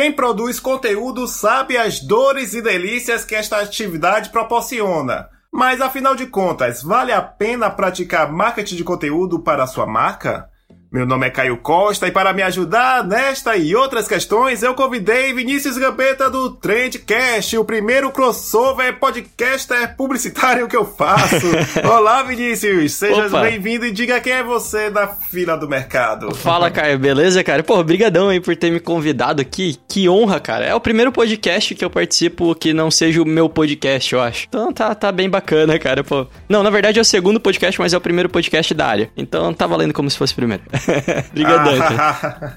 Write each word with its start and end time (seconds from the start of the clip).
Quem 0.00 0.10
produz 0.10 0.58
conteúdo 0.58 1.28
sabe 1.28 1.76
as 1.76 2.00
dores 2.00 2.54
e 2.54 2.62
delícias 2.62 3.22
que 3.22 3.34
esta 3.34 3.60
atividade 3.60 4.30
proporciona. 4.30 5.28
Mas 5.52 5.78
afinal 5.82 6.16
de 6.16 6.26
contas, 6.26 6.82
vale 6.82 7.12
a 7.12 7.20
pena 7.20 7.68
praticar 7.68 8.32
marketing 8.32 8.76
de 8.76 8.82
conteúdo 8.82 9.40
para 9.40 9.64
a 9.64 9.66
sua 9.66 9.86
marca? 9.86 10.49
Meu 10.92 11.06
nome 11.06 11.24
é 11.24 11.30
Caio 11.30 11.56
Costa 11.58 12.08
e 12.08 12.10
para 12.10 12.32
me 12.32 12.42
ajudar 12.42 13.04
nesta 13.04 13.56
e 13.56 13.76
outras 13.76 14.08
questões, 14.08 14.60
eu 14.60 14.74
convidei 14.74 15.32
Vinícius 15.32 15.78
Gambetta 15.78 16.28
do 16.28 16.50
Trendcast, 16.50 17.56
o 17.56 17.64
primeiro 17.64 18.10
crossover 18.10 18.98
podcaster 18.98 19.94
publicitário 19.96 20.66
que 20.66 20.76
eu 20.76 20.84
faço. 20.84 21.46
Olá, 21.88 22.24
Vinícius! 22.24 22.94
Seja 22.94 23.28
bem-vindo 23.28 23.86
e 23.86 23.92
diga 23.92 24.20
quem 24.20 24.32
é 24.32 24.42
você 24.42 24.90
da 24.90 25.06
fila 25.06 25.56
do 25.56 25.68
mercado. 25.68 26.34
Fala, 26.34 26.72
Caio, 26.72 26.98
beleza, 26.98 27.44
cara? 27.44 27.62
Pô, 27.62 27.80
brigadão 27.84 28.28
aí 28.28 28.40
por 28.40 28.56
ter 28.56 28.72
me 28.72 28.80
convidado 28.80 29.40
aqui. 29.40 29.78
Que 29.88 30.08
honra, 30.08 30.40
cara. 30.40 30.64
É 30.64 30.74
o 30.74 30.80
primeiro 30.80 31.12
podcast 31.12 31.72
que 31.72 31.84
eu 31.84 31.90
participo 31.90 32.52
que 32.56 32.72
não 32.72 32.90
seja 32.90 33.22
o 33.22 33.24
meu 33.24 33.48
podcast, 33.48 34.12
eu 34.12 34.20
acho. 34.20 34.48
Então 34.48 34.72
tá, 34.72 34.92
tá 34.92 35.12
bem 35.12 35.30
bacana, 35.30 35.78
cara, 35.78 36.02
pô. 36.02 36.26
Não, 36.48 36.64
na 36.64 36.70
verdade 36.70 36.98
é 36.98 37.02
o 37.02 37.04
segundo 37.04 37.38
podcast, 37.38 37.80
mas 37.80 37.92
é 37.92 37.96
o 37.96 38.00
primeiro 38.00 38.28
podcast 38.28 38.74
da 38.74 38.88
área. 38.88 39.08
Então 39.16 39.54
tá 39.54 39.68
valendo 39.68 39.94
como 39.94 40.10
se 40.10 40.18
fosse 40.18 40.32
o 40.32 40.36
primeiro. 40.36 40.64
Brigadão. 41.32 41.74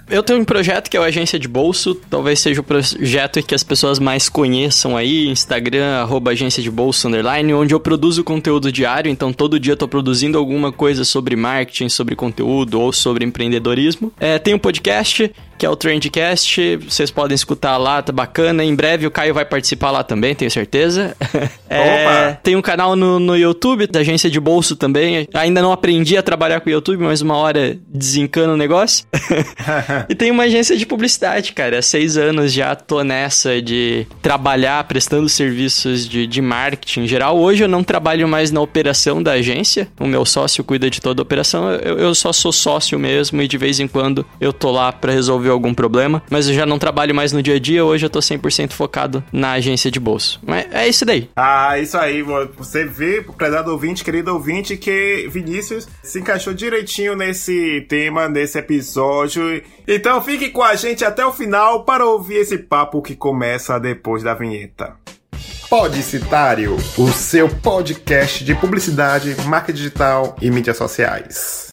eu 0.09 0.23
tenho 0.23 0.39
um 0.39 0.45
projeto 0.45 0.89
que 0.89 0.97
é 0.97 0.99
o 0.99 1.03
Agência 1.03 1.39
de 1.39 1.47
Bolso, 1.47 1.95
talvez 2.09 2.39
seja 2.39 2.61
o 2.61 2.63
projeto 2.63 3.41
que 3.43 3.55
as 3.55 3.63
pessoas 3.63 3.99
mais 3.99 4.29
conheçam 4.29 4.95
aí, 4.97 5.27
Instagram, 5.27 6.01
arroba 6.01 6.31
agência 6.31 6.61
de 6.61 6.71
bolso, 6.71 7.07
underline, 7.07 7.53
onde 7.53 7.73
eu 7.73 7.79
produzo 7.79 8.23
conteúdo 8.23 8.71
diário, 8.71 9.09
então 9.09 9.31
todo 9.31 9.59
dia 9.59 9.73
eu 9.73 9.77
tô 9.77 9.87
produzindo 9.87 10.37
alguma 10.37 10.71
coisa 10.71 11.03
sobre 11.03 11.35
marketing, 11.35 11.89
sobre 11.89 12.15
conteúdo 12.15 12.79
ou 12.79 12.91
sobre 12.91 13.25
empreendedorismo. 13.25 14.11
É, 14.19 14.39
tem 14.39 14.53
um 14.53 14.59
podcast 14.59 15.31
que 15.57 15.65
é 15.65 15.69
o 15.69 15.75
Trendcast. 15.75 16.77
Vocês 16.77 17.09
podem 17.09 17.35
escutar 17.35 17.77
lá, 17.77 18.01
tá 18.01 18.11
bacana. 18.11 18.65
Em 18.65 18.75
breve 18.75 19.07
o 19.07 19.11
Caio 19.11 19.33
vai 19.33 19.45
participar 19.45 19.91
lá 19.91 20.03
também, 20.03 20.35
tenho 20.35 20.51
certeza. 20.51 21.15
é, 21.69 22.33
tem 22.43 22.55
um 22.55 22.61
canal 22.61 22.95
no, 22.95 23.19
no 23.19 23.37
YouTube 23.37 23.87
da 23.87 24.01
agência 24.01 24.29
de 24.29 24.39
bolso 24.39 24.75
também. 24.75 25.27
Ainda 25.33 25.61
não 25.61 25.71
aprendi 25.71 26.17
a 26.17 26.23
trabalhar 26.23 26.59
com 26.59 26.69
o 26.69 26.73
YouTube, 26.73 27.03
mas 27.03 27.21
uma 27.21 27.35
hora 27.35 27.77
desencana 28.13 28.53
o 28.53 28.57
negócio. 28.57 29.05
e 30.09 30.15
tem 30.15 30.31
uma 30.31 30.43
agência 30.43 30.75
de 30.75 30.85
publicidade, 30.85 31.53
cara. 31.53 31.79
Há 31.79 31.81
seis 31.81 32.17
anos 32.17 32.51
já 32.53 32.75
tô 32.75 33.03
nessa 33.03 33.61
de 33.61 34.05
trabalhar 34.21 34.83
prestando 34.85 35.27
serviços 35.29 36.07
de, 36.07 36.27
de 36.27 36.41
marketing 36.41 37.01
em 37.01 37.07
geral. 37.07 37.37
Hoje 37.37 37.63
eu 37.63 37.67
não 37.67 37.83
trabalho 37.83 38.27
mais 38.27 38.51
na 38.51 38.61
operação 38.61 39.21
da 39.21 39.33
agência. 39.33 39.87
O 39.99 40.05
meu 40.05 40.25
sócio 40.25 40.63
cuida 40.63 40.89
de 40.89 41.01
toda 41.01 41.21
a 41.21 41.23
operação. 41.23 41.71
Eu, 41.71 41.97
eu 41.97 42.15
só 42.15 42.31
sou 42.31 42.51
sócio 42.51 42.97
mesmo 42.99 43.41
e 43.41 43.47
de 43.47 43.57
vez 43.57 43.79
em 43.79 43.87
quando 43.87 44.25
eu 44.39 44.53
tô 44.53 44.71
lá 44.71 44.91
para 44.91 45.11
resolver 45.11 45.49
algum 45.49 45.73
problema, 45.73 46.21
mas 46.29 46.47
eu 46.47 46.53
já 46.53 46.65
não 46.65 46.79
trabalho 46.79 47.13
mais 47.15 47.31
no 47.31 47.41
dia 47.41 47.55
a 47.55 47.59
dia, 47.59 47.83
hoje 47.83 48.05
eu 48.05 48.09
tô 48.09 48.19
100% 48.19 48.71
focado 48.71 49.23
na 49.31 49.53
agência 49.53 49.89
de 49.89 49.99
bolso. 49.99 50.39
Mas 50.45 50.67
é 50.71 50.87
isso 50.87 51.05
daí. 51.05 51.29
Ah, 51.35 51.77
isso 51.79 51.97
aí, 51.97 52.21
você 52.21 52.85
vê, 52.85 53.23
prezado 53.37 53.71
ouvinte, 53.71 54.03
querido 54.03 54.33
ouvinte, 54.33 54.77
que 54.77 55.27
Vinícius 55.29 55.87
se 56.01 56.19
encaixou 56.19 56.53
direitinho 56.53 57.15
nesse 57.15 57.81
tema, 57.87 58.02
nesse 58.29 58.57
episódio. 58.57 59.61
Então 59.87 60.21
fique 60.21 60.49
com 60.49 60.63
a 60.63 60.75
gente 60.75 61.03
até 61.03 61.25
o 61.25 61.33
final 61.33 61.83
para 61.83 62.05
ouvir 62.05 62.37
esse 62.37 62.57
papo 62.57 63.01
que 63.01 63.15
começa 63.15 63.79
depois 63.79 64.23
da 64.23 64.33
vinheta. 64.33 64.95
Podicitário, 65.69 66.75
o 66.97 67.07
seu 67.09 67.49
podcast 67.49 68.43
de 68.43 68.53
publicidade, 68.53 69.35
marca 69.45 69.73
digital 69.73 70.35
e 70.41 70.51
mídias 70.51 70.77
sociais. 70.77 71.69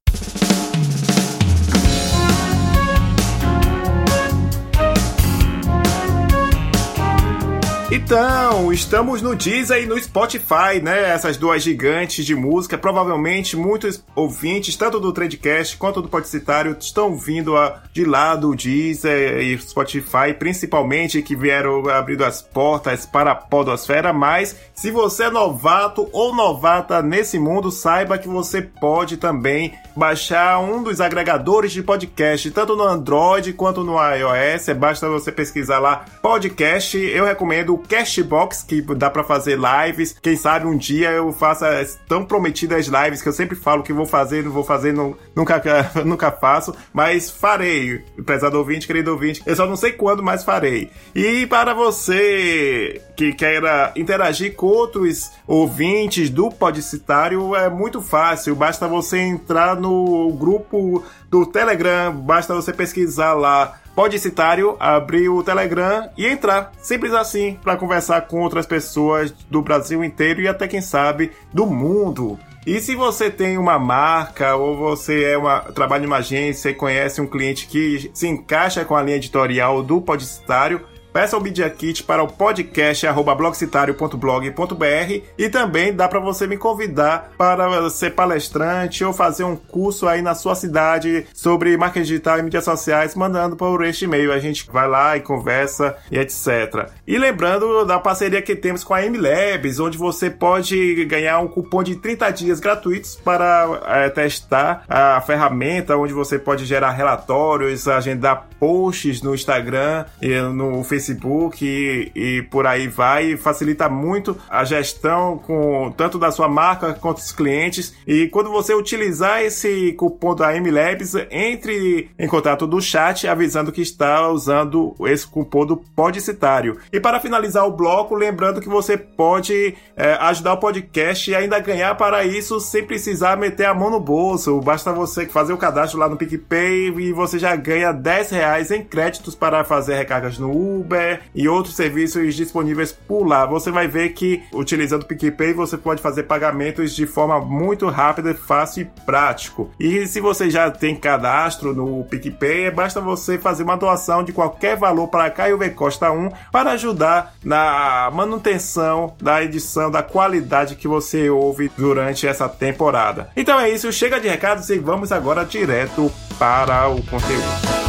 Então, 7.92 8.72
estamos 8.72 9.20
no 9.20 9.34
Deezer 9.34 9.82
e 9.82 9.86
no 9.86 10.00
Spotify, 10.00 10.80
né? 10.80 11.10
Essas 11.10 11.36
duas 11.36 11.60
gigantes 11.60 12.24
de 12.24 12.36
música. 12.36 12.78
Provavelmente 12.78 13.56
muitos 13.56 14.04
ouvintes, 14.14 14.76
tanto 14.76 15.00
do 15.00 15.12
Trendcast 15.12 15.76
quanto 15.76 16.00
do 16.00 16.08
Podcitário, 16.08 16.76
estão 16.78 17.16
vindo 17.16 17.56
a, 17.56 17.82
de 17.92 18.04
lá 18.04 18.36
do 18.36 18.54
Deezer 18.54 19.40
e 19.40 19.58
Spotify, 19.58 20.32
principalmente 20.38 21.20
que 21.20 21.34
vieram 21.34 21.88
abrindo 21.88 22.24
as 22.24 22.40
portas 22.40 23.04
para 23.04 23.32
a 23.32 23.34
podosfera. 23.34 24.12
Mas, 24.12 24.54
se 24.72 24.92
você 24.92 25.24
é 25.24 25.30
novato 25.30 26.08
ou 26.12 26.32
novata 26.32 27.02
nesse 27.02 27.40
mundo, 27.40 27.72
saiba 27.72 28.18
que 28.18 28.28
você 28.28 28.62
pode 28.62 29.16
também 29.16 29.74
baixar 29.96 30.60
um 30.60 30.80
dos 30.80 31.00
agregadores 31.00 31.72
de 31.72 31.82
podcast, 31.82 32.52
tanto 32.52 32.76
no 32.76 32.84
Android 32.84 33.52
quanto 33.52 33.82
no 33.82 33.96
iOS. 33.98 34.68
Basta 34.76 35.08
você 35.08 35.32
pesquisar 35.32 35.80
lá 35.80 36.04
podcast. 36.22 36.96
Eu 36.96 37.24
recomendo 37.24 37.79
Cashbox, 37.80 38.62
que 38.62 38.80
dá 38.94 39.10
para 39.10 39.24
fazer 39.24 39.58
lives. 39.58 40.16
Quem 40.20 40.36
sabe 40.36 40.66
um 40.66 40.76
dia 40.76 41.10
eu 41.10 41.32
faça 41.32 41.68
tão 42.08 42.24
prometidas 42.24 42.86
lives 42.86 43.22
que 43.22 43.28
eu 43.28 43.32
sempre 43.32 43.56
falo 43.56 43.82
que 43.82 43.92
vou 43.92 44.06
fazer, 44.06 44.44
não 44.44 44.52
vou 44.52 44.64
fazer, 44.64 44.92
não, 44.92 45.16
nunca, 45.34 45.60
nunca 46.04 46.30
faço, 46.30 46.74
mas 46.92 47.30
farei, 47.30 48.04
prezado 48.24 48.58
ouvinte, 48.58 48.86
querido 48.86 49.10
ouvinte. 49.12 49.42
Eu 49.44 49.56
só 49.56 49.66
não 49.66 49.76
sei 49.76 49.92
quando, 49.92 50.22
mas 50.22 50.44
farei. 50.44 50.90
E 51.14 51.46
para 51.46 51.74
você 51.74 53.00
que 53.16 53.32
queira 53.32 53.92
interagir 53.96 54.54
com 54.54 54.66
outros 54.66 55.30
ouvintes 55.46 56.30
do 56.30 56.50
Podcitário, 56.50 57.54
é 57.54 57.68
muito 57.68 58.00
fácil. 58.00 58.54
Basta 58.54 58.88
você 58.88 59.18
entrar 59.18 59.76
no 59.76 60.32
grupo 60.32 61.04
do 61.28 61.46
Telegram, 61.46 62.14
basta 62.14 62.54
você 62.54 62.72
pesquisar 62.72 63.34
lá 63.34 63.80
Podicitário, 64.00 64.78
abrir 64.80 65.28
o 65.28 65.42
Telegram 65.42 66.08
e 66.16 66.26
entrar. 66.26 66.72
Simples 66.80 67.12
assim, 67.12 67.58
para 67.62 67.76
conversar 67.76 68.22
com 68.22 68.40
outras 68.40 68.64
pessoas 68.64 69.30
do 69.50 69.60
Brasil 69.60 70.02
inteiro 70.02 70.40
e 70.40 70.48
até 70.48 70.66
quem 70.66 70.80
sabe 70.80 71.32
do 71.52 71.66
mundo. 71.66 72.38
E 72.66 72.80
se 72.80 72.94
você 72.94 73.30
tem 73.30 73.58
uma 73.58 73.78
marca 73.78 74.56
ou 74.56 74.74
você 74.74 75.24
é 75.24 75.36
uma, 75.36 75.60
trabalha 75.60 76.04
em 76.04 76.06
uma 76.06 76.16
agência 76.16 76.70
e 76.70 76.74
conhece 76.74 77.20
um 77.20 77.26
cliente 77.26 77.66
que 77.66 78.10
se 78.14 78.26
encaixa 78.26 78.86
com 78.86 78.96
a 78.96 79.02
linha 79.02 79.18
editorial 79.18 79.82
do 79.82 80.00
Podicitário, 80.00 80.80
Peça 81.12 81.36
o 81.36 81.40
Media 81.40 81.68
Kit 81.68 82.04
para 82.04 82.22
o 82.22 82.28
podcast 82.28 83.04
blogcitario.blog.br 83.36 85.22
e 85.36 85.48
também 85.48 85.92
dá 85.92 86.06
para 86.06 86.20
você 86.20 86.46
me 86.46 86.56
convidar 86.56 87.32
para 87.36 87.90
ser 87.90 88.10
palestrante 88.10 89.04
ou 89.04 89.12
fazer 89.12 89.42
um 89.42 89.56
curso 89.56 90.06
aí 90.06 90.22
na 90.22 90.36
sua 90.36 90.54
cidade 90.54 91.26
sobre 91.34 91.76
marketing 91.76 92.06
digital 92.06 92.38
e 92.38 92.42
mídias 92.42 92.62
sociais, 92.62 93.16
mandando 93.16 93.56
por 93.56 93.84
este 93.84 94.04
e-mail. 94.04 94.32
A 94.32 94.38
gente 94.38 94.70
vai 94.70 94.86
lá 94.86 95.16
e 95.16 95.20
conversa 95.20 95.96
e 96.12 96.18
etc. 96.18 96.88
E 97.04 97.18
lembrando 97.18 97.84
da 97.84 97.98
parceria 97.98 98.40
que 98.40 98.54
temos 98.54 98.84
com 98.84 98.94
a 98.94 99.02
MLabs, 99.02 99.80
onde 99.80 99.98
você 99.98 100.30
pode 100.30 101.04
ganhar 101.06 101.40
um 101.40 101.48
cupom 101.48 101.82
de 101.82 101.96
30 101.96 102.30
dias 102.30 102.60
gratuitos 102.60 103.16
para 103.16 103.80
é, 103.86 104.08
testar 104.10 104.84
a 104.88 105.20
ferramenta, 105.22 105.96
onde 105.96 106.12
você 106.12 106.38
pode 106.38 106.64
gerar 106.64 106.92
relatórios, 106.92 107.88
agendar 107.88 108.48
posts 108.60 109.22
no 109.22 109.34
Instagram 109.34 110.04
e 110.22 110.40
no 110.40 110.84
Facebook 110.84 110.99
Facebook 111.00 111.64
e, 111.64 112.12
e 112.14 112.42
por 112.42 112.66
aí 112.66 112.86
vai. 112.86 113.36
Facilita 113.36 113.88
muito 113.88 114.36
a 114.48 114.64
gestão 114.64 115.38
com 115.38 115.92
tanto 115.96 116.18
da 116.18 116.30
sua 116.30 116.48
marca 116.48 116.92
quanto 116.94 117.16
dos 117.16 117.32
clientes. 117.32 117.94
E 118.06 118.28
quando 118.28 118.50
você 118.50 118.74
utilizar 118.74 119.42
esse 119.42 119.92
cupom 119.94 120.34
da 120.34 120.52
MLabs, 120.54 121.14
entre 121.30 122.10
em 122.18 122.28
contato 122.28 122.66
do 122.66 122.80
chat 122.80 123.26
avisando 123.26 123.72
que 123.72 123.80
está 123.80 124.28
usando 124.28 124.94
esse 125.06 125.26
cupom 125.26 125.64
do 125.64 125.76
Podicitário. 125.76 126.78
E 126.92 127.00
para 127.00 127.20
finalizar 127.20 127.66
o 127.66 127.72
bloco, 127.72 128.14
lembrando 128.14 128.60
que 128.60 128.68
você 128.68 128.96
pode 128.96 129.74
é, 129.96 130.12
ajudar 130.14 130.54
o 130.54 130.58
podcast 130.58 131.30
e 131.30 131.34
ainda 131.34 131.58
ganhar 131.58 131.94
para 131.94 132.24
isso 132.24 132.60
sem 132.60 132.84
precisar 132.84 133.36
meter 133.36 133.66
a 133.66 133.74
mão 133.74 133.90
no 133.90 134.00
bolso. 134.00 134.60
Basta 134.60 134.92
você 134.92 135.26
fazer 135.26 135.52
o 135.52 135.58
cadastro 135.58 135.98
lá 135.98 136.08
no 136.08 136.16
PicPay 136.16 136.88
e 136.98 137.12
você 137.12 137.38
já 137.38 137.54
ganha 137.56 137.92
10 137.92 138.30
reais 138.30 138.70
em 138.70 138.82
créditos 138.82 139.34
para 139.34 139.64
fazer 139.64 139.94
recargas 139.94 140.38
no 140.38 140.50
Uber 140.50 140.89
Uber 140.90 141.20
e 141.32 141.48
outros 141.48 141.76
serviços 141.76 142.34
disponíveis 142.34 142.92
por 142.92 143.24
lá. 143.24 143.46
Você 143.46 143.70
vai 143.70 143.86
ver 143.86 144.10
que 144.10 144.42
utilizando 144.52 145.02
o 145.02 145.06
PicPay 145.06 145.52
você 145.52 145.76
pode 145.76 146.02
fazer 146.02 146.24
pagamentos 146.24 146.94
de 146.94 147.06
forma 147.06 147.40
muito 147.40 147.86
rápida, 147.88 148.34
fácil 148.34 148.82
e 148.82 149.04
prático. 149.04 149.70
E 149.78 150.06
se 150.06 150.20
você 150.20 150.50
já 150.50 150.70
tem 150.70 150.96
cadastro 150.96 151.72
no 151.72 152.04
PicPay, 152.04 152.70
basta 152.70 153.00
você 153.00 153.38
fazer 153.38 153.62
uma 153.62 153.76
doação 153.76 154.24
de 154.24 154.32
qualquer 154.32 154.76
valor 154.76 155.06
para 155.08 155.30
Caio 155.30 155.58
V 155.58 155.70
Costa 155.70 156.10
1 156.10 156.30
para 156.50 156.72
ajudar 156.72 157.34
na 157.44 158.10
manutenção 158.12 159.14
da 159.20 159.42
edição, 159.42 159.90
da 159.90 160.02
qualidade 160.02 160.74
que 160.74 160.88
você 160.88 161.30
ouve 161.30 161.70
durante 161.76 162.26
essa 162.26 162.48
temporada. 162.48 163.30
Então 163.36 163.60
é 163.60 163.70
isso, 163.70 163.92
chega 163.92 164.20
de 164.20 164.28
recados 164.28 164.68
e 164.70 164.78
vamos 164.78 165.12
agora 165.12 165.44
direto 165.44 166.10
para 166.38 166.88
o 166.88 167.02
conteúdo. 167.02 167.79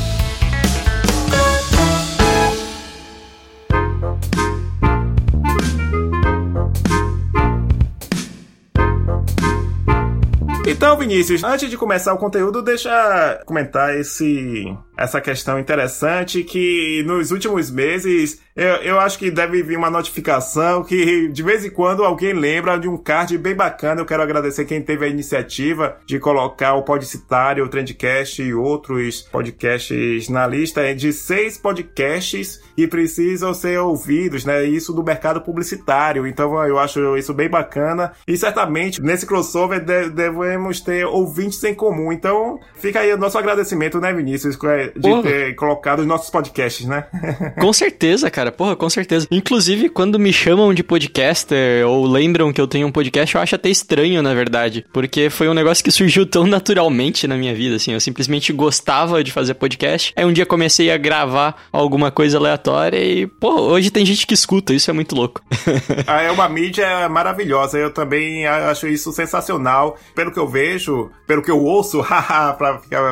Então, 10.82 10.98
Vinícius, 10.98 11.44
antes 11.44 11.70
de 11.70 11.78
começar 11.78 12.12
o 12.12 12.18
conteúdo, 12.18 12.60
deixa 12.60 13.40
comentar 13.46 13.96
esse 13.96 14.76
essa 15.02 15.20
questão 15.20 15.60
interessante 15.60 16.44
que 16.44 17.04
nos 17.06 17.32
últimos 17.32 17.72
meses 17.72 18.40
eu, 18.56 18.76
eu 18.84 19.00
acho 19.00 19.18
que 19.18 19.32
deve 19.32 19.64
vir 19.64 19.78
uma 19.78 19.90
notificação 19.90 20.84
que 20.84 21.30
de 21.30 21.42
vez 21.42 21.64
em 21.64 21.70
quando 21.70 22.04
alguém 22.04 22.34
lembra 22.34 22.78
de 22.78 22.88
um 22.88 22.98
card 22.98 23.38
bem 23.38 23.56
bacana. 23.56 24.02
Eu 24.02 24.06
quero 24.06 24.22
agradecer 24.22 24.66
quem 24.66 24.82
teve 24.82 25.06
a 25.06 25.08
iniciativa 25.08 25.98
de 26.06 26.20
colocar 26.20 26.74
o 26.74 26.84
Podcitário, 26.84 27.64
o 27.64 27.70
Trendcast 27.70 28.42
e 28.42 28.54
outros 28.54 29.22
podcasts 29.22 30.28
na 30.28 30.46
lista 30.46 30.94
de 30.94 31.14
seis 31.14 31.58
podcasts 31.58 32.62
que 32.76 32.88
precisam 32.88 33.54
ser 33.54 33.80
ouvidos, 33.80 34.44
né? 34.44 34.66
Isso 34.66 34.92
do 34.94 35.04
mercado 35.04 35.42
publicitário. 35.42 36.28
Então 36.28 36.62
eu 36.66 36.78
acho 36.78 37.16
isso 37.16 37.34
bem 37.34 37.50
bacana. 37.50 38.12
E 38.28 38.36
certamente 38.36 39.02
nesse 39.02 39.26
crossover 39.26 39.80
de, 39.80 40.10
devemos 40.10 40.82
ter 40.82 41.06
ouvintes 41.06 41.64
em 41.64 41.74
comum. 41.74 42.12
Então 42.12 42.60
fica 42.76 43.00
aí 43.00 43.14
o 43.14 43.18
nosso 43.18 43.38
agradecimento, 43.38 44.00
né, 44.02 44.12
Vinícius, 44.14 44.58
de 44.96 45.22
ter 45.22 45.56
colocado 45.56 46.00
os 46.00 46.06
nossos 46.06 46.30
podcasts, 46.30 46.86
né? 46.86 47.06
Com 47.60 47.72
certeza, 47.72 48.30
cara 48.30 48.42
cara. 48.42 48.52
Porra, 48.52 48.76
com 48.76 48.90
certeza. 48.90 49.28
Inclusive, 49.30 49.90
quando 49.90 50.18
me 50.18 50.34
chamam 50.34 50.74
de 50.74 50.84
podcaster 50.84 51.88
ou 51.88 52.06
lembram 52.06 52.52
que 52.52 52.60
eu 52.60 52.68
tenho 52.68 52.88
um 52.88 52.92
podcast, 52.92 53.36
eu 53.36 53.42
acho 53.42 53.56
até 53.56 53.70
estranho, 53.70 54.22
na 54.24 54.34
verdade. 54.34 54.86
Porque 54.92 55.30
foi 55.30 55.48
um 55.48 55.54
negócio 55.54 55.84
que 55.84 55.92
surgiu 55.92 56.26
tão 56.26 56.48
naturalmente 56.48 57.28
na 57.28 57.36
minha 57.36 57.54
vida, 57.54 57.76
assim. 57.76 57.94
Eu 57.94 58.00
simplesmente 58.00 58.52
gostava 58.52 59.24
de 59.24 59.32
fazer 59.32 59.54
podcast. 59.54 60.14
Aí 60.16 60.26
um 60.26 60.34
dia 60.34 60.46
comecei 60.46 60.92
a 60.92 60.98
gravar 60.98 61.56
alguma 61.72 62.10
coisa 62.10 62.38
aleatória 62.38 62.98
e, 62.98 63.28
pô, 63.28 63.62
hoje 63.62 63.92
tem 63.92 64.06
gente 64.06 64.26
que 64.26 64.34
escuta. 64.34 64.74
Isso 64.74 64.90
é 64.90 64.94
muito 64.94 65.16
louco. 65.16 65.42
ah, 66.08 66.22
é 66.22 66.32
uma 66.32 66.50
mídia 66.50 67.08
maravilhosa. 67.10 67.78
Eu 67.78 67.92
também 67.92 68.48
acho 68.48 68.88
isso 68.88 69.12
sensacional. 69.12 69.98
Pelo 70.16 70.32
que 70.32 70.40
eu 70.40 70.48
vejo, 70.48 71.12
pelo 71.28 71.42
que 71.42 71.52
eu 71.52 71.60
ouço, 71.60 72.02
haha, 72.02 72.54
pra 72.54 72.80
ficar 72.80 73.12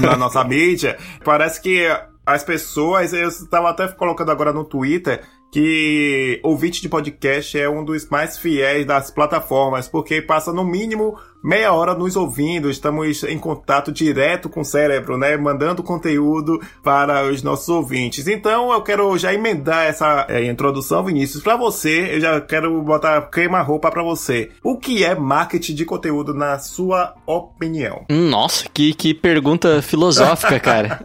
na 0.00 0.16
nossa 0.16 0.42
mídia, 0.44 0.98
parece 1.22 1.60
que 1.60 1.86
as 2.26 2.42
pessoas, 2.42 3.12
eu 3.12 3.28
estava 3.28 3.70
até 3.70 3.86
colocando 3.88 4.30
agora 4.30 4.52
no 4.52 4.64
Twitter, 4.64 5.22
que 5.52 6.40
ouvinte 6.42 6.80
de 6.80 6.88
podcast 6.88 7.58
é 7.58 7.68
um 7.68 7.84
dos 7.84 8.08
mais 8.08 8.38
fiéis 8.38 8.86
das 8.86 9.10
plataformas, 9.10 9.86
porque 9.86 10.20
passa 10.22 10.52
no 10.52 10.64
mínimo 10.64 11.16
meia 11.44 11.74
hora 11.74 11.94
nos 11.94 12.16
ouvindo, 12.16 12.70
estamos 12.70 13.22
em 13.24 13.38
contato 13.38 13.92
direto 13.92 14.48
com 14.48 14.62
o 14.62 14.64
cérebro, 14.64 15.18
né? 15.18 15.36
Mandando 15.36 15.82
conteúdo 15.82 16.58
para 16.82 17.30
os 17.30 17.42
nossos 17.42 17.68
ouvintes. 17.68 18.26
Então 18.26 18.72
eu 18.72 18.80
quero 18.80 19.18
já 19.18 19.34
emendar 19.34 19.84
essa 19.84 20.24
é, 20.30 20.46
introdução, 20.46 21.04
Vinícius, 21.04 21.42
para 21.42 21.54
você. 21.54 22.14
Eu 22.14 22.20
já 22.20 22.40
quero 22.40 22.80
botar 22.82 23.20
queima-roupa 23.30 23.90
para 23.90 24.02
você. 24.02 24.50
O 24.62 24.78
que 24.78 25.04
é 25.04 25.14
marketing 25.14 25.74
de 25.74 25.84
conteúdo 25.84 26.32
na 26.32 26.58
sua 26.58 27.14
opinião? 27.26 28.06
Nossa, 28.08 28.64
que, 28.72 28.94
que 28.94 29.12
pergunta 29.12 29.82
filosófica, 29.82 30.58
cara. 30.58 31.02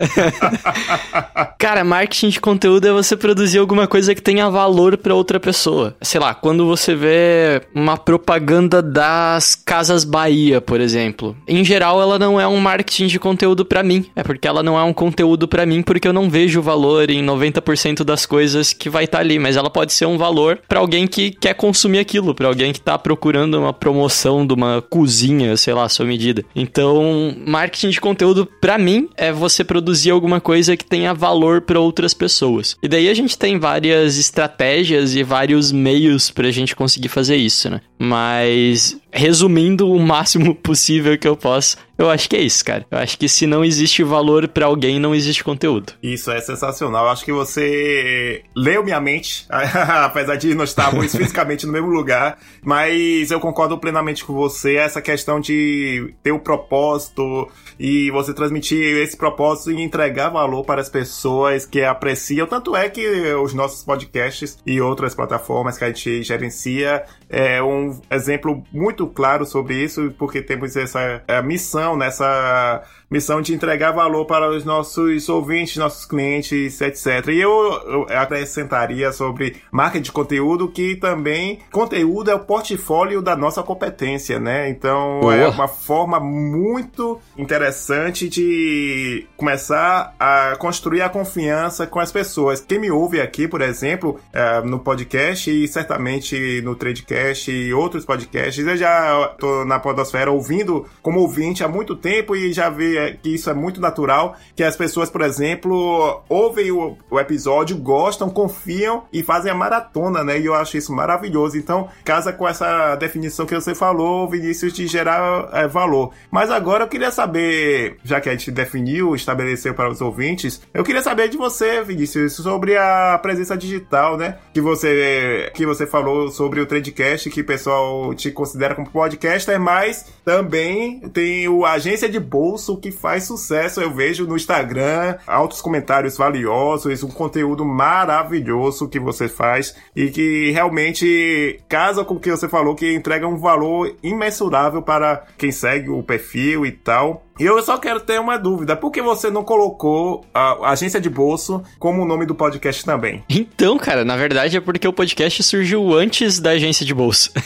cara, 1.60 1.84
marketing 1.84 2.30
de 2.30 2.40
conteúdo 2.40 2.88
é 2.88 2.94
você 2.94 3.18
produzir 3.18 3.58
alguma 3.58 3.88
coisa 3.88 4.16
que 4.16 4.22
tenha 4.22 4.50
valor 4.50 4.96
para 4.96 5.14
outra 5.14 5.40
pessoa. 5.40 5.98
Sei 6.02 6.20
lá, 6.20 6.34
quando 6.34 6.66
você 6.66 6.96
vê 6.96 7.62
uma 7.76 7.98
propaganda 7.98 8.82
das 8.82 9.56
Casas 9.56 10.06
Bahia 10.06 10.29
Bahia, 10.30 10.62
por 10.62 10.80
exemplo. 10.80 11.36
Em 11.48 11.66
geral, 11.66 12.00
ela 12.00 12.20
não 12.20 12.40
é 12.40 12.48
um 12.48 12.58
marketing 12.58 13.08
de 13.08 13.20
conteúdo 13.20 13.66
para 13.66 13.82
mim. 13.82 14.06
É 14.16 14.22
porque 14.22 14.48
ela 14.48 14.62
não 14.62 14.78
é 14.78 14.84
um 14.84 14.94
conteúdo 14.94 15.48
para 15.48 15.66
mim 15.66 15.82
porque 15.82 16.08
eu 16.08 16.14
não 16.14 16.30
vejo 16.30 16.62
valor 16.62 17.10
em 17.10 17.26
90% 17.26 18.04
das 18.04 18.28
coisas 18.28 18.72
que 18.72 18.90
vai 18.90 19.06
estar 19.06 19.18
tá 19.18 19.24
ali, 19.24 19.40
mas 19.40 19.58
ela 19.58 19.72
pode 19.72 19.92
ser 19.92 20.06
um 20.06 20.20
valor 20.20 20.60
para 20.68 20.80
alguém 20.80 21.08
que 21.08 21.32
quer 21.32 21.56
consumir 21.56 21.98
aquilo, 21.98 22.36
para 22.36 22.48
alguém 22.48 22.72
que 22.72 22.80
tá 22.80 22.98
procurando 22.98 23.58
uma 23.58 23.74
promoção 23.74 24.46
de 24.46 24.54
uma 24.54 24.84
cozinha, 24.88 25.58
sei 25.58 25.74
lá, 25.74 25.90
sua 25.90 26.06
medida. 26.06 26.46
Então, 26.56 27.36
marketing 27.46 27.90
de 27.90 28.00
conteúdo 28.00 28.48
para 28.62 28.78
mim 28.78 29.10
é 29.18 29.32
você 29.32 29.64
produzir 29.64 30.12
alguma 30.12 30.40
coisa 30.40 30.78
que 30.78 30.86
tenha 30.86 31.12
valor 31.12 31.62
para 31.62 31.80
outras 31.80 32.14
pessoas. 32.14 32.78
E 32.84 32.88
daí 32.88 33.10
a 33.10 33.14
gente 33.16 33.36
tem 33.36 33.58
várias 33.58 34.20
estratégias 34.20 35.16
e 35.16 35.24
vários 35.24 35.72
meios 35.72 36.30
pra 36.30 36.52
gente 36.52 36.76
conseguir 36.76 37.10
fazer 37.10 37.36
isso, 37.36 37.68
né? 37.70 37.82
Mas 37.98 39.00
resumindo 39.12 39.92
o 39.92 40.00
máximo 40.00 40.54
possível 40.56 41.18
que 41.18 41.28
eu 41.28 41.36
posso, 41.36 41.78
eu 42.00 42.10
acho 42.10 42.30
que 42.30 42.36
é 42.38 42.42
isso, 42.42 42.64
cara. 42.64 42.86
Eu 42.90 42.98
acho 42.98 43.18
que 43.18 43.28
se 43.28 43.46
não 43.46 43.64
existe 43.64 44.04
valor 44.04 44.48
para 44.48 44.66
alguém, 44.66 45.00
não 45.00 45.14
existe 45.14 45.44
conteúdo. 45.44 45.94
Isso 46.02 46.32
é 46.32 46.40
sensacional. 46.40 47.06
Eu 47.06 47.12
acho 47.12 47.26
que 47.26 47.32
você 47.34 48.42
leu 48.56 48.84
minha 48.84 49.02
mente, 49.02 49.46
apesar 49.50 50.38
de 50.38 50.56
não 50.56 50.64
estarmos 50.64 51.12
fisicamente 51.16 51.66
no 51.66 51.74
mesmo 51.74 51.90
lugar, 51.90 52.40
mas 52.64 53.30
eu 53.32 53.40
concordo 53.40 53.78
plenamente 53.78 54.24
com 54.24 54.34
você. 54.34 54.76
Essa 54.76 55.02
questão 55.02 55.40
de 55.42 56.14
ter 56.24 56.32
o 56.32 56.36
um 56.36 56.40
propósito 56.40 57.50
e 57.80 58.10
você 58.12 58.34
transmitir 58.34 58.98
esse 58.98 59.18
propósito 59.18 59.72
e 59.72 59.82
entregar 59.82 60.30
valor 60.30 60.64
para 60.64 60.82
as 60.82 60.90
pessoas 60.90 61.66
que 61.66 61.82
apreciam. 61.84 62.48
Tanto 62.48 62.76
é 62.76 62.90
que 62.90 63.08
os 63.34 63.54
nossos 63.54 63.84
podcasts 63.84 64.58
e 64.66 64.80
outras 64.80 65.14
plataformas 65.14 65.78
que 65.78 65.84
a 65.84 65.88
gente 65.88 66.24
gerencia 66.24 67.04
é 67.30 67.62
um 67.62 68.00
exemplo 68.12 68.64
muito 68.72 69.08
claro 69.08 69.46
sobre 69.46 69.76
isso, 69.76 70.14
porque 70.18 70.42
temos 70.42 70.76
essa 70.76 71.22
é, 71.28 71.42
missão, 71.42 71.89
nessa 71.96 72.84
missão 73.10 73.42
de 73.42 73.54
entregar 73.54 73.92
valor 73.92 74.26
para 74.26 74.50
os 74.50 74.64
nossos 74.64 75.28
ouvintes, 75.30 75.78
nossos 75.78 76.06
clientes, 76.06 76.80
etc. 76.82 77.28
E 77.30 77.42
eu, 77.42 77.50
eu 77.50 78.06
acrescentaria 78.10 79.12
sobre 79.12 79.58
marca 79.72 80.00
de 80.00 80.12
conteúdo 80.12 80.68
que 80.68 80.96
também 80.96 81.60
conteúdo 81.72 82.30
é 82.30 82.36
o 82.36 82.40
portfólio 82.40 83.22
da 83.22 83.36
nossa 83.36 83.64
competência, 83.64 84.40
né? 84.40 84.70
Então 84.70 85.22
Boa. 85.22 85.36
é 85.36 85.48
uma 85.48 85.68
forma 85.68 86.20
muito 86.20 87.20
interessante 87.38 88.30
de 88.30 89.26
começar 89.36 90.14
a 90.20 90.56
construir 90.58 91.02
a 91.02 91.10
confiança 91.10 91.88
com 91.88 92.00
as 92.00 92.12
pessoas. 92.12 92.62
Quem 92.62 92.80
me 92.80 92.92
ouve 92.92 93.20
aqui, 93.20 93.48
por 93.48 93.62
exemplo, 93.62 94.20
é, 94.32 94.62
no 94.62 94.80
podcast 94.80 95.50
e 95.50 95.68
certamente 95.68 96.62
no 96.62 96.76
Tradecast 96.76 97.52
e 97.52 97.74
outros 97.74 98.06
podcasts, 98.06 98.66
eu 98.66 98.78
já 98.78 99.28
tô 99.40 99.66
na 99.66 99.80
podosfera 99.80 100.32
ouvindo 100.32 100.86
como 101.02 101.22
ouvinte 101.22 101.64
há 101.64 101.68
muito 101.68 101.96
tempo 101.96 102.36
e 102.36 102.54
já 102.54 102.70
vi 102.70 102.99
é, 103.00 103.14
que 103.14 103.30
isso 103.30 103.50
é 103.50 103.54
muito 103.54 103.80
natural, 103.80 104.36
que 104.56 104.64
as 104.64 104.76
pessoas, 104.76 105.10
por 105.10 105.22
exemplo, 105.22 106.22
ouvem 106.28 106.72
o, 106.72 106.98
o, 107.10 107.20
episódio, 107.20 107.78
gostam, 107.78 108.30
confiam 108.30 109.04
e 109.12 109.24
fazem 109.24 109.52
a 109.52 109.56
maratona, 109.56 110.24
né? 110.24 110.40
E 110.40 110.46
eu 110.46 110.54
acho 110.54 110.78
isso 110.78 110.94
maravilhoso. 110.94 111.58
Então, 111.58 111.90
casa 112.04 112.34
com 112.34 112.48
essa 112.48 112.96
definição 112.96 113.46
que 113.46 113.56
você 113.56 113.74
falou, 113.74 114.30
Vinícius, 114.30 114.74
de 114.74 114.88
gerar 114.88 115.50
é, 115.54 115.68
valor. 115.68 116.12
Mas 116.30 116.52
agora 116.52 116.84
eu 116.84 116.88
queria 116.88 117.12
saber, 117.12 117.98
já 118.04 118.20
que 118.20 118.30
a 118.30 118.32
gente 118.32 118.52
definiu, 118.52 119.16
estabeleceu 119.16 119.74
para 119.74 119.90
os 119.90 120.02
ouvintes, 120.02 120.62
eu 120.74 120.84
queria 120.84 121.02
saber 121.02 121.30
de 121.30 121.38
você, 121.38 121.84
Vinícius, 121.84 122.34
sobre 122.34 122.78
a 122.78 123.18
presença 123.22 123.58
digital, 123.58 124.18
né? 124.18 124.38
Que 124.54 124.62
você, 124.62 125.52
que 125.54 125.66
você 125.66 125.88
falou 125.88 126.30
sobre 126.30 126.60
o 126.60 126.66
Trendcast, 126.66 127.30
que 127.30 127.42
o 127.42 127.46
pessoal 127.46 128.14
te 128.14 128.32
considera 128.32 128.76
como 128.76 128.90
podcaster, 128.90 129.60
mas 129.60 130.06
também 130.24 131.00
tem 131.10 131.48
o 131.48 131.66
Agência 131.66 132.10
de 132.10 132.20
Bolso 132.20 132.78
que 132.78 132.89
faz 132.92 133.24
sucesso, 133.26 133.82
eu 133.82 133.92
vejo 133.92 134.26
no 134.26 134.36
Instagram, 134.36 135.18
altos 135.28 135.62
comentários 135.62 136.18
valiosos, 136.18 137.04
um 137.04 137.10
conteúdo 137.10 137.66
maravilhoso 137.66 138.88
que 138.88 139.00
você 139.00 139.28
faz 139.28 139.76
e 139.96 140.10
que 140.10 140.52
realmente 140.52 141.60
casa 141.68 142.04
com 142.04 142.16
o 142.16 142.20
que 142.20 142.32
você 142.32 142.48
falou, 142.48 142.76
que 142.76 142.94
entrega 142.94 143.28
um 143.28 143.38
valor 143.38 143.96
imensurável 144.02 144.82
para 144.82 145.24
quem 145.38 145.52
segue 145.52 145.90
o 145.90 146.04
perfil 146.04 146.66
e 146.66 146.72
tal. 146.72 147.26
E 147.40 147.46
eu 147.46 147.62
só 147.64 147.78
quero 147.78 148.02
ter 148.02 148.20
uma 148.20 148.38
dúvida. 148.38 148.76
Por 148.76 148.92
que 148.92 149.02
você 149.02 149.32
não 149.32 149.46
colocou 149.46 150.26
a 150.34 150.72
agência 150.72 151.00
de 151.00 151.10
bolso 151.10 151.64
como 151.80 152.02
o 152.02 152.06
nome 152.06 152.26
do 152.26 152.36
podcast 152.36 152.84
também? 152.84 153.24
Então, 153.30 153.78
cara, 153.78 154.04
na 154.04 154.18
verdade 154.18 154.58
é 154.58 154.60
porque 154.60 154.86
o 154.86 154.92
podcast 154.92 155.42
surgiu 155.44 155.98
antes 155.98 156.38
da 156.38 156.52
agência 156.52 156.86
de 156.86 156.94
bolso. 156.94 157.32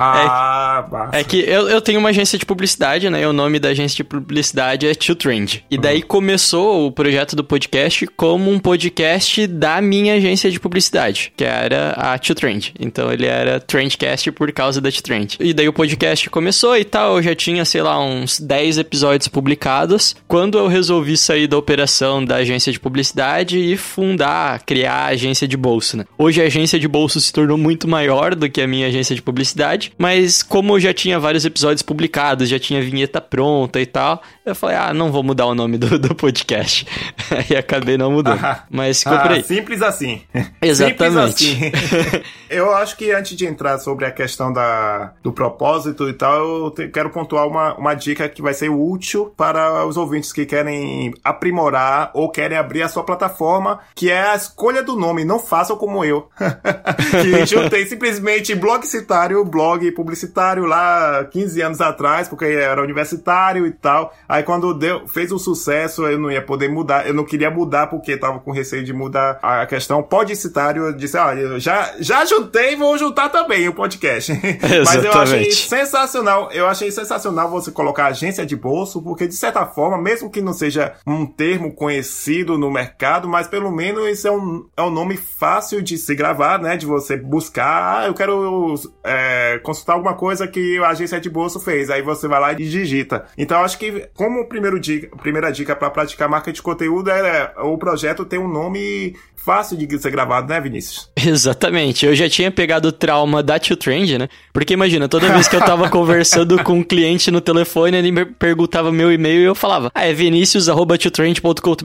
Ah, 0.00 1.08
é, 1.12 1.20
é 1.20 1.24
que 1.24 1.38
eu, 1.38 1.68
eu 1.68 1.80
tenho 1.80 1.98
uma 1.98 2.10
agência 2.10 2.38
de 2.38 2.46
publicidade, 2.46 3.10
né? 3.10 3.22
E 3.22 3.26
o 3.26 3.32
nome 3.32 3.58
da 3.58 3.70
agência 3.70 3.96
de 3.96 4.04
publicidade 4.04 4.77
é 4.86 4.94
To 4.94 5.14
Trend. 5.14 5.64
E 5.70 5.78
daí 5.78 6.02
começou 6.02 6.86
o 6.86 6.92
projeto 6.92 7.34
do 7.34 7.44
podcast 7.44 8.06
como 8.16 8.50
um 8.50 8.58
podcast 8.58 9.46
da 9.46 9.80
minha 9.80 10.14
agência 10.14 10.50
de 10.50 10.60
publicidade, 10.60 11.32
que 11.36 11.44
era 11.44 11.90
a 11.92 12.18
To 12.18 12.34
Trend. 12.34 12.74
Então 12.78 13.12
ele 13.12 13.26
era 13.26 13.60
Trendcast 13.60 14.32
por 14.32 14.50
causa 14.52 14.80
da 14.80 14.90
To 14.90 15.02
Trend. 15.02 15.36
E 15.40 15.52
daí 15.52 15.68
o 15.68 15.72
podcast 15.72 16.28
começou 16.30 16.76
e 16.76 16.84
tal, 16.84 17.16
eu 17.16 17.22
já 17.22 17.34
tinha, 17.34 17.64
sei 17.64 17.82
lá, 17.82 17.98
uns 18.00 18.40
10 18.40 18.78
episódios 18.78 19.28
publicadas, 19.28 20.14
quando 20.26 20.58
eu 20.58 20.66
resolvi 20.66 21.16
sair 21.16 21.46
da 21.46 21.56
operação 21.56 22.24
da 22.24 22.36
agência 22.36 22.72
de 22.72 22.80
publicidade 22.80 23.58
e 23.58 23.76
fundar, 23.76 24.62
criar 24.64 24.94
a 24.94 25.06
agência 25.06 25.46
de 25.46 25.56
bolsa, 25.56 25.96
né? 25.98 26.04
Hoje 26.16 26.42
a 26.42 26.46
agência 26.46 26.78
de 26.78 26.88
bolsa 26.88 27.20
se 27.20 27.32
tornou 27.32 27.56
muito 27.56 27.88
maior 27.88 28.34
do 28.34 28.48
que 28.48 28.60
a 28.60 28.66
minha 28.66 28.86
agência 28.88 29.14
de 29.14 29.22
publicidade, 29.22 29.92
mas 29.98 30.42
como 30.42 30.74
eu 30.74 30.80
já 30.80 30.92
tinha 30.92 31.18
vários 31.18 31.44
episódios 31.44 31.82
publicados, 31.82 32.48
já 32.48 32.58
tinha 32.58 32.82
vinheta 32.82 33.20
pronta 33.20 33.80
e 33.80 33.86
tal, 33.86 34.22
Eu 34.48 34.54
falei, 34.54 34.76
ah, 34.76 34.94
não 34.94 35.12
vou 35.12 35.22
mudar 35.22 35.44
o 35.46 35.54
nome 35.54 35.76
do, 35.76 35.98
do 35.98 36.14
podcast. 36.14 36.86
e 37.50 37.54
acabei 37.54 37.98
não 37.98 38.10
mudando. 38.10 38.42
Ah, 38.42 38.64
Mas 38.70 39.02
ficou 39.02 39.18
ah. 39.18 39.42
Simples 39.42 39.82
assim. 39.82 40.22
Exatamente. 40.62 41.44
Simples 41.44 41.84
assim. 41.84 42.22
eu 42.48 42.74
acho 42.74 42.96
que 42.96 43.12
antes 43.12 43.36
de 43.36 43.46
entrar 43.46 43.78
sobre 43.78 44.06
a 44.06 44.10
questão 44.10 44.50
da, 44.52 45.12
do 45.22 45.32
propósito 45.32 46.08
e 46.08 46.14
tal, 46.14 46.64
eu 46.64 46.70
te, 46.70 46.88
quero 46.88 47.10
pontuar 47.10 47.46
uma, 47.46 47.74
uma 47.74 47.94
dica 47.94 48.28
que 48.28 48.40
vai 48.40 48.54
ser 48.54 48.70
útil 48.70 49.32
para 49.36 49.84
os 49.84 49.98
ouvintes 49.98 50.32
que 50.32 50.46
querem 50.46 51.12
aprimorar 51.22 52.10
ou 52.14 52.30
querem 52.30 52.56
abrir 52.56 52.82
a 52.82 52.88
sua 52.88 53.04
plataforma, 53.04 53.80
que 53.94 54.10
é 54.10 54.30
a 54.30 54.34
escolha 54.34 54.82
do 54.82 54.96
nome. 54.96 55.24
Não 55.24 55.38
façam 55.38 55.76
como 55.76 56.04
eu. 56.04 56.28
que 57.22 57.44
juntei 57.44 57.84
simplesmente 57.86 58.54
blog 58.54 58.86
citário, 58.86 59.44
blog 59.44 59.90
publicitário 59.92 60.64
lá 60.64 61.24
15 61.24 61.60
anos 61.60 61.80
atrás, 61.80 62.28
porque 62.28 62.46
era 62.46 62.82
universitário 62.82 63.66
e 63.66 63.72
tal. 63.72 64.14
Aí 64.28 64.37
quando 64.42 64.74
deu, 64.74 65.06
fez 65.08 65.32
o 65.32 65.38
sucesso, 65.38 66.06
eu 66.06 66.18
não 66.18 66.30
ia 66.30 66.42
poder 66.42 66.68
mudar. 66.68 67.06
Eu 67.06 67.14
não 67.14 67.24
queria 67.24 67.50
mudar 67.50 67.88
porque 67.88 68.16
tava 68.16 68.38
com 68.40 68.50
receio 68.50 68.84
de 68.84 68.92
mudar 68.92 69.38
a 69.42 69.66
questão 69.66 70.02
podicitário. 70.02 70.86
Eu 70.86 70.92
disse, 70.92 71.16
olha, 71.16 71.54
ah, 71.54 71.58
já, 71.58 71.94
já 71.98 72.24
juntei, 72.24 72.76
vou 72.76 72.96
juntar 72.98 73.28
também 73.28 73.68
o 73.68 73.74
podcast. 73.74 74.32
Mas 74.84 75.04
eu 75.04 75.12
achei 75.12 75.50
sensacional. 75.50 76.50
Eu 76.52 76.66
achei 76.66 76.90
sensacional 76.90 77.50
você 77.50 77.70
colocar 77.70 78.06
agência 78.06 78.44
de 78.44 78.56
bolso, 78.56 79.02
porque 79.02 79.26
de 79.26 79.34
certa 79.34 79.66
forma, 79.66 79.98
mesmo 79.98 80.30
que 80.30 80.40
não 80.40 80.52
seja 80.52 80.94
um 81.06 81.26
termo 81.26 81.72
conhecido 81.72 82.58
no 82.58 82.70
mercado, 82.70 83.28
mas 83.28 83.46
pelo 83.46 83.70
menos 83.70 84.08
isso 84.08 84.28
é 84.28 84.32
um, 84.32 84.68
é 84.76 84.82
um 84.82 84.90
nome 84.90 85.16
fácil 85.16 85.82
de 85.82 85.96
se 85.98 86.14
gravar, 86.14 86.60
né? 86.60 86.76
De 86.76 86.86
você 86.86 87.16
buscar, 87.16 88.00
ah, 88.00 88.06
eu 88.06 88.14
quero 88.14 88.74
é, 89.04 89.58
consultar 89.62 89.94
alguma 89.94 90.14
coisa 90.14 90.46
que 90.46 90.78
a 90.78 90.88
agência 90.88 91.20
de 91.20 91.30
bolso 91.30 91.60
fez. 91.60 91.90
Aí 91.90 92.02
você 92.02 92.26
vai 92.26 92.40
lá 92.40 92.52
e 92.52 92.56
digita. 92.56 93.26
Então 93.36 93.62
acho 93.62 93.78
que 93.78 94.08
como 94.28 94.44
primeiro 94.44 94.78
dica, 94.78 95.08
primeira 95.16 95.50
dica 95.50 95.74
para 95.74 95.88
praticar 95.88 96.28
marca 96.28 96.52
de 96.52 96.60
conteúdo 96.60 97.10
é 97.10 97.50
o 97.62 97.78
projeto 97.78 98.26
ter 98.26 98.38
um 98.38 98.46
nome 98.46 99.16
fácil 99.34 99.74
de 99.74 99.98
ser 99.98 100.10
gravado, 100.10 100.52
né, 100.52 100.60
Vinícius? 100.60 101.10
Exatamente. 101.16 102.04
Eu 102.04 102.14
já 102.14 102.28
tinha 102.28 102.50
pegado 102.50 102.88
o 102.88 102.92
trauma 102.92 103.42
da 103.42 103.58
To 103.58 103.74
Trend, 103.74 104.18
né? 104.18 104.28
Porque 104.52 104.74
imagina, 104.74 105.08
toda 105.08 105.32
vez 105.32 105.48
que 105.48 105.56
eu 105.56 105.60
tava 105.60 105.88
conversando 105.90 106.62
com 106.62 106.74
um 106.74 106.82
cliente 106.82 107.30
no 107.30 107.40
telefone, 107.40 107.96
ele 107.96 108.12
me 108.12 108.26
perguntava 108.26 108.92
meu 108.92 109.10
e-mail 109.10 109.40
e 109.40 109.44
eu 109.44 109.54
falava, 109.54 109.90
ah, 109.94 110.06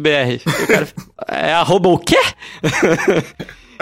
é. 0.10 0.40
O 0.46 0.68
cara, 0.68 0.88
é 1.48 1.54
arroba 1.54 1.88
o 1.88 1.98
quê? 1.98 2.20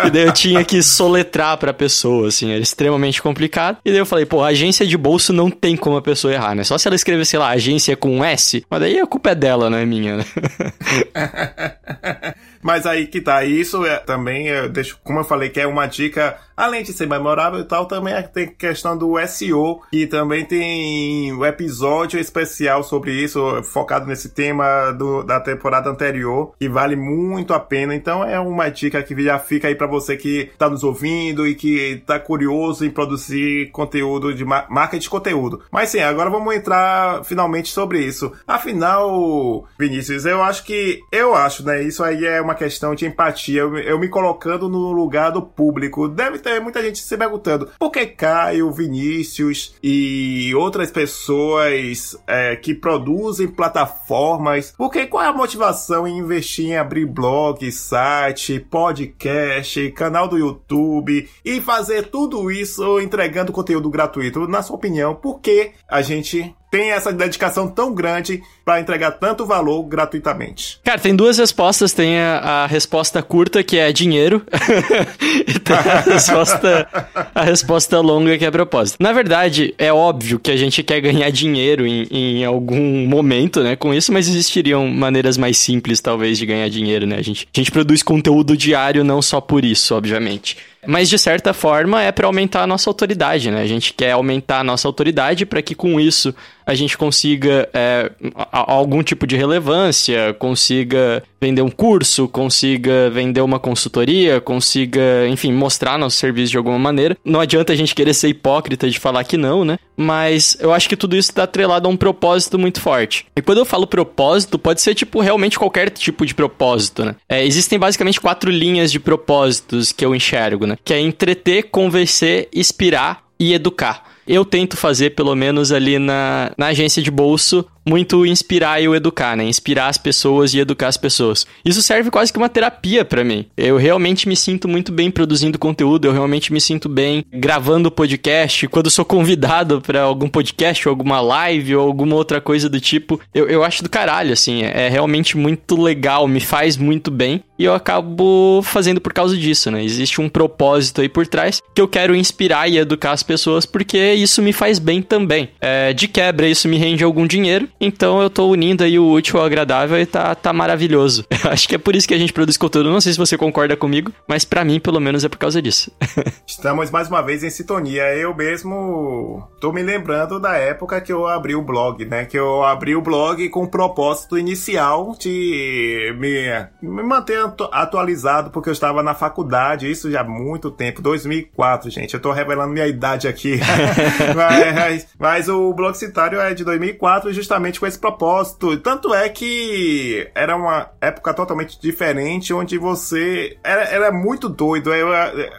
E 0.05 0.11
daí 0.11 0.23
eu 0.23 0.33
tinha 0.33 0.63
que 0.63 0.81
soletrar 0.81 1.57
pra 1.57 1.73
pessoa, 1.73 2.27
assim, 2.27 2.51
era 2.51 2.61
extremamente 2.61 3.21
complicado. 3.21 3.77
E 3.83 3.89
daí 3.89 3.99
eu 3.99 4.05
falei, 4.05 4.25
pô, 4.25 4.43
agência 4.43 4.85
de 4.85 4.97
bolso 4.97 5.33
não 5.33 5.49
tem 5.49 5.75
como 5.75 5.97
a 5.97 6.01
pessoa 6.01 6.33
errar, 6.33 6.55
né? 6.55 6.63
Só 6.63 6.77
se 6.77 6.87
ela 6.87 6.95
escrever, 6.95 7.25
sei 7.25 7.39
lá, 7.39 7.49
agência 7.49 7.95
com 7.95 8.17
um 8.17 8.23
S, 8.23 8.65
mas 8.69 8.79
daí 8.79 8.99
a 8.99 9.07
culpa 9.07 9.31
é 9.31 9.35
dela, 9.35 9.69
não 9.69 9.77
é 9.77 9.85
minha, 9.85 10.17
né? 10.17 10.25
Mas 12.61 12.85
aí 12.85 13.07
que 13.07 13.19
tá, 13.19 13.43
isso 13.43 13.85
é, 13.85 13.97
também, 13.97 14.47
eu 14.47 14.69
deixo, 14.69 14.99
como 15.03 15.19
eu 15.19 15.23
falei, 15.23 15.49
que 15.49 15.59
é 15.59 15.65
uma 15.65 15.87
dica, 15.87 16.37
além 16.55 16.83
de 16.83 16.93
ser 16.93 17.07
memorável 17.07 17.59
e 17.59 17.63
tal, 17.63 17.87
também 17.87 18.13
é, 18.13 18.21
tem 18.21 18.47
questão 18.47 18.95
do 18.95 19.15
SEO, 19.27 19.81
que 19.89 20.05
também 20.05 20.45
tem 20.45 21.33
um 21.33 21.43
episódio 21.43 22.19
especial 22.19 22.83
sobre 22.83 23.13
isso, 23.13 23.63
focado 23.63 24.05
nesse 24.05 24.29
tema 24.29 24.91
do, 24.91 25.23
da 25.23 25.39
temporada 25.39 25.89
anterior, 25.89 26.53
que 26.59 26.69
vale 26.69 26.95
muito 26.95 27.53
a 27.53 27.59
pena. 27.59 27.95
Então 27.95 28.23
é 28.23 28.39
uma 28.39 28.69
dica 28.69 29.01
que 29.01 29.19
já 29.23 29.39
fica 29.39 29.67
aí 29.67 29.75
para 29.75 29.87
você 29.91 30.15
que 30.15 30.49
tá 30.57 30.69
nos 30.69 30.83
ouvindo 30.83 31.47
e 31.47 31.55
que 31.55 32.01
tá 32.05 32.19
curioso 32.19 32.85
em 32.85 32.89
produzir 32.89 33.71
conteúdo 33.71 34.33
de 34.33 34.45
marca 34.45 34.99
de 34.99 35.09
conteúdo. 35.09 35.61
Mas 35.71 35.89
sim, 35.89 35.99
agora 35.99 36.29
vamos 36.29 36.55
entrar 36.55 37.23
finalmente 37.23 37.69
sobre 37.69 37.99
isso. 37.99 38.31
Afinal, 38.47 39.65
Vinícius, 39.77 40.25
eu 40.25 40.43
acho 40.43 40.63
que, 40.63 40.99
eu 41.11 41.35
acho, 41.35 41.65
né, 41.65 41.83
isso 41.83 42.03
aí 42.03 42.25
é 42.25 42.41
uma 42.41 42.51
uma 42.51 42.55
questão 42.55 42.93
de 42.93 43.05
empatia, 43.05 43.61
eu, 43.61 43.77
eu 43.77 43.99
me 43.99 44.09
colocando 44.09 44.67
no 44.67 44.91
lugar 44.91 45.31
do 45.31 45.41
público. 45.41 46.07
Deve 46.07 46.37
ter 46.37 46.59
muita 46.59 46.83
gente 46.83 46.99
se 46.99 47.17
perguntando 47.17 47.69
por 47.79 47.89
que 47.89 48.05
Caio, 48.05 48.71
Vinícius 48.71 49.73
e 49.81 50.53
outras 50.55 50.91
pessoas 50.91 52.17
é, 52.27 52.55
que 52.57 52.75
produzem 52.75 53.47
plataformas, 53.47 54.73
porque 54.77 55.07
qual 55.07 55.23
é 55.23 55.27
a 55.27 55.33
motivação 55.33 56.05
em 56.05 56.17
investir 56.17 56.65
em 56.65 56.77
abrir 56.77 57.05
blog, 57.05 57.71
site, 57.71 58.59
podcast, 58.59 59.80
canal 59.89 60.27
do 60.27 60.37
YouTube 60.37 61.27
e 61.43 61.61
fazer 61.61 62.09
tudo 62.09 62.51
isso 62.51 62.99
entregando 62.99 63.51
conteúdo 63.51 63.89
gratuito? 63.89 64.47
Na 64.47 64.61
sua 64.61 64.75
opinião, 64.75 65.15
por 65.15 65.39
que 65.39 65.71
a 65.87 66.01
gente 66.01 66.55
tem 66.71 66.91
essa 66.91 67.11
dedicação 67.11 67.67
tão 67.67 67.93
grande 67.93 68.41
para 68.63 68.79
entregar 68.79 69.11
tanto 69.11 69.45
valor 69.45 69.83
gratuitamente? 69.83 70.79
Cara, 70.83 70.97
tem 70.97 71.13
duas 71.13 71.37
respostas. 71.37 71.91
Tem 71.91 72.17
a, 72.17 72.63
a 72.63 72.65
resposta 72.67 73.21
curta, 73.21 73.61
que 73.61 73.77
é 73.77 73.91
dinheiro, 73.91 74.41
e 75.45 75.59
tem 75.59 75.75
a 75.75 75.99
resposta, 76.13 76.87
a 77.35 77.43
resposta 77.43 77.99
longa, 77.99 78.37
que 78.37 78.45
é 78.45 78.51
propósito. 78.51 78.97
Na 79.01 79.11
verdade, 79.11 79.75
é 79.77 79.91
óbvio 79.91 80.39
que 80.39 80.49
a 80.49 80.55
gente 80.55 80.81
quer 80.81 81.01
ganhar 81.01 81.29
dinheiro 81.29 81.85
em, 81.85 82.07
em 82.09 82.45
algum 82.45 83.05
momento, 83.05 83.61
né, 83.61 83.75
com 83.75 83.93
isso, 83.93 84.13
mas 84.13 84.29
existiriam 84.29 84.87
maneiras 84.87 85.37
mais 85.37 85.57
simples, 85.57 85.99
talvez, 85.99 86.37
de 86.37 86.45
ganhar 86.45 86.69
dinheiro, 86.69 87.05
né? 87.05 87.17
A 87.17 87.21
gente, 87.21 87.47
a 87.53 87.59
gente 87.59 87.71
produz 87.71 88.01
conteúdo 88.01 88.55
diário 88.55 89.03
não 89.03 89.21
só 89.21 89.41
por 89.41 89.65
isso, 89.65 89.93
obviamente. 89.93 90.57
Mas 90.85 91.09
de 91.09 91.19
certa 91.19 91.53
forma 91.53 92.01
é 92.01 92.11
para 92.11 92.25
aumentar 92.25 92.63
a 92.63 92.67
nossa 92.67 92.89
autoridade, 92.89 93.51
né? 93.51 93.61
A 93.61 93.67
gente 93.67 93.93
quer 93.93 94.11
aumentar 94.11 94.59
a 94.59 94.63
nossa 94.63 94.87
autoridade 94.87 95.45
para 95.45 95.61
que 95.61 95.75
com 95.75 95.99
isso 95.99 96.33
a 96.65 96.73
gente 96.73 96.97
consiga 96.97 97.69
é, 97.73 98.11
algum 98.51 99.03
tipo 99.03 99.25
de 99.25 99.35
relevância, 99.35 100.33
consiga 100.33 101.23
vender 101.39 101.61
um 101.61 101.69
curso, 101.69 102.27
consiga 102.27 103.09
vender 103.09 103.41
uma 103.41 103.59
consultoria, 103.59 104.39
consiga, 104.39 105.27
enfim, 105.27 105.51
mostrar 105.51 105.97
nosso 105.97 106.17
serviço 106.17 106.51
de 106.51 106.57
alguma 106.57 106.77
maneira. 106.77 107.17
Não 107.25 107.39
adianta 107.39 107.73
a 107.73 107.75
gente 107.75 107.95
querer 107.95 108.13
ser 108.13 108.29
hipócrita 108.29 108.89
de 108.89 108.99
falar 108.99 109.23
que 109.23 109.37
não, 109.37 109.65
né? 109.65 109.79
Mas 109.97 110.55
eu 110.59 110.73
acho 110.73 110.87
que 110.87 110.95
tudo 110.95 111.15
isso 111.15 111.31
está 111.31 111.43
atrelado 111.43 111.87
a 111.87 111.91
um 111.91 111.97
propósito 111.97 112.57
muito 112.57 112.79
forte. 112.79 113.25
E 113.35 113.41
quando 113.41 113.59
eu 113.59 113.65
falo 113.65 113.87
propósito, 113.87 114.59
pode 114.59 114.81
ser 114.81 114.93
tipo 114.93 115.19
realmente 115.19 115.57
qualquer 115.57 115.89
tipo 115.89 116.25
de 116.25 116.35
propósito, 116.35 117.03
né? 117.03 117.15
É, 117.27 117.45
existem 117.45 117.79
basicamente 117.79 118.21
quatro 118.21 118.51
linhas 118.51 118.91
de 118.91 118.99
propósitos 118.99 119.91
que 119.91 120.05
eu 120.05 120.15
enxergo, 120.15 120.65
né? 120.65 120.77
Que 120.83 120.93
é 120.93 120.99
entreter, 120.99 121.69
convencer, 121.71 122.49
inspirar 122.53 123.23
e 123.39 123.53
educar 123.53 124.10
eu 124.27 124.45
tento 124.45 124.77
fazer, 124.77 125.11
pelo 125.11 125.35
menos 125.35 125.71
ali 125.71 125.97
na, 125.97 126.51
na 126.57 126.67
agência 126.67 127.01
de 127.01 127.11
bolso, 127.11 127.65
muito 127.85 128.25
inspirar 128.25 128.81
e 128.81 128.87
o 128.87 128.95
educar, 128.95 129.35
né? 129.35 129.43
Inspirar 129.43 129.87
as 129.87 129.97
pessoas 129.97 130.53
e 130.53 130.59
educar 130.59 130.87
as 130.87 130.97
pessoas. 130.97 131.45
Isso 131.65 131.81
serve 131.81 132.11
quase 132.11 132.31
que 132.31 132.37
uma 132.37 132.49
terapia 132.49 133.03
para 133.03 133.23
mim. 133.23 133.45
Eu 133.57 133.77
realmente 133.77 134.27
me 134.27 134.35
sinto 134.35 134.67
muito 134.67 134.91
bem 134.91 135.09
produzindo 135.09 135.59
conteúdo, 135.59 136.05
eu 136.05 136.11
realmente 136.11 136.53
me 136.53 136.61
sinto 136.61 136.87
bem 136.87 137.25
gravando 137.31 137.91
podcast. 137.91 138.67
Quando 138.67 138.89
sou 138.89 139.05
convidado 139.05 139.81
para 139.81 140.01
algum 140.01 140.27
podcast, 140.27 140.87
ou 140.87 140.91
alguma 140.91 141.21
live, 141.21 141.75
ou 141.75 141.87
alguma 141.87 142.15
outra 142.15 142.39
coisa 142.39 142.69
do 142.69 142.79
tipo, 142.79 143.19
eu, 143.33 143.47
eu 143.47 143.63
acho 143.63 143.83
do 143.83 143.89
caralho, 143.89 144.33
assim. 144.33 144.63
É, 144.63 144.87
é 144.87 144.89
realmente 144.89 145.37
muito 145.37 145.81
legal, 145.81 146.27
me 146.27 146.39
faz 146.39 146.77
muito 146.77 147.11
bem. 147.11 147.43
E 147.57 147.63
eu 147.63 147.75
acabo 147.75 148.61
fazendo 148.63 148.99
por 148.99 149.13
causa 149.13 149.37
disso, 149.37 149.69
né? 149.69 149.83
Existe 149.83 150.19
um 150.19 150.27
propósito 150.27 151.01
aí 151.01 151.09
por 151.09 151.27
trás 151.27 151.61
que 151.75 151.81
eu 151.81 151.87
quero 151.87 152.15
inspirar 152.15 152.67
e 152.67 152.77
educar 152.77 153.11
as 153.11 153.21
pessoas 153.21 153.65
porque 153.65 154.13
isso 154.13 154.41
me 154.41 154.51
faz 154.51 154.79
bem 154.79 155.01
também. 155.01 155.49
É, 155.59 155.93
de 155.93 156.07
quebra, 156.07 156.47
isso 156.47 156.67
me 156.67 156.77
rende 156.77 157.03
algum 157.03 157.27
dinheiro 157.27 157.69
então 157.81 158.21
eu 158.21 158.29
tô 158.29 158.47
unindo 158.47 158.83
aí 158.83 158.99
o 158.99 159.09
útil 159.09 159.39
ao 159.39 159.45
agradável 159.45 159.99
e 159.99 160.05
tá, 160.05 160.35
tá 160.35 160.53
maravilhoso. 160.53 161.25
Acho 161.49 161.67
que 161.67 161.75
é 161.75 161.79
por 161.79 161.95
isso 161.95 162.07
que 162.07 162.13
a 162.13 162.17
gente 162.17 162.31
produz 162.31 162.55
conteúdo. 162.55 162.91
Não 162.91 163.01
sei 163.01 163.11
se 163.11 163.17
você 163.17 163.35
concorda 163.35 163.75
comigo, 163.75 164.13
mas 164.27 164.45
para 164.45 164.63
mim, 164.63 164.79
pelo 164.79 164.99
menos, 164.99 165.25
é 165.25 165.29
por 165.29 165.39
causa 165.39 165.59
disso. 165.59 165.91
Estamos 166.45 166.91
mais 166.91 167.07
uma 167.07 167.23
vez 167.23 167.43
em 167.43 167.49
sintonia. 167.49 168.15
Eu 168.15 168.35
mesmo 168.35 169.47
tô 169.59 169.73
me 169.73 169.81
lembrando 169.81 170.39
da 170.39 170.53
época 170.53 171.01
que 171.01 171.11
eu 171.11 171.27
abri 171.27 171.55
o 171.55 171.63
blog, 171.63 172.05
né? 172.05 172.25
Que 172.25 172.37
eu 172.37 172.63
abri 172.63 172.95
o 172.95 173.01
blog 173.01 173.49
com 173.49 173.63
o 173.63 173.67
propósito 173.67 174.37
inicial 174.37 175.15
de 175.19 176.15
me, 176.19 176.67
me 176.81 177.03
manter 177.03 177.39
atualizado, 177.71 178.51
porque 178.51 178.69
eu 178.69 178.73
estava 178.73 179.01
na 179.01 179.15
faculdade, 179.15 179.89
isso 179.89 180.11
já 180.11 180.21
há 180.21 180.23
muito 180.23 180.69
tempo, 180.69 181.01
2004, 181.01 181.89
gente. 181.89 182.13
Eu 182.13 182.19
tô 182.19 182.31
revelando 182.31 182.71
minha 182.73 182.85
idade 182.85 183.27
aqui. 183.27 183.59
mas, 184.35 185.07
mas 185.17 185.49
o 185.49 185.73
blog 185.73 185.95
citário 185.95 186.39
é 186.39 186.53
de 186.53 186.63
2004, 186.63 187.33
justamente 187.33 187.70
justamente 187.71 187.79
com 187.79 187.87
esse 187.87 187.97
propósito. 187.97 188.77
Tanto 188.77 189.13
é 189.13 189.27
que 189.29 190.29
era 190.35 190.55
uma 190.55 190.89
época 190.99 191.33
totalmente 191.33 191.79
diferente, 191.79 192.53
onde 192.53 192.77
você 192.77 193.57
era, 193.63 193.83
era 193.83 194.11
muito 194.11 194.49
doido. 194.49 194.93
Eu, 194.93 195.07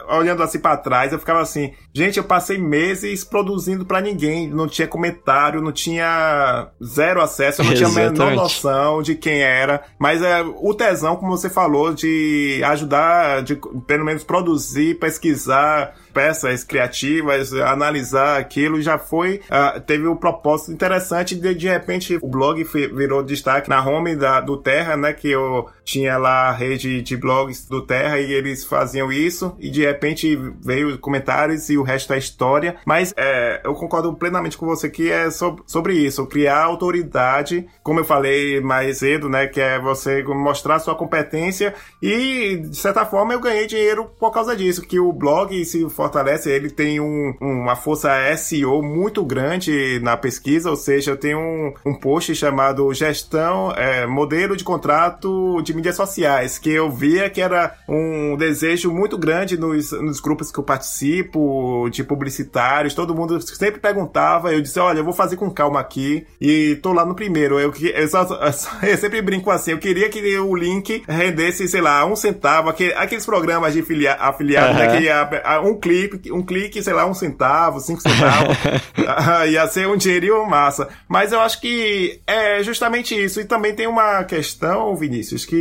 olhando 0.08 0.42
assim 0.42 0.58
para 0.58 0.76
trás, 0.76 1.12
eu 1.12 1.18
ficava 1.18 1.40
assim, 1.40 1.72
gente, 1.92 2.18
eu 2.18 2.24
passei 2.24 2.58
meses 2.58 3.24
produzindo 3.24 3.84
para 3.84 4.00
ninguém, 4.00 4.48
não 4.48 4.68
tinha 4.68 4.86
comentário, 4.86 5.62
não 5.62 5.72
tinha 5.72 6.68
zero 6.84 7.20
acesso, 7.22 7.62
eu 7.62 7.66
não 7.66 7.74
tinha 7.74 7.88
a 7.88 7.92
menor 7.92 8.34
noção 8.34 9.02
de 9.02 9.14
quem 9.14 9.42
era. 9.42 9.82
Mas 9.98 10.22
é 10.22 10.42
o 10.42 10.74
tesão, 10.74 11.16
como 11.16 11.36
você 11.36 11.48
falou, 11.48 11.94
de 11.94 12.60
ajudar, 12.64 13.42
de 13.42 13.58
pelo 13.86 14.04
menos 14.04 14.22
produzir, 14.22 14.98
pesquisar 14.98 15.94
peças 16.12 16.64
criativas, 16.64 17.52
analisar 17.52 18.38
aquilo, 18.38 18.80
já 18.80 18.98
foi, 18.98 19.40
uh, 19.50 19.80
teve 19.80 20.06
um 20.06 20.16
propósito 20.16 20.72
interessante 20.72 21.34
de, 21.34 21.54
de 21.54 21.68
repente, 21.68 22.18
o 22.20 22.28
blog 22.28 22.62
virou 22.64 23.22
destaque 23.22 23.68
na 23.68 23.84
home 23.84 24.16
da, 24.16 24.40
do 24.40 24.56
Terra, 24.56 24.96
né, 24.96 25.12
que 25.12 25.30
eu 25.30 25.68
tinha 25.84 26.16
lá 26.16 26.48
a 26.48 26.52
rede 26.52 27.02
de 27.02 27.16
blogs 27.16 27.66
do 27.68 27.82
Terra 27.82 28.18
e 28.18 28.32
eles 28.32 28.64
faziam 28.64 29.12
isso, 29.12 29.54
e 29.58 29.70
de 29.70 29.84
repente 29.84 30.36
veio 30.60 30.98
comentários 30.98 31.68
e 31.70 31.76
o 31.76 31.82
resto 31.82 32.12
é 32.12 32.18
história, 32.18 32.76
mas 32.86 33.12
é, 33.16 33.60
eu 33.64 33.74
concordo 33.74 34.12
plenamente 34.14 34.56
com 34.56 34.66
você 34.66 34.88
que 34.88 35.10
é 35.10 35.30
sobre, 35.30 35.62
sobre 35.66 35.94
isso, 35.94 36.26
criar 36.26 36.64
autoridade, 36.64 37.66
como 37.82 38.00
eu 38.00 38.04
falei 38.04 38.60
mais 38.60 38.98
cedo, 38.98 39.28
né, 39.28 39.46
que 39.46 39.60
é 39.60 39.78
você 39.78 40.22
mostrar 40.22 40.78
sua 40.78 40.94
competência. 40.94 41.74
E, 42.00 42.56
de 42.56 42.76
certa 42.76 43.04
forma, 43.04 43.32
eu 43.32 43.40
ganhei 43.40 43.66
dinheiro 43.66 44.10
por 44.18 44.30
causa 44.30 44.56
disso, 44.56 44.82
que 44.82 44.98
o 45.00 45.12
blog 45.12 45.64
se 45.64 45.88
fortalece, 45.90 46.50
ele 46.50 46.70
tem 46.70 47.00
um, 47.00 47.34
uma 47.40 47.76
força 47.76 48.10
SEO 48.36 48.82
muito 48.82 49.24
grande 49.24 49.98
na 50.00 50.16
pesquisa, 50.16 50.70
ou 50.70 50.76
seja, 50.76 51.12
eu 51.12 51.16
tenho 51.16 51.38
um, 51.38 51.74
um 51.84 51.94
post 51.94 52.34
chamado 52.34 52.92
Gestão, 52.94 53.72
é, 53.72 54.06
Modelo 54.06 54.56
de 54.56 54.64
Contrato 54.64 55.60
de 55.62 55.71
Mídias 55.72 55.96
Sociais, 55.96 56.58
que 56.58 56.70
eu 56.70 56.90
via 56.90 57.30
que 57.30 57.40
era 57.40 57.74
um 57.88 58.36
desejo 58.36 58.92
muito 58.92 59.16
grande 59.18 59.58
nos, 59.58 59.92
nos 59.92 60.20
grupos 60.20 60.50
que 60.50 60.58
eu 60.58 60.64
participo, 60.64 61.88
de 61.90 62.04
publicitários, 62.04 62.94
todo 62.94 63.14
mundo 63.14 63.40
sempre 63.40 63.80
perguntava, 63.80 64.52
eu 64.52 64.60
disse, 64.60 64.78
olha, 64.78 64.98
eu 64.98 65.04
vou 65.04 65.12
fazer 65.12 65.36
com 65.36 65.50
calma 65.50 65.80
aqui, 65.80 66.26
e 66.40 66.76
tô 66.82 66.92
lá 66.92 67.04
no 67.04 67.14
primeiro, 67.14 67.58
eu, 67.58 67.72
eu, 67.80 68.08
só, 68.08 68.26
eu 68.82 68.96
sempre 68.96 69.22
brinco 69.22 69.50
assim, 69.50 69.72
eu 69.72 69.78
queria 69.78 70.08
que 70.08 70.38
o 70.38 70.54
link 70.54 71.02
rendesse, 71.08 71.66
sei 71.68 71.80
lá, 71.80 72.04
um 72.04 72.16
centavo, 72.16 72.70
aqueles 72.70 73.26
programas 73.26 73.72
de 73.72 73.82
filia, 73.82 74.14
afiliado, 74.14 74.72
uhum. 74.72 74.78
né, 74.78 74.96
que 74.96 75.04
ia, 75.04 75.60
um 75.62 75.74
clique, 75.78 76.32
um 76.32 76.42
clique, 76.42 76.82
sei 76.82 76.92
lá, 76.92 77.06
um 77.06 77.14
centavo, 77.14 77.80
cinco 77.80 78.00
centavos, 78.00 78.56
ia 79.50 79.66
ser 79.66 79.86
um 79.88 79.96
dinheirinho 79.96 80.44
massa. 80.46 80.88
Mas 81.08 81.32
eu 81.32 81.40
acho 81.40 81.60
que 81.60 82.20
é 82.26 82.62
justamente 82.62 83.14
isso. 83.14 83.40
E 83.40 83.44
também 83.44 83.74
tem 83.74 83.86
uma 83.86 84.24
questão, 84.24 84.94
Vinícius, 84.96 85.44
que 85.44 85.56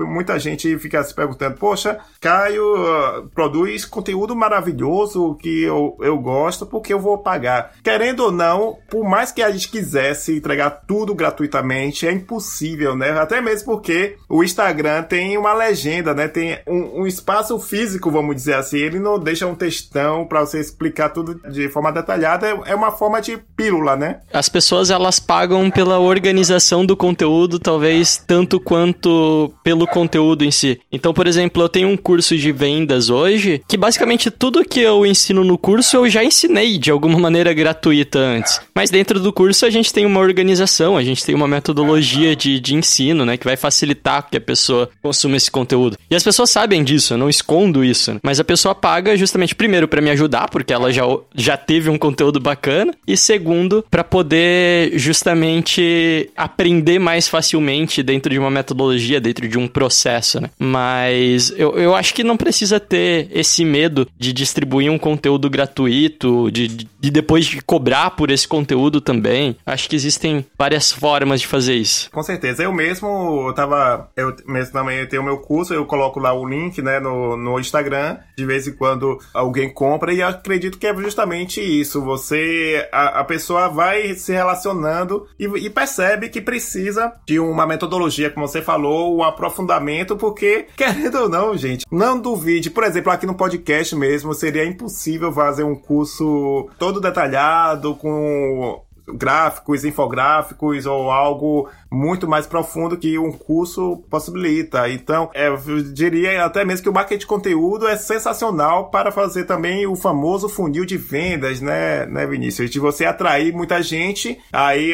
muita 0.00 0.38
gente 0.38 0.78
fica 0.78 1.02
se 1.02 1.14
perguntando, 1.14 1.56
poxa, 1.56 1.98
Caio 2.20 3.28
produz 3.34 3.84
conteúdo 3.84 4.34
maravilhoso 4.34 5.34
que 5.36 5.62
eu, 5.62 5.96
eu 6.00 6.18
gosto, 6.18 6.66
porque 6.66 6.92
eu 6.92 7.00
vou 7.00 7.18
pagar. 7.18 7.72
Querendo 7.82 8.24
ou 8.24 8.32
não, 8.32 8.78
por 8.90 9.04
mais 9.04 9.32
que 9.32 9.42
a 9.42 9.50
gente 9.50 9.68
quisesse 9.70 10.36
entregar 10.36 10.70
tudo 10.86 11.14
gratuitamente, 11.14 12.06
é 12.06 12.12
impossível, 12.12 12.96
né? 12.96 13.10
Até 13.18 13.40
mesmo 13.40 13.66
porque 13.66 14.16
o 14.28 14.42
Instagram 14.42 15.02
tem 15.02 15.36
uma 15.36 15.52
legenda, 15.52 16.14
né? 16.14 16.28
Tem 16.28 16.58
um, 16.66 17.02
um 17.02 17.06
espaço 17.06 17.58
físico, 17.58 18.10
vamos 18.10 18.34
dizer 18.34 18.54
assim. 18.54 18.78
Ele 18.78 18.98
não 18.98 19.18
deixa 19.18 19.46
um 19.46 19.54
textão 19.54 20.26
para 20.26 20.40
você 20.40 20.60
explicar 20.60 21.10
tudo 21.10 21.34
de 21.50 21.68
forma 21.68 21.92
detalhada. 21.92 22.48
É, 22.48 22.72
é 22.72 22.74
uma 22.74 22.90
forma 22.90 23.20
de 23.20 23.36
pílula, 23.56 23.96
né? 23.96 24.20
As 24.32 24.48
pessoas 24.48 24.90
elas 24.90 25.20
pagam 25.20 25.70
pela 25.70 25.98
organização 25.98 26.84
do 26.84 26.96
conteúdo, 26.96 27.58
talvez 27.58 28.16
tanto 28.16 28.58
quanto 28.58 29.37
pelo 29.62 29.86
conteúdo 29.86 30.44
em 30.44 30.50
si. 30.50 30.80
Então, 30.90 31.12
por 31.12 31.26
exemplo, 31.26 31.62
eu 31.62 31.68
tenho 31.68 31.88
um 31.88 31.96
curso 31.96 32.36
de 32.36 32.52
vendas 32.52 33.10
hoje 33.10 33.62
que 33.68 33.76
basicamente 33.76 34.30
tudo 34.30 34.64
que 34.64 34.80
eu 34.80 35.04
ensino 35.06 35.44
no 35.44 35.56
curso 35.56 35.96
eu 35.96 36.08
já 36.08 36.24
ensinei 36.24 36.78
de 36.78 36.90
alguma 36.90 37.18
maneira 37.18 37.52
gratuita 37.52 38.18
antes. 38.18 38.60
Mas 38.74 38.90
dentro 38.90 39.20
do 39.20 39.32
curso 39.32 39.66
a 39.66 39.70
gente 39.70 39.92
tem 39.92 40.06
uma 40.06 40.20
organização, 40.20 40.96
a 40.96 41.02
gente 41.02 41.24
tem 41.24 41.34
uma 41.34 41.48
metodologia 41.48 42.34
de, 42.34 42.60
de 42.60 42.74
ensino, 42.74 43.24
né, 43.24 43.36
que 43.36 43.44
vai 43.44 43.56
facilitar 43.56 44.28
que 44.28 44.36
a 44.36 44.40
pessoa 44.40 44.88
consuma 45.02 45.36
esse 45.36 45.50
conteúdo. 45.50 45.96
E 46.10 46.14
as 46.14 46.22
pessoas 46.22 46.50
sabem 46.50 46.82
disso, 46.82 47.14
eu 47.14 47.18
não 47.18 47.28
escondo 47.28 47.84
isso. 47.84 48.14
Né? 48.14 48.20
Mas 48.22 48.40
a 48.40 48.44
pessoa 48.44 48.74
paga 48.74 49.16
justamente, 49.16 49.54
primeiro, 49.54 49.88
para 49.88 50.00
me 50.00 50.10
ajudar, 50.10 50.48
porque 50.48 50.72
ela 50.72 50.92
já, 50.92 51.04
já 51.34 51.56
teve 51.56 51.90
um 51.90 51.98
conteúdo 51.98 52.40
bacana, 52.40 52.94
e 53.06 53.16
segundo, 53.16 53.84
para 53.90 54.04
poder 54.04 54.92
justamente 54.98 56.30
aprender 56.36 56.98
mais 56.98 57.28
facilmente 57.28 58.02
dentro 58.02 58.32
de 58.32 58.38
uma 58.38 58.50
metodologia, 58.50 59.20
dentro 59.28 59.48
de 59.48 59.58
um 59.58 59.68
processo, 59.68 60.40
né? 60.40 60.50
Mas 60.58 61.52
eu, 61.56 61.78
eu 61.78 61.94
acho 61.94 62.14
que 62.14 62.24
não 62.24 62.36
precisa 62.36 62.80
ter 62.80 63.28
esse 63.30 63.64
medo 63.64 64.08
de 64.18 64.32
distribuir 64.32 64.90
um 64.90 64.98
conteúdo 64.98 65.50
gratuito, 65.50 66.50
de, 66.50 66.68
de 66.68 67.10
depois 67.10 67.46
de 67.46 67.60
cobrar 67.60 68.10
por 68.10 68.30
esse 68.30 68.48
conteúdo 68.48 69.00
também. 69.00 69.56
Acho 69.64 69.88
que 69.88 69.96
existem 69.96 70.44
várias 70.58 70.90
formas 70.90 71.40
de 71.40 71.46
fazer 71.46 71.74
isso. 71.74 72.10
Com 72.10 72.22
certeza. 72.22 72.62
Eu 72.62 72.72
mesmo 72.72 73.46
eu 73.48 73.54
tava. 73.54 74.10
Eu 74.16 74.34
mesmo 74.46 74.72
também 74.72 75.06
tenho 75.06 75.22
o 75.22 75.24
meu 75.24 75.38
curso, 75.38 75.74
eu 75.74 75.84
coloco 75.84 76.18
lá 76.18 76.32
o 76.32 76.46
link, 76.46 76.80
né, 76.80 76.98
no, 76.98 77.36
no 77.36 77.58
Instagram. 77.58 78.18
De 78.36 78.44
vez 78.44 78.66
em 78.66 78.72
quando 78.72 79.18
alguém 79.34 79.72
compra, 79.72 80.12
e 80.12 80.22
acredito 80.22 80.78
que 80.78 80.86
é 80.86 80.94
justamente 80.94 81.60
isso. 81.60 82.02
Você. 82.02 82.88
A, 82.92 83.20
a 83.20 83.24
pessoa 83.24 83.68
vai 83.68 84.14
se 84.14 84.32
relacionando 84.32 85.26
e, 85.38 85.44
e, 85.44 85.70
percebe 85.70 86.28
que 86.28 86.40
precisa 86.40 87.12
de 87.26 87.38
uma 87.38 87.66
metodologia, 87.66 88.30
como 88.30 88.46
você 88.46 88.62
falou, 88.62 89.16
um 89.18 89.24
aprofundamento, 89.24 90.16
porque, 90.16 90.66
querendo 90.76 91.18
ou 91.22 91.28
não, 91.28 91.56
gente, 91.56 91.84
não 91.90 92.18
duvide. 92.18 92.70
Por 92.70 92.84
exemplo, 92.84 93.12
aqui 93.12 93.26
no 93.26 93.34
podcast 93.34 93.94
mesmo, 93.94 94.34
seria 94.34 94.64
impossível 94.64 95.32
fazer 95.32 95.64
um 95.64 95.74
curso 95.74 96.68
todo 96.78 97.00
detalhado, 97.00 97.94
com 97.94 98.82
gráficos, 99.14 99.84
infográficos 99.84 100.86
ou 100.86 101.10
algo 101.10 101.68
muito 101.90 102.28
mais 102.28 102.46
profundo 102.46 102.96
que 102.96 103.18
um 103.18 103.32
curso 103.32 104.04
possibilita. 104.10 104.88
Então, 104.90 105.30
é, 105.34 105.48
eu 105.48 105.82
diria 105.82 106.44
até 106.44 106.64
mesmo 106.64 106.82
que 106.82 106.88
o 106.88 106.92
marketing 106.92 107.20
de 107.20 107.26
conteúdo 107.26 107.86
é 107.86 107.96
sensacional 107.96 108.90
para 108.90 109.10
fazer 109.10 109.44
também 109.44 109.86
o 109.86 109.96
famoso 109.96 110.48
funil 110.48 110.84
de 110.84 110.96
vendas, 110.96 111.60
né, 111.60 112.06
né 112.06 112.26
Vinícius? 112.26 112.70
De 112.70 112.78
você 112.78 113.04
atrair 113.04 113.52
muita 113.52 113.82
gente, 113.82 114.38
aí 114.52 114.92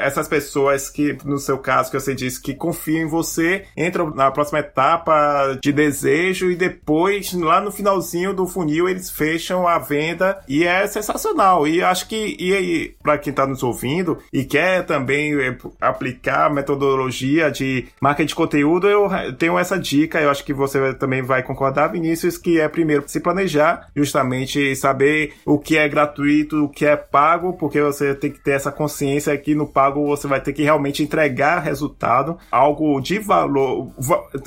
essas 0.00 0.26
pessoas 0.28 0.90
que, 0.90 1.16
no 1.24 1.38
seu 1.38 1.58
caso, 1.58 1.90
que 1.90 1.98
você 1.98 2.14
disse, 2.14 2.40
que 2.40 2.54
confiam 2.54 3.02
em 3.02 3.06
você, 3.06 3.64
entram 3.76 4.10
na 4.10 4.30
próxima 4.30 4.58
etapa 4.58 5.58
de 5.62 5.72
desejo 5.72 6.50
e 6.50 6.56
depois, 6.56 7.32
lá 7.32 7.60
no 7.60 7.70
finalzinho 7.70 8.34
do 8.34 8.46
funil, 8.46 8.88
eles 8.88 9.10
fecham 9.10 9.66
a 9.66 9.78
venda 9.78 10.40
e 10.48 10.64
é 10.64 10.86
sensacional. 10.86 11.66
E 11.66 11.82
acho 11.82 12.08
que, 12.08 12.36
e, 12.38 12.94
para 13.02 13.18
quem 13.18 13.32
está 13.36 13.46
nos 13.46 13.62
ouvindo 13.62 14.18
e 14.32 14.44
quer 14.44 14.84
também 14.84 15.32
aplicar 15.80 16.16
aplicar 16.16 16.50
metodologia 16.52 17.50
de 17.50 17.86
marketing 18.00 18.26
de 18.26 18.34
conteúdo, 18.34 18.88
eu 18.88 19.08
tenho 19.38 19.58
essa 19.58 19.78
dica, 19.78 20.20
eu 20.20 20.30
acho 20.30 20.44
que 20.44 20.52
você 20.52 20.94
também 20.94 21.22
vai 21.22 21.42
concordar, 21.42 21.88
Vinícius, 21.88 22.38
que 22.38 22.60
é 22.60 22.68
primeiro 22.68 23.04
se 23.06 23.20
planejar, 23.20 23.88
justamente 23.94 24.74
saber 24.74 25.34
o 25.44 25.58
que 25.58 25.76
é 25.76 25.88
gratuito, 25.88 26.64
o 26.64 26.68
que 26.68 26.86
é 26.86 26.96
pago, 26.96 27.52
porque 27.54 27.80
você 27.80 28.14
tem 28.14 28.30
que 28.30 28.40
ter 28.40 28.52
essa 28.52 28.72
consciência 28.72 29.36
que 29.36 29.54
no 29.54 29.66
pago 29.66 30.06
você 30.06 30.26
vai 30.26 30.40
ter 30.40 30.52
que 30.52 30.62
realmente 30.62 31.02
entregar 31.02 31.60
resultado, 31.60 32.38
algo 32.50 33.00
de 33.00 33.18
valor. 33.18 33.92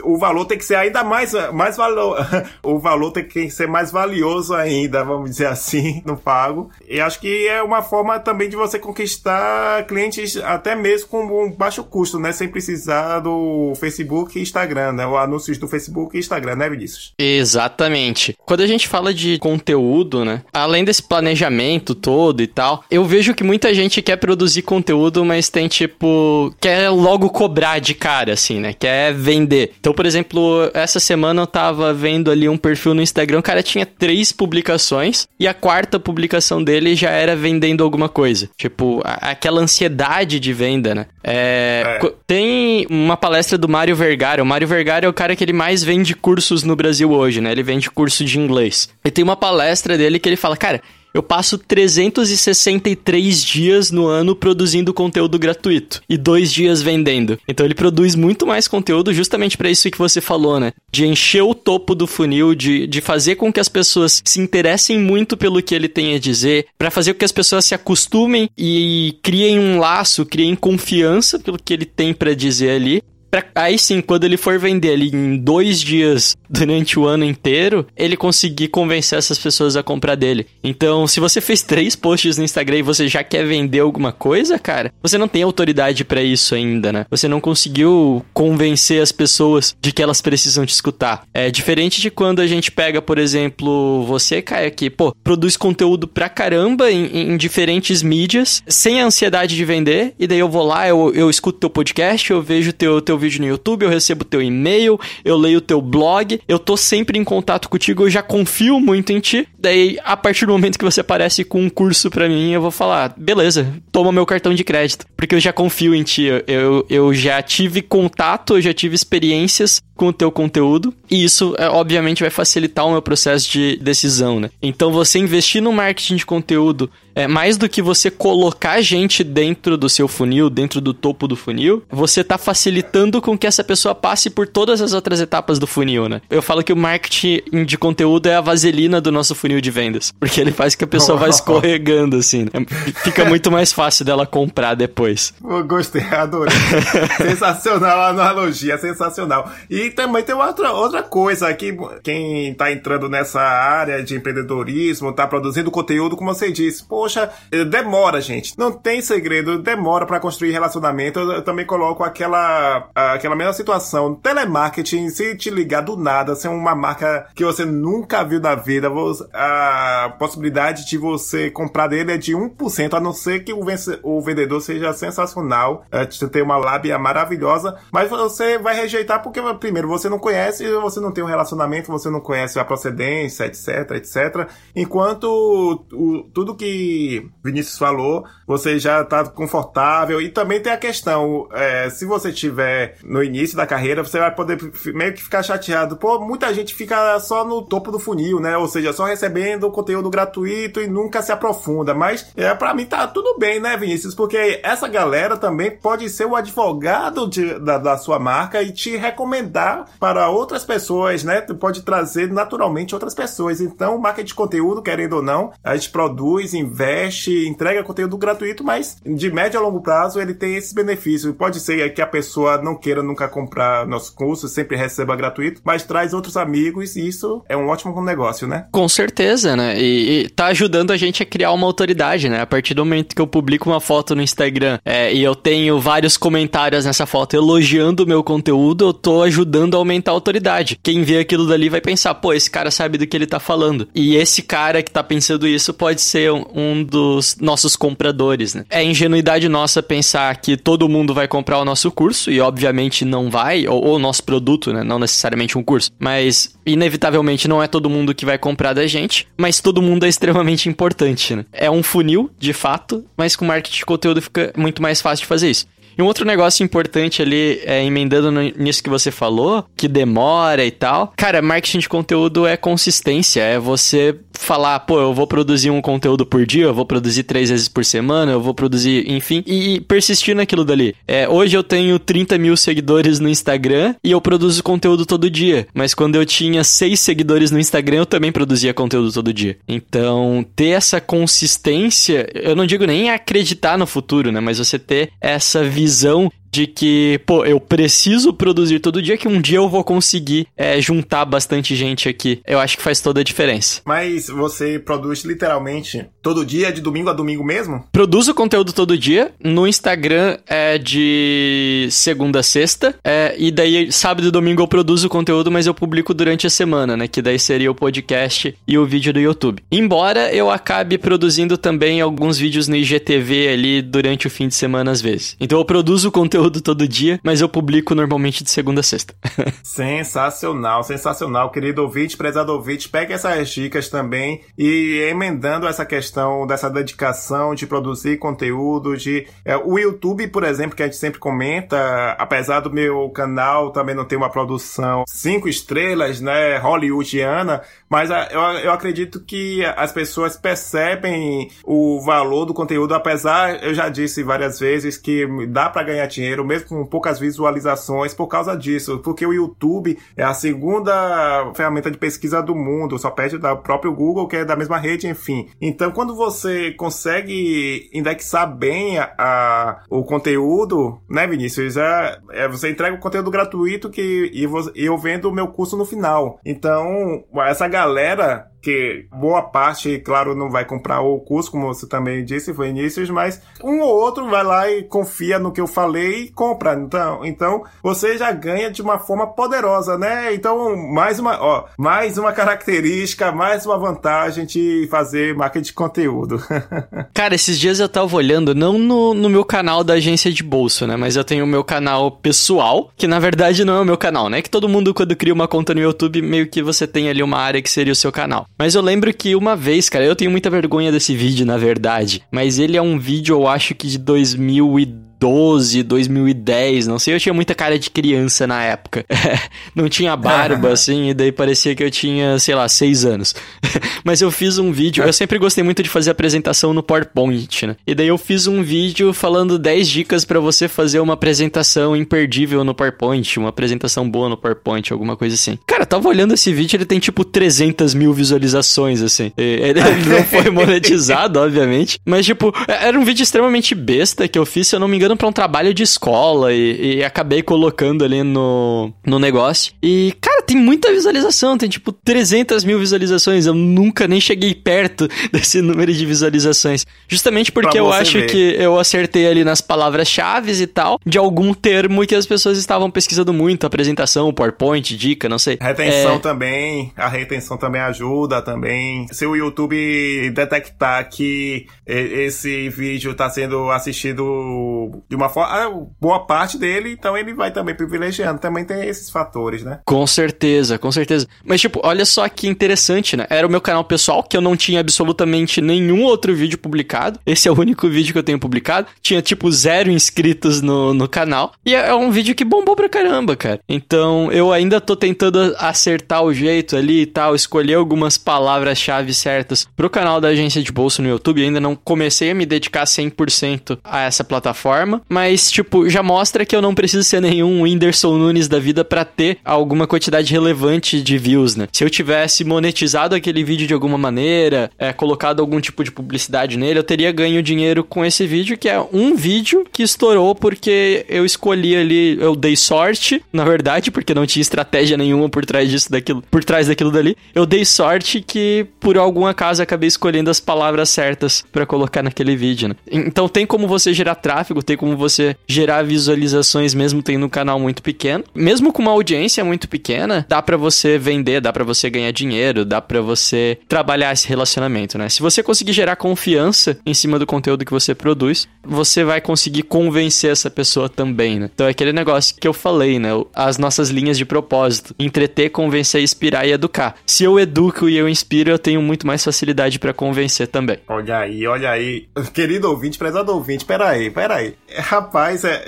O 0.04 0.18
valor 0.18 0.46
tem 0.46 0.58
que 0.58 0.66
ser 0.66 0.76
ainda 0.76 1.04
mais, 1.04 1.34
mais 1.54 1.78
valor. 1.78 2.18
o 2.64 2.80
valor 2.80 3.12
tem 3.12 3.26
que 3.26 3.50
ser 3.50 3.68
mais 3.68 3.92
valioso 3.92 4.54
ainda, 4.54 5.04
vamos 5.04 5.30
dizer 5.30 5.48
assim, 5.48 6.02
no 6.06 6.18
pago. 6.18 6.70
E 6.88 7.00
acho 7.00 7.20
que 7.20 7.48
é 7.48 7.62
uma 7.62 7.82
forma 7.82 8.20
também 8.20 8.50
de 8.50 8.56
você 8.56 8.79
conquistar 8.80 9.86
clientes 9.86 10.38
até 10.38 10.76
mesmo 10.76 11.08
com 11.08 11.46
um 11.46 11.52
baixo 11.52 11.84
custo, 11.84 12.20
né? 12.20 12.32
Sem 12.32 12.48
precisar 12.48 13.20
do 13.20 13.74
Facebook 13.80 14.38
e 14.38 14.42
Instagram, 14.42 14.94
né? 14.94 15.06
O 15.06 15.18
anúncios 15.18 15.58
do 15.58 15.68
Facebook 15.68 16.16
e 16.16 16.20
Instagram, 16.20 16.56
né, 16.56 16.70
Vinícius? 16.70 17.14
Exatamente. 17.18 18.36
Quando 18.46 18.62
a 18.62 18.68
gente 18.68 18.88
fala 18.88 19.14
de 19.14 19.38
conteúdo, 19.40 20.26
né? 20.26 20.42
Além 20.54 20.84
desse 20.84 21.04
planejamento 21.04 21.94
todo 21.94 22.42
e 22.42 22.48
tal, 22.48 22.84
eu 22.90 23.06
vejo 23.06 23.34
que 23.34 23.44
muita 23.44 23.74
gente 23.74 24.02
quer 24.02 24.18
produzir 24.18 24.62
conteúdo, 24.62 25.24
mas 25.26 25.50
tem 25.50 25.68
tipo. 25.68 26.54
quer 26.60 26.90
logo 26.90 27.30
cobrar 27.30 27.80
de 27.80 27.94
cara, 27.94 28.34
assim, 28.34 28.60
né? 28.60 28.74
Quer 28.74 29.14
vender. 29.14 29.74
Então, 29.80 29.94
por 29.94 30.06
exemplo, 30.06 30.70
essa 30.74 31.00
semana 31.00 31.42
eu 31.42 31.48
tava 31.48 31.94
vendo 31.94 32.32
ali 32.32 32.48
um 32.48 32.58
perfil 32.58 32.94
no 32.94 33.02
Instagram, 33.02 33.40
o 33.40 33.44
cara 33.44 33.64
tinha 33.64 33.86
três 33.86 34.32
publicações 34.32 35.28
e 35.40 35.48
a 35.48 35.54
quarta 35.54 36.00
publicação 36.00 36.64
dele 36.64 36.96
já 36.96 37.10
era 37.10 37.36
vendendo 37.36 37.84
alguma 37.84 38.10
coisa. 38.10 38.50
Tipo, 38.58 38.69
aquela 39.04 39.62
ansiedade 39.62 40.40
de 40.40 40.54
venda, 40.54 40.94
né? 40.94 41.06
É 41.24 41.40
é, 41.40 42.00
é. 42.06 42.14
Tem 42.28 42.86
uma 42.90 43.16
palestra 43.16 43.58
do 43.58 43.70
Mário 43.70 43.96
Vergara. 43.96 44.44
O 44.44 44.46
Mário 44.46 44.68
Vergara 44.68 45.06
é 45.06 45.10
o 45.10 45.14
cara 45.14 45.36
que 45.36 45.44
ele 45.44 45.54
mais 45.54 45.84
vende 45.84 46.14
cursos 46.16 46.64
no 46.64 46.76
Brasil 46.76 47.12
hoje, 47.12 47.42
né? 47.42 47.52
Ele 47.52 47.64
vende 47.64 47.90
curso 47.90 48.26
de 48.26 48.38
inglês. 48.40 48.90
E 49.04 49.12
tem 49.12 49.24
uma 49.24 49.36
palestra 49.36 49.98
dele 49.98 50.20
que 50.20 50.28
ele 50.28 50.36
fala, 50.36 50.58
cara, 50.58 50.82
eu 51.14 51.24
passo 51.24 51.58
363 51.58 53.44
dias 53.44 53.92
no 53.92 54.08
ano 54.08 54.36
produzindo 54.36 54.94
conteúdo 54.94 55.40
gratuito 55.40 56.02
e 56.08 56.18
dois 56.18 56.52
dias 56.52 56.82
vendendo. 56.82 57.38
Então 57.48 57.66
ele 57.66 57.76
produz 57.76 58.16
muito 58.16 58.46
mais 58.46 58.68
conteúdo 58.68 59.14
justamente 59.14 59.58
para 59.58 59.70
isso 59.70 59.90
que 59.90 59.98
você 59.98 60.22
falou, 60.22 60.60
né? 60.60 60.72
De 60.92 61.06
encher 61.06 61.42
o 61.42 61.56
topo 61.56 61.96
do 61.96 62.08
funil, 62.08 62.54
de, 62.54 62.88
de 62.88 63.02
fazer 63.02 63.36
com 63.36 63.52
que 63.52 63.60
as 63.60 63.70
pessoas 63.70 64.22
se 64.24 64.40
interessem 64.40 65.00
muito 65.00 65.36
pelo 65.36 65.62
que 65.62 65.74
ele 65.74 65.88
tem 65.88 66.16
a 66.16 66.20
dizer, 66.20 66.68
para 66.78 66.92
fazer 66.92 67.14
com 67.14 67.20
que 67.20 67.26
as 67.26 67.32
pessoas 67.32 67.66
se 67.66 67.74
acostumem 67.74 68.50
e 68.58 69.18
criem 69.24 69.60
um 69.60 69.80
laço, 69.80 70.26
criem 70.26 70.56
confiança 70.56 71.40
pelo 71.40 71.58
que 71.58 71.74
ele 71.74 71.86
tem 71.86 72.14
para 72.14 72.36
dizer 72.36 72.72
ali 72.72 73.02
pra, 73.30 73.46
aí 73.56 73.78
sim, 73.78 74.02
quando 74.02 74.24
ele 74.24 74.38
for 74.38 74.58
vender 74.60 74.94
ali 74.94 75.10
em 75.14 75.38
dois 75.38 75.82
dias 75.82 76.38
durante 76.50 77.00
o 77.00 77.06
ano 77.06 77.24
inteiro, 77.24 77.86
ele 77.96 78.18
conseguir 78.18 78.70
convencer 78.70 79.18
essas 79.18 79.38
pessoas 79.38 79.76
a 79.76 79.84
comprar 79.84 80.16
dele. 80.16 80.48
Então, 80.64 81.08
se 81.08 81.20
você 81.20 81.40
fez 81.40 81.62
três 81.62 81.96
posts 81.96 82.38
no 82.38 82.44
Instagram 82.44 82.78
e 82.78 82.84
você 82.84 83.08
já 83.08 83.24
quer 83.24 83.46
vender 83.46 83.80
alguma 83.80 84.12
coisa, 84.12 84.58
cara, 84.58 84.92
você 85.02 85.18
não 85.18 85.28
tem 85.28 85.44
autoridade 85.44 86.04
para 86.04 86.24
isso 86.24 86.56
ainda, 86.56 86.92
né? 86.92 87.06
Você 87.10 87.28
não 87.28 87.40
conseguiu 87.40 88.26
convencer 88.34 89.02
as 89.02 89.12
pessoas 89.12 89.76
de 89.80 89.92
que 89.92 90.02
elas 90.02 90.22
precisam 90.22 90.66
te 90.66 90.74
escutar. 90.74 91.24
É 91.34 91.52
diferente 91.52 92.02
de 92.02 92.10
quando 92.10 92.42
a 92.42 92.48
gente 92.48 92.72
pega, 92.72 93.02
por 93.02 93.18
exemplo, 93.18 94.04
você, 94.06 94.42
Caio, 94.42 94.72
que, 94.72 94.90
pô, 94.90 95.14
produz 95.24 95.56
conteúdo 95.56 96.08
pra 96.08 96.30
caramba 96.30 96.92
em, 96.92 97.32
em 97.34 97.38
diferentes 97.38 98.02
mídias, 98.02 98.64
sem 98.68 99.02
a 99.02 99.06
ansiedade 99.06 99.56
de 99.56 99.66
vender, 99.66 100.14
e 100.18 100.26
daí 100.26 100.40
eu 100.40 100.50
vou 100.50 100.64
lá, 100.64 100.88
eu, 100.88 101.12
eu 101.14 101.30
escuto 101.30 101.60
teu 101.60 101.70
podcast, 101.70 102.32
eu 102.32 102.42
vejo 102.42 102.74
teu, 102.74 103.02
teu 103.02 103.18
vídeo 103.20 103.42
no 103.42 103.48
YouTube, 103.48 103.84
eu 103.84 103.90
recebo 103.90 104.24
teu 104.24 104.42
e-mail, 104.42 105.00
eu 105.24 105.38
leio 105.38 105.62
teu 105.62 105.82
blog, 105.82 106.40
eu 106.48 106.58
tô 106.58 106.76
sempre 106.76 107.18
em 107.18 107.24
contato 107.24 107.70
contigo, 107.70 108.04
eu 108.04 108.10
já 108.10 108.22
confio 108.22 108.80
muito 108.80 109.12
em 109.12 109.20
ti. 109.20 109.48
Daí, 109.58 109.98
a 110.04 110.16
partir 110.16 110.46
do 110.46 110.52
momento 110.52 110.80
que 110.80 110.86
você 110.86 111.02
aparece 111.02 111.44
com 111.44 111.62
um 111.62 111.70
curso 111.70 112.10
para 112.10 112.28
mim, 112.28 112.52
eu 112.52 112.62
vou 112.62 112.72
falar, 112.72 113.14
beleza, 113.18 113.74
toma 113.92 114.12
meu 114.12 114.26
cartão 114.26 114.54
de 114.54 114.64
crédito, 114.64 115.06
porque 115.16 115.36
eu 115.36 115.40
já 115.40 115.52
confio 115.52 115.94
em 115.94 116.04
ti, 116.04 116.24
eu, 116.48 116.86
eu 116.90 117.14
já 117.14 117.42
tive 117.42 117.82
contato, 117.82 118.56
eu 118.56 118.62
já 118.62 118.74
tive 118.74 118.96
experiências 118.96 119.82
com 119.96 120.08
o 120.08 120.14
teu 120.14 120.32
conteúdo, 120.32 120.94
e 121.12 121.26
isso, 121.26 121.54
é, 121.58 121.68
obviamente, 121.68 122.22
vai 122.22 122.30
facilitar 122.30 122.88
o 122.88 122.92
meu 122.92 123.02
processo 123.02 123.52
de 123.52 123.76
decisão, 123.82 124.40
né? 124.40 124.50
Então, 124.62 124.94
você 124.94 125.20
investir 125.20 125.62
no 125.62 125.74
marketing 125.74 126.16
de 126.16 126.26
conteúdo 126.26 126.90
é, 127.14 127.28
mais 127.28 127.58
do 127.58 127.68
que 127.68 127.82
você 127.82 128.10
colocar 128.10 128.80
gente 128.80 129.26
dentro 129.26 129.78
do 129.78 129.90
seu 129.90 130.08
funil, 130.08 130.50
dentro 130.50 130.80
do 130.80 130.94
topo 130.94 131.28
do 131.28 131.36
funil, 131.36 131.84
você 131.90 132.24
tá 132.24 132.38
facilitando 132.38 133.09
com 133.22 133.38
que 133.38 133.48
essa 133.48 133.64
pessoa 133.64 133.96
passe 133.96 134.30
por 134.30 134.48
todas 134.48 134.82
as 134.82 134.94
outras 134.94 135.20
etapas 135.20 135.58
do 135.58 135.66
funil, 135.66 136.08
né? 136.08 136.22
Eu 136.30 136.42
falo 136.42 136.64
que 136.64 136.72
o 136.72 136.78
marketing 136.78 137.66
de 137.66 137.78
conteúdo 137.78 138.28
é 138.28 138.36
a 138.36 138.42
vaselina 138.42 139.02
do 139.02 139.12
nosso 139.12 139.34
funil 139.34 139.60
de 139.60 139.72
vendas, 139.72 140.12
porque 140.20 140.40
ele 140.40 140.52
faz 140.52 140.76
que 140.76 140.84
a 140.84 140.88
pessoa 140.88 141.18
vá 141.18 141.28
escorregando, 141.30 142.18
assim. 142.18 142.44
Né? 142.44 142.66
Fica 143.04 143.26
muito 143.26 143.52
mais 143.52 143.74
fácil 143.74 144.06
dela 144.06 144.26
comprar 144.26 144.76
depois. 144.76 145.34
Eu 145.44 145.64
gostei, 145.66 146.04
adorei. 146.04 146.54
sensacional 147.18 148.00
a 148.02 148.08
analogia, 148.10 148.78
sensacional. 148.78 149.52
E 149.70 149.90
também 149.92 150.24
tem 150.24 150.36
outra, 150.36 150.72
outra 150.72 151.02
coisa 151.02 151.48
aqui, 151.48 151.76
quem 152.04 152.54
tá 152.54 152.72
entrando 152.72 153.10
nessa 153.10 153.42
área 153.42 154.04
de 154.04 154.16
empreendedorismo, 154.16 155.14
tá 155.14 155.26
produzindo 155.26 155.72
conteúdo, 155.72 156.16
como 156.16 156.34
você 156.34 156.52
disse, 156.52 156.84
poxa, 156.84 157.30
demora, 157.70 158.22
gente. 158.22 158.58
Não 158.58 158.72
tem 158.72 159.02
segredo, 159.02 159.60
demora 159.60 160.06
para 160.06 160.20
construir 160.20 160.52
relacionamento. 160.52 161.20
Eu, 161.20 161.42
também 161.42 161.66
coloco 161.66 162.04
aquela, 162.04 162.90
aquela 163.14 163.36
mesma 163.36 163.54
situação. 163.54 164.16
Telemarketing, 164.16 165.10
se 165.10 165.36
te 165.36 165.50
ligar 165.50 165.82
do 165.82 165.96
nada, 165.96 166.36
ser 166.36 166.48
uma 166.50 166.76
marca 166.76 167.28
que 167.36 167.44
você 167.44 167.66
nunca 167.66 168.24
viu 168.24 168.40
da 168.40 168.56
vida, 168.56 168.90
a 169.34 170.16
possibilidade 170.18 170.86
de 170.86 170.98
você 170.98 171.50
comprar 171.50 171.88
dele 171.88 172.14
é 172.14 172.18
de 172.18 172.34
1%, 172.34 172.94
a 172.94 173.00
não 173.00 173.14
ser 173.14 173.44
que 173.44 173.54
o, 173.54 173.66
o 174.04 174.22
vendedor 174.22 174.62
seja 174.62 174.94
sensacional, 174.94 175.86
é, 175.92 176.06
ter 176.06 176.42
uma 176.42 176.58
lábia 176.58 176.98
maravilhosa, 176.98 177.78
mas 177.92 178.10
você 178.10 178.58
vai 178.58 178.76
rejeitar 178.76 179.22
porque, 179.22 179.42
primeiro, 179.60 179.88
você 179.88 180.10
não 180.10 180.20
conhece, 180.20 180.70
você 180.78 181.00
não 181.00 181.12
tem 181.12 181.24
um 181.24 181.28
relacionamento, 181.28 181.92
você 181.92 182.10
não 182.10 182.20
conhece 182.20 182.60
a 182.60 182.66
procedência, 182.66 183.46
etc, 183.46 183.92
etc. 183.92 184.50
Enquanto 184.76 185.86
o, 185.92 186.24
tudo 186.34 186.56
que 186.56 187.30
Vinícius 187.44 187.78
falou, 187.78 188.26
você 188.46 188.80
já 188.80 189.02
está 189.02 189.26
confortável. 189.26 190.22
E 190.22 190.30
também 190.30 190.62
tem 190.62 190.72
a 190.72 190.78
questão: 190.78 191.48
é, 191.52 191.90
se 191.90 192.06
você 192.06 192.32
tiver 192.32 192.89
no 193.04 193.24
início 193.24 193.56
da 193.56 193.66
carreira, 193.66 194.04
você 194.04 194.20
vai 194.20 194.34
poder 194.34 194.58
meio 194.94 195.14
que 195.14 195.24
ficar 195.24 195.44
chateado. 195.44 195.98
Pô, 195.98 196.20
muita 196.20 196.54
gente 196.54 196.74
fica 196.74 197.20
só 197.20 197.46
no 197.46 197.62
topo 197.62 197.92
do 197.92 198.00
funil, 198.00 198.40
né? 198.40 198.58
Ou 198.58 198.68
seja, 198.68 198.94
só 198.94 199.06
recebendo 199.06 199.72
conteúdo 199.72 200.10
gratuito 200.10 200.82
e 200.82 200.88
nunca 200.88 201.22
se 201.22 201.32
aprofunda. 201.32 201.94
Mas 201.94 202.32
é, 202.36 202.54
para 202.54 202.74
mim 202.74 202.86
tá 202.86 203.08
tudo 203.08 203.38
bem, 203.38 203.60
né, 203.60 203.78
Vinícius? 203.78 204.16
Porque 204.16 204.60
essa 204.64 204.88
galera 204.88 205.38
também 205.38 205.72
pode 205.72 206.10
ser 206.10 206.26
o 206.26 206.36
advogado 206.36 207.30
de, 207.30 207.60
da, 207.60 207.78
da 207.78 207.98
sua 207.98 208.20
marca 208.20 208.62
e 208.62 208.72
te 208.72 208.96
recomendar 208.98 209.86
para 210.00 210.30
outras 210.30 210.64
pessoas, 210.64 211.24
né? 211.24 211.42
Pode 211.42 211.82
trazer 211.82 212.32
naturalmente 212.32 212.94
outras 212.94 213.14
pessoas. 213.14 213.62
Então, 213.62 213.98
marca 213.98 214.24
de 214.24 214.34
conteúdo, 214.34 214.82
querendo 214.82 215.18
ou 215.18 215.22
não, 215.22 215.52
a 215.64 215.76
gente 215.76 215.90
produz, 215.90 216.54
investe 216.54 217.10
investe, 217.10 217.48
entrega 217.48 217.84
conteúdo 217.84 218.18
gratuito, 218.18 218.64
mas 218.64 218.98
de 219.06 219.32
médio 219.32 219.60
a 219.60 219.64
longo 219.64 219.82
prazo 219.82 220.20
ele 220.20 220.34
tem 220.34 220.56
esses 220.56 220.74
benefícios. 220.74 221.36
Pode 221.36 221.60
ser 221.60 221.94
que 221.94 222.02
a 222.02 222.08
pessoa 222.08 222.62
não 222.62 222.76
queira 222.80 223.04
nunca 223.04 223.28
comprar 223.28 223.86
nosso 223.86 224.14
curso, 224.16 224.48
sempre 224.48 224.78
receba 224.78 225.16
gratuito, 225.16 225.62
mas 225.64 225.84
traz 225.84 226.14
outros 226.14 226.38
amigos 226.38 226.96
e 226.96 227.08
isso 227.08 227.44
é 227.48 227.56
um 227.56 227.68
ótimo 227.68 228.00
negócio, 228.04 228.48
né? 228.48 228.66
Com 228.72 228.88
certeza, 228.88 229.56
né? 229.56 229.80
E, 229.80 230.24
e 230.24 230.30
tá 230.30 230.48
ajudando 230.48 230.92
a 230.92 230.98
gente 230.98 231.22
a 231.22 231.26
criar 231.26 231.52
uma 231.52 231.68
autoridade, 231.68 232.30
né? 232.30 232.42
A 232.42 232.46
partir 232.46 232.74
do 232.74 232.86
momento 232.86 233.16
que 233.16 233.22
eu 233.22 233.28
publico 233.28 233.70
uma 233.70 233.80
foto 233.80 234.16
no 234.16 234.22
Instagram 234.22 234.80
é, 234.86 235.14
e 235.14 235.24
eu 235.24 235.36
tenho 235.36 235.80
vários 235.80 236.18
comentários 236.18 236.86
nessa 236.86 237.06
foto 237.06 237.36
elogiando 237.36 238.04
o 238.04 238.08
meu 238.08 238.24
conteúdo, 238.24 238.86
eu 238.86 238.94
tô 238.94 239.24
ajudando 239.24 239.76
a 239.76 239.78
aumentar 239.78 240.12
a 240.12 240.14
autoridade. 240.14 240.80
Quem 240.82 241.04
vê 241.04 241.20
aquilo 241.20 241.48
dali 241.48 241.70
vai 241.70 241.82
pensar, 241.82 242.16
pô, 242.16 242.34
esse 242.34 242.50
cara 242.50 242.72
sabe 242.72 242.98
do 242.98 243.08
que 243.08 243.16
ele 243.16 243.28
tá 243.28 243.40
falando. 243.40 243.88
E 243.94 244.16
esse 244.16 244.42
cara 244.42 244.82
que 244.82 244.92
tá 244.92 245.04
pensando 245.04 245.48
isso 245.48 245.74
pode 245.74 246.02
ser 246.02 246.32
um, 246.32 246.46
um 246.54 246.84
dos 246.84 247.38
nossos 247.40 247.76
compradores, 247.76 248.54
né? 248.54 248.66
É 248.70 248.84
ingenuidade 248.84 249.48
nossa 249.50 249.84
pensar 249.84 250.36
que 250.38 250.56
todo 250.56 250.90
mundo 250.90 251.14
vai 251.14 251.28
comprar 251.28 251.60
o 251.60 251.66
nosso 251.66 251.92
curso, 251.92 252.32
e 252.32 252.40
obviamente 252.40 252.69
não 253.06 253.30
vai, 253.30 253.68
ou 253.68 254.00
nosso 254.00 254.24
produto, 254.24 254.72
né? 254.74 254.84
Não 254.84 255.00
necessariamente 255.00 255.58
um 255.58 255.64
curso, 255.64 255.92
mas 256.00 256.56
inevitavelmente 256.66 257.48
não 257.48 257.62
é 257.62 257.68
todo 257.68 257.90
mundo 257.90 258.14
que 258.14 258.26
vai 258.26 258.38
comprar 258.38 258.74
da 258.74 258.86
gente, 258.88 259.28
mas 259.38 259.60
todo 259.60 259.82
mundo 259.82 260.06
é 260.06 260.10
extremamente 260.10 260.70
importante, 260.70 261.36
né? 261.36 261.46
É 261.52 261.70
um 261.70 261.84
funil, 261.84 262.30
de 262.38 262.54
fato, 262.54 263.06
mas 263.18 263.36
com 263.36 263.46
marketing 263.46 263.78
de 263.78 263.86
conteúdo 263.86 264.22
fica 264.22 264.54
muito 264.58 264.82
mais 264.82 265.02
fácil 265.02 265.24
de 265.24 265.28
fazer 265.28 265.50
isso. 265.50 265.68
E 266.00 266.02
um 266.02 266.06
outro 266.06 266.26
negócio 266.26 266.64
importante 266.64 267.22
ali, 267.22 267.60
é, 267.66 267.84
emendando 267.84 268.32
no, 268.32 268.42
nisso 268.42 268.82
que 268.82 268.90
você 268.90 269.12
falou, 269.12 269.66
que 269.76 269.86
demora 269.86 270.64
e 270.64 270.72
tal. 270.72 271.12
Cara, 271.18 271.42
marketing 271.42 271.80
de 271.80 271.90
conteúdo 271.90 272.48
é 272.48 272.56
consistência, 272.56 273.42
é 273.42 273.60
você 273.60 274.16
falar, 274.40 274.80
pô, 274.80 275.00
eu 275.00 275.14
vou 275.14 275.28
produzir 275.28 275.70
um 275.70 275.82
conteúdo 275.82 276.26
por 276.26 276.46
dia, 276.46 276.64
eu 276.64 276.74
vou 276.74 276.86
produzir 276.86 277.24
três 277.24 277.50
vezes 277.50 277.68
por 277.68 277.84
semana, 277.84 278.32
eu 278.32 278.42
vou 278.42 278.54
produzir, 278.54 279.04
enfim, 279.12 279.44
e, 279.46 279.82
persistir 279.82 280.34
naquilo 280.36 280.64
dali. 280.64 280.96
É, 281.06 281.28
hoje 281.28 281.58
eu 281.58 281.62
tenho 281.62 282.00
30 282.00 282.38
mil 282.38 282.56
seguidores 282.56 283.20
no 283.20 283.28
Instagram 283.28 283.94
e 284.02 284.12
eu 284.12 284.22
produzo 284.22 284.64
conteúdo 284.64 285.06
todo 285.06 285.30
dia. 285.30 285.68
Mas 285.74 285.94
quando 285.94 286.16
eu 286.16 286.26
tinha 286.26 286.64
seis 286.64 287.02
seguidores 287.02 287.52
no 287.52 287.60
Instagram, 287.60 287.98
eu 287.98 288.06
também 288.06 288.32
produzia 288.32 288.74
conteúdo 288.74 289.12
todo 289.12 289.34
dia. 289.34 289.58
Então, 289.68 290.46
ter 290.56 290.70
essa 290.70 291.02
consistência, 291.02 292.30
eu 292.34 292.56
não 292.56 292.66
digo 292.66 292.86
nem 292.86 293.12
acreditar 293.12 293.78
no 293.78 293.86
futuro, 293.86 294.32
né? 294.32 294.40
Mas 294.40 294.58
você 294.58 294.80
ter 294.80 295.12
essa 295.20 295.64
visão 295.64 296.32
de 296.52 296.68
que, 296.68 297.20
pô, 297.26 297.46
eu 297.46 297.60
preciso 297.60 298.34
produzir 298.34 298.80
todo 298.80 299.02
dia 299.02 299.18
que 299.18 299.28
um 299.28 299.40
dia 299.40 299.58
eu 299.58 299.70
vou 299.70 299.84
conseguir 299.84 300.48
é, 300.58 300.82
juntar 300.82 301.26
bastante 301.26 301.76
gente 301.76 302.10
aqui. 302.10 302.42
Eu 302.46 302.60
acho 302.60 302.78
que 302.78 302.84
faz 302.84 303.02
toda 303.02 303.22
a 303.22 303.24
diferença. 303.24 303.82
Mas 303.86 304.28
você 304.28 304.80
produz 304.80 305.24
literalmente 305.24 306.06
todo 306.22 306.46
dia, 306.46 306.72
de 306.72 306.82
domingo 306.82 307.10
a 307.10 307.14
domingo 307.14 307.44
mesmo? 307.44 307.84
Produzo 307.92 308.34
conteúdo 308.34 308.74
todo 308.74 308.98
dia. 308.98 309.32
No 309.44 309.68
Instagram 309.68 310.38
é 310.48 310.78
de 310.78 311.88
segunda 311.92 312.40
a 312.40 312.44
sexta. 312.44 312.96
É, 313.04 313.36
e 313.38 313.52
daí, 313.52 313.92
sábado 313.92 314.28
e 314.28 314.32
domingo 314.32 314.62
eu 314.62 314.68
produzo 314.68 315.10
conteúdo, 315.10 315.52
mas 315.52 315.68
eu 315.68 315.74
publico 315.74 316.14
durante 316.14 316.48
a 316.48 316.50
semana, 316.50 316.98
né? 316.98 317.08
Que 317.08 317.22
daí 317.22 317.40
seria 317.40 317.72
o 317.72 317.76
podcast 317.76 318.56
e 318.68 318.78
o 318.78 318.86
vídeo 318.86 319.14
do 319.14 319.20
YouTube. 319.20 319.62
Embora 319.72 320.34
eu 320.34 320.50
acabe 320.50 320.98
produzindo 320.98 321.58
também 321.58 322.02
alguns 322.02 322.38
vídeos 322.38 322.68
no 322.68 322.76
IGTV 322.76 323.50
ali 323.50 323.82
durante 323.82 324.28
o 324.28 324.30
fim 324.30 324.48
de 324.48 324.56
semana 324.56 324.92
às 324.92 325.02
vezes. 325.02 325.36
Então 325.40 325.60
eu 325.60 325.66
produzo 325.66 326.12
conteúdo 326.12 326.39
conteúdo 326.40 326.62
todo 326.62 326.88
dia, 326.88 327.20
mas 327.22 327.42
eu 327.42 327.50
publico 327.50 327.94
normalmente 327.94 328.44
de 328.44 328.50
segunda 328.50 328.80
a 328.80 328.84
sexta. 328.84 329.14
sensacional, 329.62 330.84
sensacional, 330.84 331.52
querido 331.52 331.82
ouvinte, 331.82 332.16
prezado 332.16 332.54
ouvinte. 332.54 332.88
Pegue 332.88 333.14
essas 333.14 333.50
dicas 333.50 333.90
também 333.90 334.42
e 334.58 335.06
emendando 335.10 335.68
essa 335.68 335.86
questão 335.86 336.48
dessa 336.48 336.70
dedicação 336.70 337.54
de 337.54 337.68
produzir 337.68 338.18
conteúdo, 338.18 338.96
de 338.96 339.28
é, 339.44 339.58
o 339.58 339.78
YouTube, 339.78 340.28
por 340.30 340.44
exemplo, 340.44 340.76
que 340.76 340.84
a 340.84 340.86
gente 340.86 340.98
sempre 340.98 341.20
comenta, 341.20 342.12
apesar 342.18 342.62
do 342.62 342.72
meu 342.72 343.10
canal 343.10 343.72
também 343.72 343.96
não 343.96 344.06
ter 344.06 344.16
uma 344.16 344.30
produção 344.30 345.04
cinco 345.08 345.50
estrelas, 345.50 346.22
né, 346.22 346.58
hollywoodiana, 346.58 347.62
mas 347.90 348.12
ah, 348.12 348.28
eu, 348.32 348.40
eu 348.40 348.72
acredito 348.72 349.20
que 349.20 349.64
as 349.76 349.92
pessoas 349.92 350.38
percebem 350.38 351.52
o 351.64 352.00
valor 352.02 352.46
do 352.46 352.54
conteúdo, 352.54 352.94
apesar, 352.94 353.62
eu 353.64 353.74
já 353.74 353.90
disse 353.90 354.24
várias 354.24 354.60
vezes 354.60 354.98
que 354.98 355.28
dá 355.48 355.70
para 355.70 355.84
ganhar 355.84 356.06
dinheiro 356.06 356.29
dinheiro, 356.30 356.46
mesmo 356.46 356.70
com 356.70 356.86
poucas 356.86 357.20
visualizações, 357.20 358.14
por 358.14 358.28
causa 358.28 358.56
disso. 358.56 359.00
Porque 359.00 359.26
o 359.26 359.34
YouTube 359.34 359.98
é 360.16 360.24
a 360.24 360.34
segunda 360.34 361.52
ferramenta 361.56 361.90
de 361.90 361.98
pesquisa 361.98 362.42
do 362.42 362.56
mundo, 362.56 362.98
só 362.98 363.10
perde 363.10 363.38
da 363.38 363.56
próprio 363.56 363.94
Google, 363.94 364.28
que 364.28 364.38
é 364.38 364.46
da 364.46 364.56
mesma 364.56 364.78
rede, 364.78 365.08
enfim. 365.08 365.50
Então, 365.60 365.92
quando 365.92 366.16
você 366.16 366.72
consegue 366.72 367.90
indexar 367.94 368.56
bem 368.56 369.00
a, 369.00 369.14
a 369.18 369.84
o 369.90 370.04
conteúdo, 370.04 371.02
né, 371.10 371.28
Vinícius? 371.28 371.78
É, 371.78 372.20
é, 372.32 372.48
você 372.48 372.70
entrega 372.70 372.96
o 372.96 373.00
conteúdo 373.00 373.32
gratuito 373.32 373.90
que, 373.90 374.32
e, 374.34 374.48
e 374.76 374.86
eu 374.86 374.98
vendo 374.98 375.30
o 375.30 375.34
meu 375.34 375.48
curso 375.48 375.76
no 375.76 375.86
final. 375.86 376.40
Então, 376.46 377.24
essa 377.48 377.68
galera 377.68 378.48
que 378.62 379.06
boa 379.12 379.42
parte, 379.42 380.00
claro, 380.00 380.36
não 380.36 380.50
vai 380.50 380.66
comprar 380.66 381.02
o 381.02 381.20
curso, 381.20 381.52
como 381.52 381.68
você 381.68 381.88
também 381.88 382.24
disse, 382.24 382.54
foi 382.54 382.70
inícios, 382.70 383.10
mas 383.10 383.42
um 383.64 383.80
ou 383.80 383.96
outro 383.96 384.30
vai 384.30 384.44
lá 384.44 384.70
e 384.70 384.84
confia 384.84 385.40
no 385.40 385.52
que 385.52 385.62
eu 385.62 385.68
falei 385.68 386.24
e 386.24 386.30
compra. 386.30 386.74
Então, 386.74 387.26
então 387.26 387.64
você 387.82 388.18
já 388.18 388.32
ganha 388.32 388.70
de 388.70 388.82
uma 388.82 389.00
forma 389.00 389.28
poderosa, 389.28 389.98
né? 389.98 390.34
Então, 390.34 390.76
mais 390.76 391.20
uma, 391.20 391.42
ó, 391.42 391.66
mais 391.78 392.18
uma 392.18 392.32
característica, 392.32 393.32
mais 393.32 393.66
uma 393.66 393.78
vantagem 393.78 394.46
de 394.46 394.88
fazer 394.90 395.36
marketing 395.36 395.66
de 395.66 395.74
conteúdo. 395.74 396.42
Cara, 397.14 397.36
esses 397.36 397.60
dias 397.60 397.80
eu 397.80 397.90
tava 397.90 398.16
olhando, 398.16 398.54
não 398.54 398.78
no, 398.78 399.14
no 399.14 399.30
meu 399.30 399.46
canal 399.46 399.84
da 399.84 399.94
agência 399.94 400.32
de 400.32 400.44
bolso, 400.44 400.86
né? 400.86 400.96
Mas 400.96 401.16
eu 401.16 401.24
tenho 401.24 401.44
o 401.44 401.48
meu 401.48 401.64
canal 401.64 402.12
pessoal, 402.12 402.92
que 402.98 403.08
na 403.08 403.20
verdade 403.20 403.64
não 403.64 403.76
é 403.76 403.80
o 403.82 403.86
meu 403.86 403.98
canal, 403.98 404.30
né? 404.30 404.42
Que 404.42 404.50
todo 404.50 404.70
mundo, 404.70 404.94
quando 404.94 405.16
cria 405.16 405.34
uma 405.34 405.48
conta 405.48 405.74
no 405.74 405.82
YouTube, 405.82 406.22
meio 406.22 406.50
que 406.50 406.62
você 406.62 406.88
tem 406.88 407.10
ali 407.10 407.24
uma 407.24 407.38
área 407.38 407.62
que 407.62 407.70
seria 407.70 407.94
o 407.94 407.96
seu 407.96 408.12
canal. 408.12 408.49
Mas 408.60 408.76
eu 408.76 408.82
lembro 408.82 409.14
que 409.14 409.38
uma 409.38 409.56
vez, 409.56 409.88
cara, 409.88 410.04
eu 410.04 410.16
tenho 410.16 410.30
muita 410.30 410.50
vergonha 410.50 410.92
desse 410.92 411.16
vídeo, 411.16 411.46
na 411.46 411.56
verdade. 411.56 412.22
Mas 412.30 412.60
ele 412.60 412.76
é 412.76 412.82
um 412.82 413.00
vídeo, 413.00 413.34
eu 413.34 413.48
acho 413.48 413.74
que 413.74 413.88
de 413.88 413.98
2012. 413.98 415.09
2012, 415.20 415.84
2010, 415.84 416.88
não 416.88 416.98
sei, 416.98 417.14
eu 417.14 417.20
tinha 417.20 417.34
muita 417.34 417.54
cara 417.54 417.78
de 417.78 417.90
criança 417.90 418.48
na 418.48 418.64
época. 418.64 419.06
não 419.76 419.90
tinha 419.90 420.16
barba, 420.16 420.72
assim, 420.74 421.10
e 421.10 421.14
daí 421.14 421.32
parecia 421.32 421.76
que 421.76 421.84
eu 421.84 421.92
tinha, 421.92 422.40
sei 422.40 422.56
lá, 422.56 422.68
seis 422.68 423.06
anos. 423.06 423.36
Mas 424.04 424.22
eu 424.22 424.32
fiz 424.32 424.58
um 424.58 424.72
vídeo, 424.72 425.04
eu 425.04 425.12
sempre 425.12 425.38
gostei 425.38 425.64
muito 425.64 425.84
de 425.84 425.90
fazer 425.90 426.12
apresentação 426.12 426.74
no 426.74 426.82
PowerPoint, 426.82 427.68
né? 427.68 427.76
E 427.86 427.94
daí 427.94 428.08
eu 428.08 428.18
fiz 428.18 428.48
um 428.48 428.64
vídeo 428.64 429.14
falando 429.14 429.60
10 429.60 429.88
dicas 429.90 430.24
para 430.24 430.40
você 430.40 430.68
fazer 430.68 431.00
uma 431.00 431.14
apresentação 431.14 431.96
imperdível 431.96 432.64
no 432.64 432.74
PowerPoint, 432.74 433.38
uma 433.38 433.50
apresentação 433.50 434.10
boa 434.10 434.30
no 434.30 434.38
PowerPoint, 434.38 434.92
alguma 434.92 435.18
coisa 435.18 435.36
assim. 435.36 435.60
Cara, 435.68 435.84
eu 435.84 435.88
tava 435.88 436.08
olhando 436.08 436.34
esse 436.34 436.54
vídeo, 436.54 436.78
ele 436.78 436.86
tem 436.86 437.00
tipo 437.00 437.26
300 437.26 437.94
mil 437.94 438.14
visualizações, 438.14 439.02
assim. 439.02 439.32
Ele 439.38 439.82
não 440.08 440.24
foi 440.24 440.50
monetizado, 440.50 441.40
obviamente, 441.40 442.00
mas 442.06 442.26
tipo, 442.26 442.54
era 442.68 442.98
um 442.98 443.04
vídeo 443.04 443.24
extremamente 443.24 443.76
besta 443.76 444.28
que 444.28 444.40
eu 444.40 444.46
fiz, 444.46 444.68
se 444.68 444.76
eu 444.76 444.80
não 444.80 444.88
me 444.88 444.96
engano, 444.96 445.09
para 445.16 445.28
um 445.28 445.32
trabalho 445.32 445.74
de 445.74 445.84
escola 445.84 446.54
e, 446.54 446.98
e, 446.98 447.04
acabei 447.04 447.42
colocando 447.42 448.04
ali 448.04 448.24
no, 448.24 448.92
no 449.06 449.20
negócio. 449.20 449.74
E, 449.82 450.14
cara, 450.20 450.42
tem 450.42 450.58
muita 450.58 450.92
visualização, 450.92 451.58
tem 451.58 451.70
tipo 451.70 451.92
300 451.92 452.64
mil 452.64 452.80
visualizações. 452.80 453.46
Eu 453.46 453.54
nunca 453.54 454.08
nem 454.08 454.20
cheguei 454.20 454.54
perto 454.54 455.08
desse 455.32 455.62
número 455.62 455.94
de 455.94 456.06
visualizações. 456.06 456.86
Justamente 457.08 457.52
porque 457.52 457.80
eu 457.80 457.92
acho 457.92 458.20
ver. 458.20 458.28
que 458.28 458.56
eu 458.58 458.78
acertei 458.80 459.28
ali 459.28 459.44
nas 459.44 459.62
palavras-chave 459.62 460.52
e 460.52 460.68
tal, 460.68 461.00
de 461.06 461.18
algum 461.18 461.54
termo 461.54 462.06
que 462.06 462.16
as 462.16 462.26
pessoas 462.26 462.58
estavam 462.58 462.90
pesquisando 462.90 463.34
muito, 463.34 463.66
apresentação, 463.66 464.34
PowerPoint, 464.34 464.96
dica, 464.96 465.30
não 465.30 465.40
sei. 465.40 465.58
Retenção 465.60 466.16
é... 466.16 466.20
também, 466.20 466.92
a 466.96 467.08
retenção 467.08 467.58
também 467.58 467.82
ajuda 467.82 468.42
também. 468.42 469.08
Se 469.12 469.26
o 469.26 469.36
YouTube 469.36 470.30
detectar 470.32 471.10
que 471.10 471.68
esse 471.86 472.70
vídeo 472.70 473.12
está 473.12 473.30
sendo 473.30 473.70
assistido 473.72 474.99
de 475.08 475.16
uma 475.16 475.30
forma. 475.30 475.54
Ah, 475.54 475.72
boa 476.00 476.26
parte 476.26 476.58
dele, 476.58 476.92
então 476.92 477.18
ele 477.18 477.34
vai 477.34 477.52
também 477.52 477.76
privilegiando. 477.76 478.40
Também 478.40 478.66
tem 478.66 478.88
esses 478.88 479.10
fatores, 479.10 479.64
né? 479.64 479.80
Com 479.86 480.06
certeza, 480.08 480.78
com 480.78 480.92
certeza. 480.92 481.28
Mas, 481.44 481.62
tipo, 481.62 481.80
olha 481.84 482.06
só 482.06 482.28
que 482.28 482.48
interessante, 482.48 483.16
né? 483.16 483.26
Era 483.30 483.48
o 483.48 483.50
meu 483.50 483.62
canal 483.62 483.84
pessoal, 483.84 484.24
que 484.24 484.36
eu 484.36 484.42
não 484.42 484.56
tinha 484.56 484.80
absolutamente 484.80 485.62
nenhum 485.62 486.04
outro 486.04 486.36
vídeo 486.36 486.58
publicado. 486.58 487.20
Esse 487.26 487.48
é 487.48 487.52
o 487.52 487.60
único 487.60 487.88
vídeo 487.88 488.14
que 488.14 488.20
eu 488.20 488.24
tenho 488.24 488.40
publicado. 488.40 488.88
Tinha, 489.02 489.22
tipo, 489.22 489.52
zero 489.52 489.92
inscritos 489.92 490.62
no, 490.62 490.94
no 490.94 491.08
canal. 491.08 491.54
E 491.66 491.76
é 491.76 491.94
um 491.94 492.12
vídeo 492.12 492.36
que 492.36 492.46
bombou 492.46 492.76
pra 492.76 492.90
caramba, 492.90 493.36
cara. 493.36 493.60
Então, 493.68 494.32
eu 494.32 494.52
ainda 494.52 494.82
tô 494.82 494.96
tentando 494.96 495.56
acertar 495.58 496.24
o 496.24 496.34
jeito 496.34 496.76
ali 496.76 497.02
e 497.02 497.06
tal, 497.06 497.36
escolher 497.36 497.76
algumas 497.76 498.18
palavras-chave 498.18 499.14
certas 499.14 499.68
pro 499.76 499.90
canal 499.90 500.20
da 500.22 500.30
agência 500.30 500.62
de 500.62 500.72
bolsa 500.72 501.02
no 501.02 501.10
YouTube. 501.10 501.42
Eu 501.42 501.48
ainda 501.48 501.60
não 501.60 501.76
comecei 501.76 502.32
a 502.32 502.36
me 502.36 502.46
dedicar 502.46 502.86
100% 502.86 503.80
a 503.84 504.02
essa 504.02 504.24
plataforma 504.24 504.89
forma, 504.90 505.02
mas, 505.08 505.52
tipo, 505.52 505.88
já 505.88 506.02
mostra 506.02 506.46
que 506.46 506.56
eu 506.56 506.62
não 506.62 506.74
preciso 506.74 507.04
ser 507.04 507.22
nenhum 507.22 507.62
Whindersson 507.62 508.18
Nunes 508.18 508.48
da 508.48 508.60
vida 508.60 508.84
para 508.84 509.06
ter 509.06 509.38
alguma 509.46 509.86
quantidade 509.86 510.32
relevante 510.34 511.02
de 511.02 511.18
views, 511.18 511.56
né? 511.56 511.68
Se 511.72 511.84
eu 511.84 511.90
tivesse 511.90 512.44
monetizado 512.44 513.16
aquele 513.16 513.44
vídeo 513.44 513.68
de 513.68 513.74
alguma 513.74 513.98
maneira, 513.98 514.72
é, 514.80 514.92
colocado 514.92 515.40
algum 515.40 515.60
tipo 515.62 515.84
de 515.84 515.92
publicidade 515.92 516.58
nele, 516.58 516.80
eu 516.80 516.84
teria 516.84 517.12
ganho 517.12 517.44
dinheiro 517.44 517.84
com 517.84 518.04
esse 518.04 518.26
vídeo, 518.26 518.58
que 518.58 518.68
é 518.68 518.80
um 518.92 519.16
vídeo 519.16 519.66
que 519.72 519.84
estourou 519.84 520.34
porque 520.34 521.06
eu 521.08 521.26
escolhi 521.26 521.76
ali, 521.76 522.18
eu 522.20 522.36
dei 522.36 522.56
sorte, 522.56 523.22
na 523.32 523.44
verdade, 523.44 523.92
porque 523.92 524.14
não 524.14 524.26
tinha 524.26 524.42
estratégia 524.42 524.98
nenhuma 524.98 525.30
por 525.30 525.46
trás 525.46 525.70
disso, 525.70 525.92
daquilo, 525.92 526.24
por 526.32 526.44
trás 526.44 526.68
daquilo 526.68 526.92
dali. 526.92 527.16
Eu 527.36 527.46
dei 527.46 527.66
sorte 527.66 528.22
que, 528.22 528.66
por 528.80 528.98
algum 528.98 529.26
acaso, 529.26 529.62
acabei 529.62 529.88
escolhendo 529.88 530.30
as 530.30 530.40
palavras 530.40 530.90
certas 530.90 531.44
para 531.52 531.66
colocar 531.66 532.02
naquele 532.02 532.36
vídeo, 532.36 532.70
né? 532.70 532.76
Então 532.92 533.28
tem 533.28 533.46
como 533.46 533.68
você 533.68 533.94
gerar 533.94 534.16
tráfego, 534.16 534.64
tem 534.64 534.78
como 534.80 534.96
você 534.96 535.36
gerar 535.46 535.84
visualizações 535.84 536.74
mesmo 536.74 537.04
tendo 537.04 537.26
um 537.26 537.30
canal 537.30 537.60
muito 537.60 537.84
pequeno. 537.84 538.24
Mesmo 538.34 538.72
com 538.72 538.82
uma 538.82 538.92
audiência 538.92 539.44
muito 539.44 539.68
pequena, 539.68 540.26
dá 540.28 540.42
para 540.42 540.56
você 540.56 540.98
vender, 540.98 541.42
dá 541.42 541.52
para 541.52 541.66
você 541.66 541.90
ganhar 541.90 542.12
dinheiro, 542.12 542.64
dá 542.64 542.82
para 542.82 543.02
você 543.02 543.60
trabalhar 543.68 544.14
esse 544.14 544.28
relacionamento, 544.28 544.98
né? 544.98 545.10
Se 545.10 545.22
você 545.22 545.44
conseguir 545.44 545.74
gerar 545.74 545.98
confiança 545.98 546.80
em 546.86 546.94
cima 546.94 547.20
do 547.20 547.28
conteúdo 547.28 547.66
que 547.66 547.72
você 547.72 547.94
produz, 547.94 548.48
você 548.64 549.04
vai 549.04 549.20
conseguir 549.20 549.64
convencer 549.64 550.32
essa 550.32 550.50
pessoa 550.50 550.88
também, 550.88 551.40
né? 551.40 551.50
Então 551.54 551.68
é 551.68 551.72
aquele 551.72 551.92
negócio 551.92 552.36
que 552.40 552.48
eu 552.48 552.54
falei, 552.54 553.00
né? 553.00 553.10
As 553.36 553.58
nossas 553.58 553.90
linhas 553.90 554.18
de 554.18 554.26
propósito: 554.26 554.96
entreter, 554.98 555.50
convencer, 555.50 556.02
inspirar 556.02 556.48
e 556.48 556.52
educar. 556.52 556.96
Se 557.06 557.26
eu 557.26 557.38
educo 557.38 557.90
e 557.90 557.98
eu 557.98 558.08
inspiro, 558.08 558.50
eu 558.50 558.60
tenho 558.60 558.82
muito 558.82 559.06
mais 559.06 559.24
facilidade 559.24 559.78
para 559.78 559.94
convencer 559.94 560.48
também. 560.48 560.78
Olha 560.88 561.18
aí, 561.18 561.46
olha 561.46 561.70
aí. 561.70 562.08
Querido 562.34 562.70
ouvinte, 562.70 562.98
prezado 562.98 563.34
ouvinte, 563.34 563.66
peraí, 563.66 564.10
peraí. 564.10 564.56
Rapaz, 564.78 565.44
é, 565.44 565.66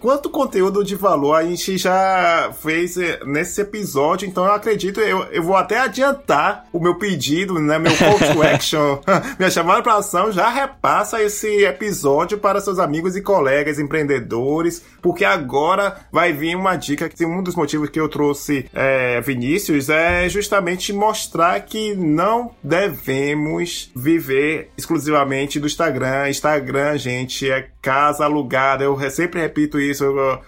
quanto 0.00 0.30
conteúdo 0.30 0.84
de 0.84 0.96
valor 0.96 1.34
a 1.34 1.44
gente 1.44 1.78
já 1.78 2.52
fez 2.60 2.96
é, 2.96 3.20
nesse 3.24 3.60
episódio, 3.60 4.26
então 4.26 4.44
eu 4.44 4.52
acredito, 4.52 5.00
eu, 5.00 5.24
eu 5.24 5.42
vou 5.42 5.56
até 5.56 5.78
adiantar 5.78 6.66
o 6.72 6.80
meu 6.80 6.96
pedido, 6.96 7.54
né? 7.58 7.78
Meu 7.78 7.96
call 7.96 8.18
to 8.18 8.42
action, 8.42 8.98
minha 9.38 9.50
chamada 9.50 9.82
para 9.82 9.96
ação, 9.96 10.32
já 10.32 10.48
repassa 10.48 11.22
esse 11.22 11.64
episódio 11.64 12.38
para 12.38 12.60
seus 12.60 12.78
amigos 12.78 13.16
e 13.16 13.22
colegas 13.22 13.78
empreendedores, 13.78 14.84
porque 15.00 15.24
agora 15.24 15.96
vai 16.12 16.32
vir 16.32 16.56
uma 16.56 16.76
dica 16.76 17.08
que 17.08 17.24
um 17.24 17.42
dos 17.42 17.54
motivos 17.54 17.88
que 17.90 18.00
eu 18.00 18.08
trouxe 18.08 18.66
é, 18.72 19.20
Vinícius 19.20 19.88
é 19.88 20.28
justamente 20.28 20.92
mostrar 20.92 21.60
que 21.60 21.94
não 21.94 22.54
devemos 22.62 23.90
viver 23.94 24.70
exclusivamente 24.76 25.58
do 25.58 25.66
Instagram. 25.66 26.28
Instagram, 26.28 26.98
gente, 26.98 27.50
é 27.50 27.68
casa 27.80 28.26
alugada. 28.40 28.84
Eu 28.84 28.98
sempre 29.10 29.40
repito 29.40 29.78
isso, 29.78 30.04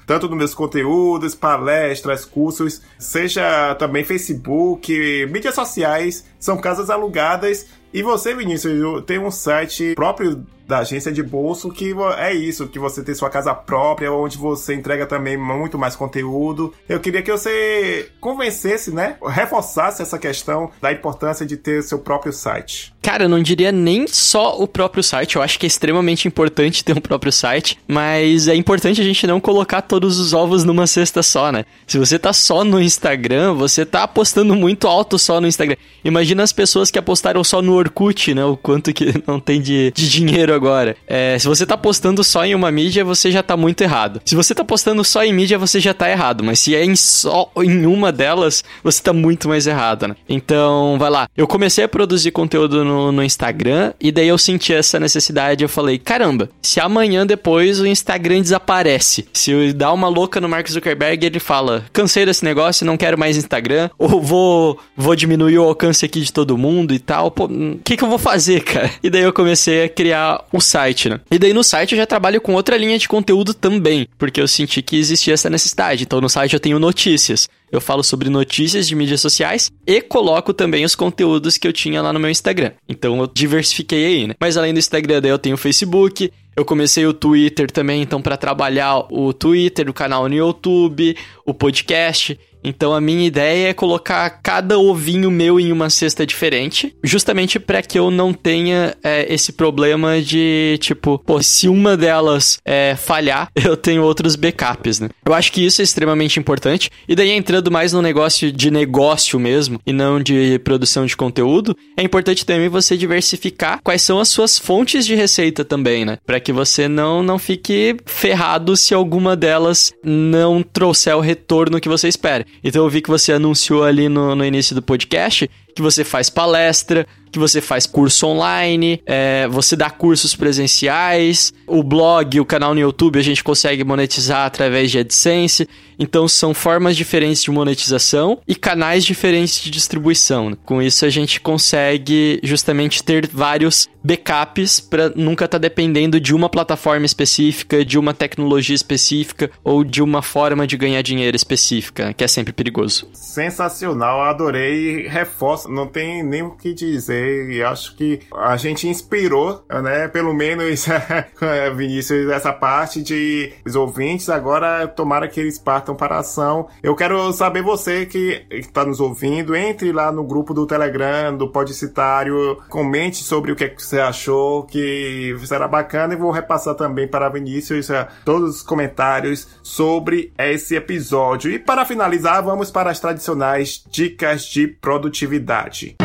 tanto 0.06 0.28
nos 0.28 0.38
meus 0.38 0.54
conteúdos, 0.54 1.34
palestras, 1.34 2.24
cursos, 2.24 2.82
seja 2.98 3.74
também 3.76 4.04
Facebook, 4.04 5.26
mídias 5.26 5.54
sociais, 5.54 6.24
são 6.38 6.56
casas 6.56 6.90
alugadas. 6.90 7.66
E 7.92 8.02
você, 8.02 8.34
Vinícius, 8.34 9.04
tem 9.04 9.18
um 9.18 9.30
site 9.30 9.94
próprio 9.94 10.44
da 10.66 10.78
agência 10.78 11.12
de 11.12 11.22
bolso, 11.22 11.70
que 11.70 11.94
é 12.16 12.32
isso, 12.32 12.66
que 12.66 12.78
você 12.78 13.02
tem 13.02 13.14
sua 13.14 13.28
casa 13.28 13.52
própria, 13.54 14.10
onde 14.10 14.38
você 14.38 14.74
entrega 14.74 15.04
também 15.06 15.36
muito 15.36 15.78
mais 15.78 15.94
conteúdo. 15.94 16.72
Eu 16.88 16.98
queria 17.00 17.20
que 17.20 17.30
você 17.30 18.08
convencesse, 18.20 18.90
né? 18.90 19.16
Reforçasse 19.22 20.00
essa 20.00 20.18
questão 20.18 20.70
da 20.80 20.90
importância 20.90 21.44
de 21.44 21.56
ter 21.56 21.82
seu 21.82 21.98
próprio 21.98 22.32
site. 22.32 22.94
Cara, 23.02 23.24
eu 23.24 23.28
não 23.28 23.42
diria 23.42 23.72
nem 23.72 24.06
só 24.06 24.56
o 24.62 24.66
próprio 24.66 25.02
site, 25.02 25.36
eu 25.36 25.42
acho 25.42 25.58
que 25.58 25.66
é 25.66 25.68
extremamente 25.68 26.28
importante 26.28 26.84
ter 26.84 26.96
um 26.96 27.00
próprio 27.00 27.32
site, 27.32 27.76
mas 27.86 28.46
é 28.46 28.54
importante 28.54 29.00
a 29.00 29.04
gente 29.04 29.26
não 29.26 29.40
colocar 29.40 29.82
todos 29.82 30.20
os 30.20 30.32
ovos 30.32 30.62
numa 30.62 30.86
cesta 30.86 31.22
só, 31.22 31.50
né? 31.50 31.64
Se 31.86 31.98
você 31.98 32.18
tá 32.18 32.32
só 32.32 32.62
no 32.64 32.80
Instagram, 32.80 33.54
você 33.54 33.84
tá 33.84 34.04
apostando 34.04 34.54
muito 34.54 34.86
alto 34.86 35.18
só 35.18 35.40
no 35.40 35.48
Instagram. 35.48 35.76
Imagina 36.04 36.44
as 36.44 36.52
pessoas 36.52 36.90
que 36.90 36.98
apostaram 36.98 37.42
só 37.42 37.60
no 37.60 37.74
Orkut, 37.82 38.34
né? 38.34 38.44
O 38.44 38.56
quanto 38.56 38.92
que 38.92 39.12
não 39.26 39.38
tem 39.38 39.60
de, 39.60 39.92
de 39.94 40.08
dinheiro 40.08 40.54
agora. 40.54 40.96
É, 41.06 41.38
se 41.38 41.46
você 41.46 41.66
tá 41.66 41.76
postando 41.76 42.22
só 42.24 42.44
em 42.44 42.54
uma 42.54 42.70
mídia, 42.70 43.04
você 43.04 43.30
já 43.30 43.42
tá 43.42 43.56
muito 43.56 43.82
errado. 43.82 44.20
Se 44.24 44.34
você 44.34 44.54
tá 44.54 44.64
postando 44.64 45.04
só 45.04 45.24
em 45.24 45.32
mídia, 45.32 45.58
você 45.58 45.80
já 45.80 45.92
tá 45.92 46.10
errado. 46.10 46.42
Mas 46.44 46.58
se 46.58 46.74
é 46.74 46.84
em 46.84 46.96
só 46.96 47.50
em 47.58 47.86
uma 47.86 48.12
delas, 48.12 48.64
você 48.82 49.02
tá 49.02 49.12
muito 49.12 49.48
mais 49.48 49.66
errado, 49.66 50.08
né? 50.08 50.16
Então, 50.28 50.96
vai 50.98 51.10
lá. 51.10 51.28
Eu 51.36 51.46
comecei 51.46 51.84
a 51.84 51.88
produzir 51.88 52.30
conteúdo 52.30 52.84
no, 52.84 53.12
no 53.12 53.22
Instagram 53.22 53.92
e 54.00 54.10
daí 54.10 54.28
eu 54.28 54.38
senti 54.38 54.72
essa 54.72 54.98
necessidade. 54.98 55.62
Eu 55.62 55.68
falei, 55.68 55.98
caramba, 55.98 56.48
se 56.62 56.80
amanhã 56.80 57.26
depois 57.26 57.80
o 57.80 57.86
Instagram 57.86 58.40
desaparece, 58.40 59.26
se 59.32 59.50
eu 59.50 59.72
dar 59.72 59.92
uma 59.92 60.08
louca 60.08 60.40
no 60.40 60.48
Mark 60.48 60.68
Zuckerberg, 60.68 61.24
ele 61.24 61.40
fala, 61.40 61.84
cansei 61.92 62.24
desse 62.24 62.44
negócio, 62.44 62.86
não 62.86 62.96
quero 62.96 63.18
mais 63.18 63.36
Instagram, 63.36 63.90
ou 63.98 64.20
vou, 64.20 64.78
vou 64.96 65.16
diminuir 65.16 65.58
o 65.58 65.64
alcance 65.64 66.04
aqui 66.04 66.20
de 66.20 66.32
todo 66.32 66.58
mundo 66.58 66.94
e 66.94 66.98
tal, 66.98 67.30
pô, 67.30 67.48
o 67.72 67.78
que 67.78 67.96
que 67.96 68.04
eu 68.04 68.08
vou 68.08 68.18
fazer, 68.18 68.62
cara? 68.64 68.90
E 69.02 69.10
daí 69.10 69.22
eu 69.22 69.32
comecei 69.32 69.84
a 69.84 69.88
criar 69.88 70.44
o 70.52 70.60
site, 70.60 71.08
né? 71.08 71.20
E 71.30 71.38
daí 71.38 71.52
no 71.52 71.64
site 71.64 71.92
eu 71.92 71.98
já 71.98 72.06
trabalho 72.06 72.40
com 72.40 72.54
outra 72.54 72.76
linha 72.76 72.98
de 72.98 73.08
conteúdo 73.08 73.54
também, 73.54 74.06
porque 74.18 74.40
eu 74.40 74.48
senti 74.48 74.82
que 74.82 74.96
existia 74.96 75.34
essa 75.34 75.50
necessidade. 75.50 76.04
Então 76.04 76.20
no 76.20 76.28
site 76.28 76.54
eu 76.54 76.60
tenho 76.60 76.78
notícias. 76.78 77.48
Eu 77.70 77.80
falo 77.80 78.04
sobre 78.04 78.28
notícias 78.28 78.86
de 78.86 78.94
mídias 78.94 79.20
sociais 79.22 79.72
e 79.86 80.02
coloco 80.02 80.52
também 80.52 80.84
os 80.84 80.94
conteúdos 80.94 81.56
que 81.56 81.66
eu 81.66 81.72
tinha 81.72 82.02
lá 82.02 82.12
no 82.12 82.20
meu 82.20 82.30
Instagram. 82.30 82.72
Então 82.86 83.18
eu 83.18 83.26
diversifiquei 83.26 84.04
aí, 84.04 84.26
né? 84.26 84.34
Mas 84.38 84.58
além 84.58 84.74
do 84.74 84.78
Instagram, 84.78 85.22
daí 85.22 85.30
eu 85.30 85.38
tenho 85.38 85.54
o 85.54 85.58
Facebook, 85.58 86.30
eu 86.54 86.66
comecei 86.66 87.06
o 87.06 87.14
Twitter 87.14 87.70
também, 87.70 88.02
então 88.02 88.20
para 88.20 88.36
trabalhar 88.36 89.06
o 89.10 89.32
Twitter, 89.32 89.88
o 89.88 89.94
canal 89.94 90.28
no 90.28 90.34
YouTube, 90.34 91.16
o 91.46 91.54
podcast. 91.54 92.38
Então 92.64 92.94
a 92.94 93.00
minha 93.00 93.26
ideia 93.26 93.68
é 93.68 93.74
colocar 93.74 94.28
cada 94.42 94.78
ovinho 94.78 95.30
meu 95.30 95.58
em 95.58 95.72
uma 95.72 95.90
cesta 95.90 96.26
diferente, 96.26 96.94
justamente 97.02 97.58
para 97.58 97.82
que 97.82 97.98
eu 97.98 98.10
não 98.10 98.32
tenha 98.32 98.94
é, 99.02 99.32
esse 99.32 99.52
problema 99.52 100.20
de 100.20 100.78
tipo, 100.80 101.18
pô, 101.18 101.42
se 101.42 101.68
uma 101.68 101.96
delas 101.96 102.58
é, 102.64 102.94
falhar, 102.96 103.48
eu 103.56 103.76
tenho 103.76 104.02
outros 104.02 104.36
backups, 104.36 105.00
né? 105.00 105.08
Eu 105.24 105.34
acho 105.34 105.52
que 105.52 105.64
isso 105.64 105.80
é 105.80 105.84
extremamente 105.84 106.38
importante. 106.38 106.90
E 107.08 107.14
daí 107.14 107.30
entrando 107.30 107.70
mais 107.70 107.92
no 107.92 108.02
negócio 108.02 108.52
de 108.52 108.70
negócio 108.70 109.38
mesmo 109.38 109.80
e 109.86 109.92
não 109.92 110.20
de 110.20 110.58
produção 110.60 111.06
de 111.06 111.16
conteúdo, 111.16 111.76
é 111.96 112.02
importante 112.02 112.46
também 112.46 112.68
você 112.68 112.96
diversificar 112.96 113.80
quais 113.82 114.02
são 114.02 114.18
as 114.18 114.28
suas 114.28 114.58
fontes 114.58 115.06
de 115.06 115.14
receita 115.14 115.64
também, 115.64 116.04
né? 116.04 116.18
Para 116.26 116.40
que 116.40 116.52
você 116.52 116.88
não 116.88 117.22
não 117.22 117.38
fique 117.38 117.96
ferrado 118.06 118.76
se 118.76 118.94
alguma 118.94 119.36
delas 119.36 119.92
não 120.04 120.62
trouxer 120.62 121.16
o 121.16 121.20
retorno 121.20 121.80
que 121.80 121.88
você 121.88 122.08
espera. 122.08 122.44
Então 122.62 122.84
eu 122.84 122.90
vi 122.90 123.02
que 123.02 123.10
você 123.10 123.32
anunciou 123.32 123.84
ali 123.84 124.08
no, 124.08 124.34
no 124.34 124.44
início 124.44 124.74
do 124.74 124.82
podcast 124.82 125.50
que 125.74 125.82
você 125.82 126.04
faz 126.04 126.28
palestra, 126.30 127.06
que 127.32 127.38
você 127.38 127.60
faz 127.60 127.86
curso 127.86 128.26
online, 128.26 129.02
é, 129.06 129.48
você 129.48 129.74
dá 129.74 129.90
cursos 129.90 130.36
presenciais, 130.36 131.52
o 131.66 131.82
blog, 131.82 132.38
o 132.38 132.44
canal 132.44 132.74
no 132.74 132.80
YouTube 132.80 133.18
a 133.18 133.22
gente 133.22 133.42
consegue 133.42 133.82
monetizar 133.82 134.46
através 134.46 134.90
de 134.90 134.98
AdSense. 134.98 135.68
Então 135.98 136.26
são 136.26 136.52
formas 136.52 136.96
diferentes 136.96 137.42
de 137.42 137.50
monetização 137.50 138.40
e 138.46 138.54
canais 138.54 139.04
diferentes 139.04 139.60
de 139.60 139.70
distribuição. 139.70 140.56
Com 140.64 140.82
isso 140.82 141.04
a 141.04 141.10
gente 141.10 141.40
consegue 141.40 142.40
justamente 142.42 143.02
ter 143.02 143.28
vários 143.28 143.88
backups 144.02 144.80
para 144.80 145.10
nunca 145.10 145.44
estar 145.44 145.58
tá 145.58 145.62
dependendo 145.62 146.20
de 146.20 146.34
uma 146.34 146.48
plataforma 146.48 147.06
específica, 147.06 147.84
de 147.84 147.98
uma 147.98 148.12
tecnologia 148.12 148.74
específica 148.74 149.50
ou 149.62 149.84
de 149.84 150.02
uma 150.02 150.22
forma 150.22 150.66
de 150.66 150.76
ganhar 150.76 151.02
dinheiro 151.02 151.36
específica, 151.36 152.12
que 152.12 152.24
é 152.24 152.28
sempre 152.28 152.52
perigoso. 152.52 153.08
Sensacional, 153.12 154.22
adorei, 154.22 155.06
reforço, 155.06 155.68
não 155.68 155.86
tem 155.86 156.22
nem 156.24 156.42
o 156.42 156.50
que 156.50 156.74
dizer, 156.74 157.21
e 157.22 157.62
acho 157.62 157.96
que 157.96 158.20
a 158.34 158.56
gente 158.56 158.88
inspirou, 158.88 159.64
né, 159.82 160.08
pelo 160.08 160.34
menos 160.34 160.86
Vinícius, 161.76 162.30
essa 162.30 162.52
parte 162.52 163.02
de 163.02 163.52
os 163.64 163.76
ouvintes, 163.76 164.28
agora 164.28 164.86
tomara 164.86 165.28
que 165.28 165.40
eles 165.40 165.58
partam 165.58 165.94
para 165.94 166.16
a 166.16 166.20
ação. 166.20 166.68
Eu 166.82 166.94
quero 166.94 167.32
saber 167.32 167.62
você 167.62 168.06
que 168.06 168.44
está 168.50 168.84
nos 168.84 169.00
ouvindo, 169.00 169.54
entre 169.54 169.92
lá 169.92 170.10
no 170.10 170.24
grupo 170.24 170.52
do 170.54 170.66
Telegram, 170.66 171.36
do 171.36 171.48
Podicitário, 171.48 172.58
comente 172.68 173.22
sobre 173.22 173.52
o 173.52 173.56
que, 173.56 173.64
é 173.64 173.68
que 173.68 173.82
você 173.82 174.00
achou, 174.00 174.64
que 174.64 175.36
será 175.44 175.68
bacana 175.68 176.14
e 176.14 176.16
vou 176.16 176.30
repassar 176.30 176.74
também 176.74 177.06
para 177.06 177.28
Vinícius 177.28 177.88
uh, 177.90 178.06
todos 178.24 178.56
os 178.56 178.62
comentários 178.62 179.48
sobre 179.62 180.32
esse 180.38 180.74
episódio. 180.74 181.50
E 181.50 181.58
para 181.58 181.84
finalizar, 181.84 182.42
vamos 182.42 182.70
para 182.70 182.90
as 182.90 183.00
tradicionais 183.00 183.84
dicas 183.90 184.44
de 184.44 184.66
produtividade. 184.66 185.96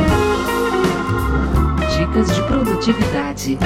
Dicas 2.07 2.35
de 2.35 2.41
produtividade. 2.43 3.57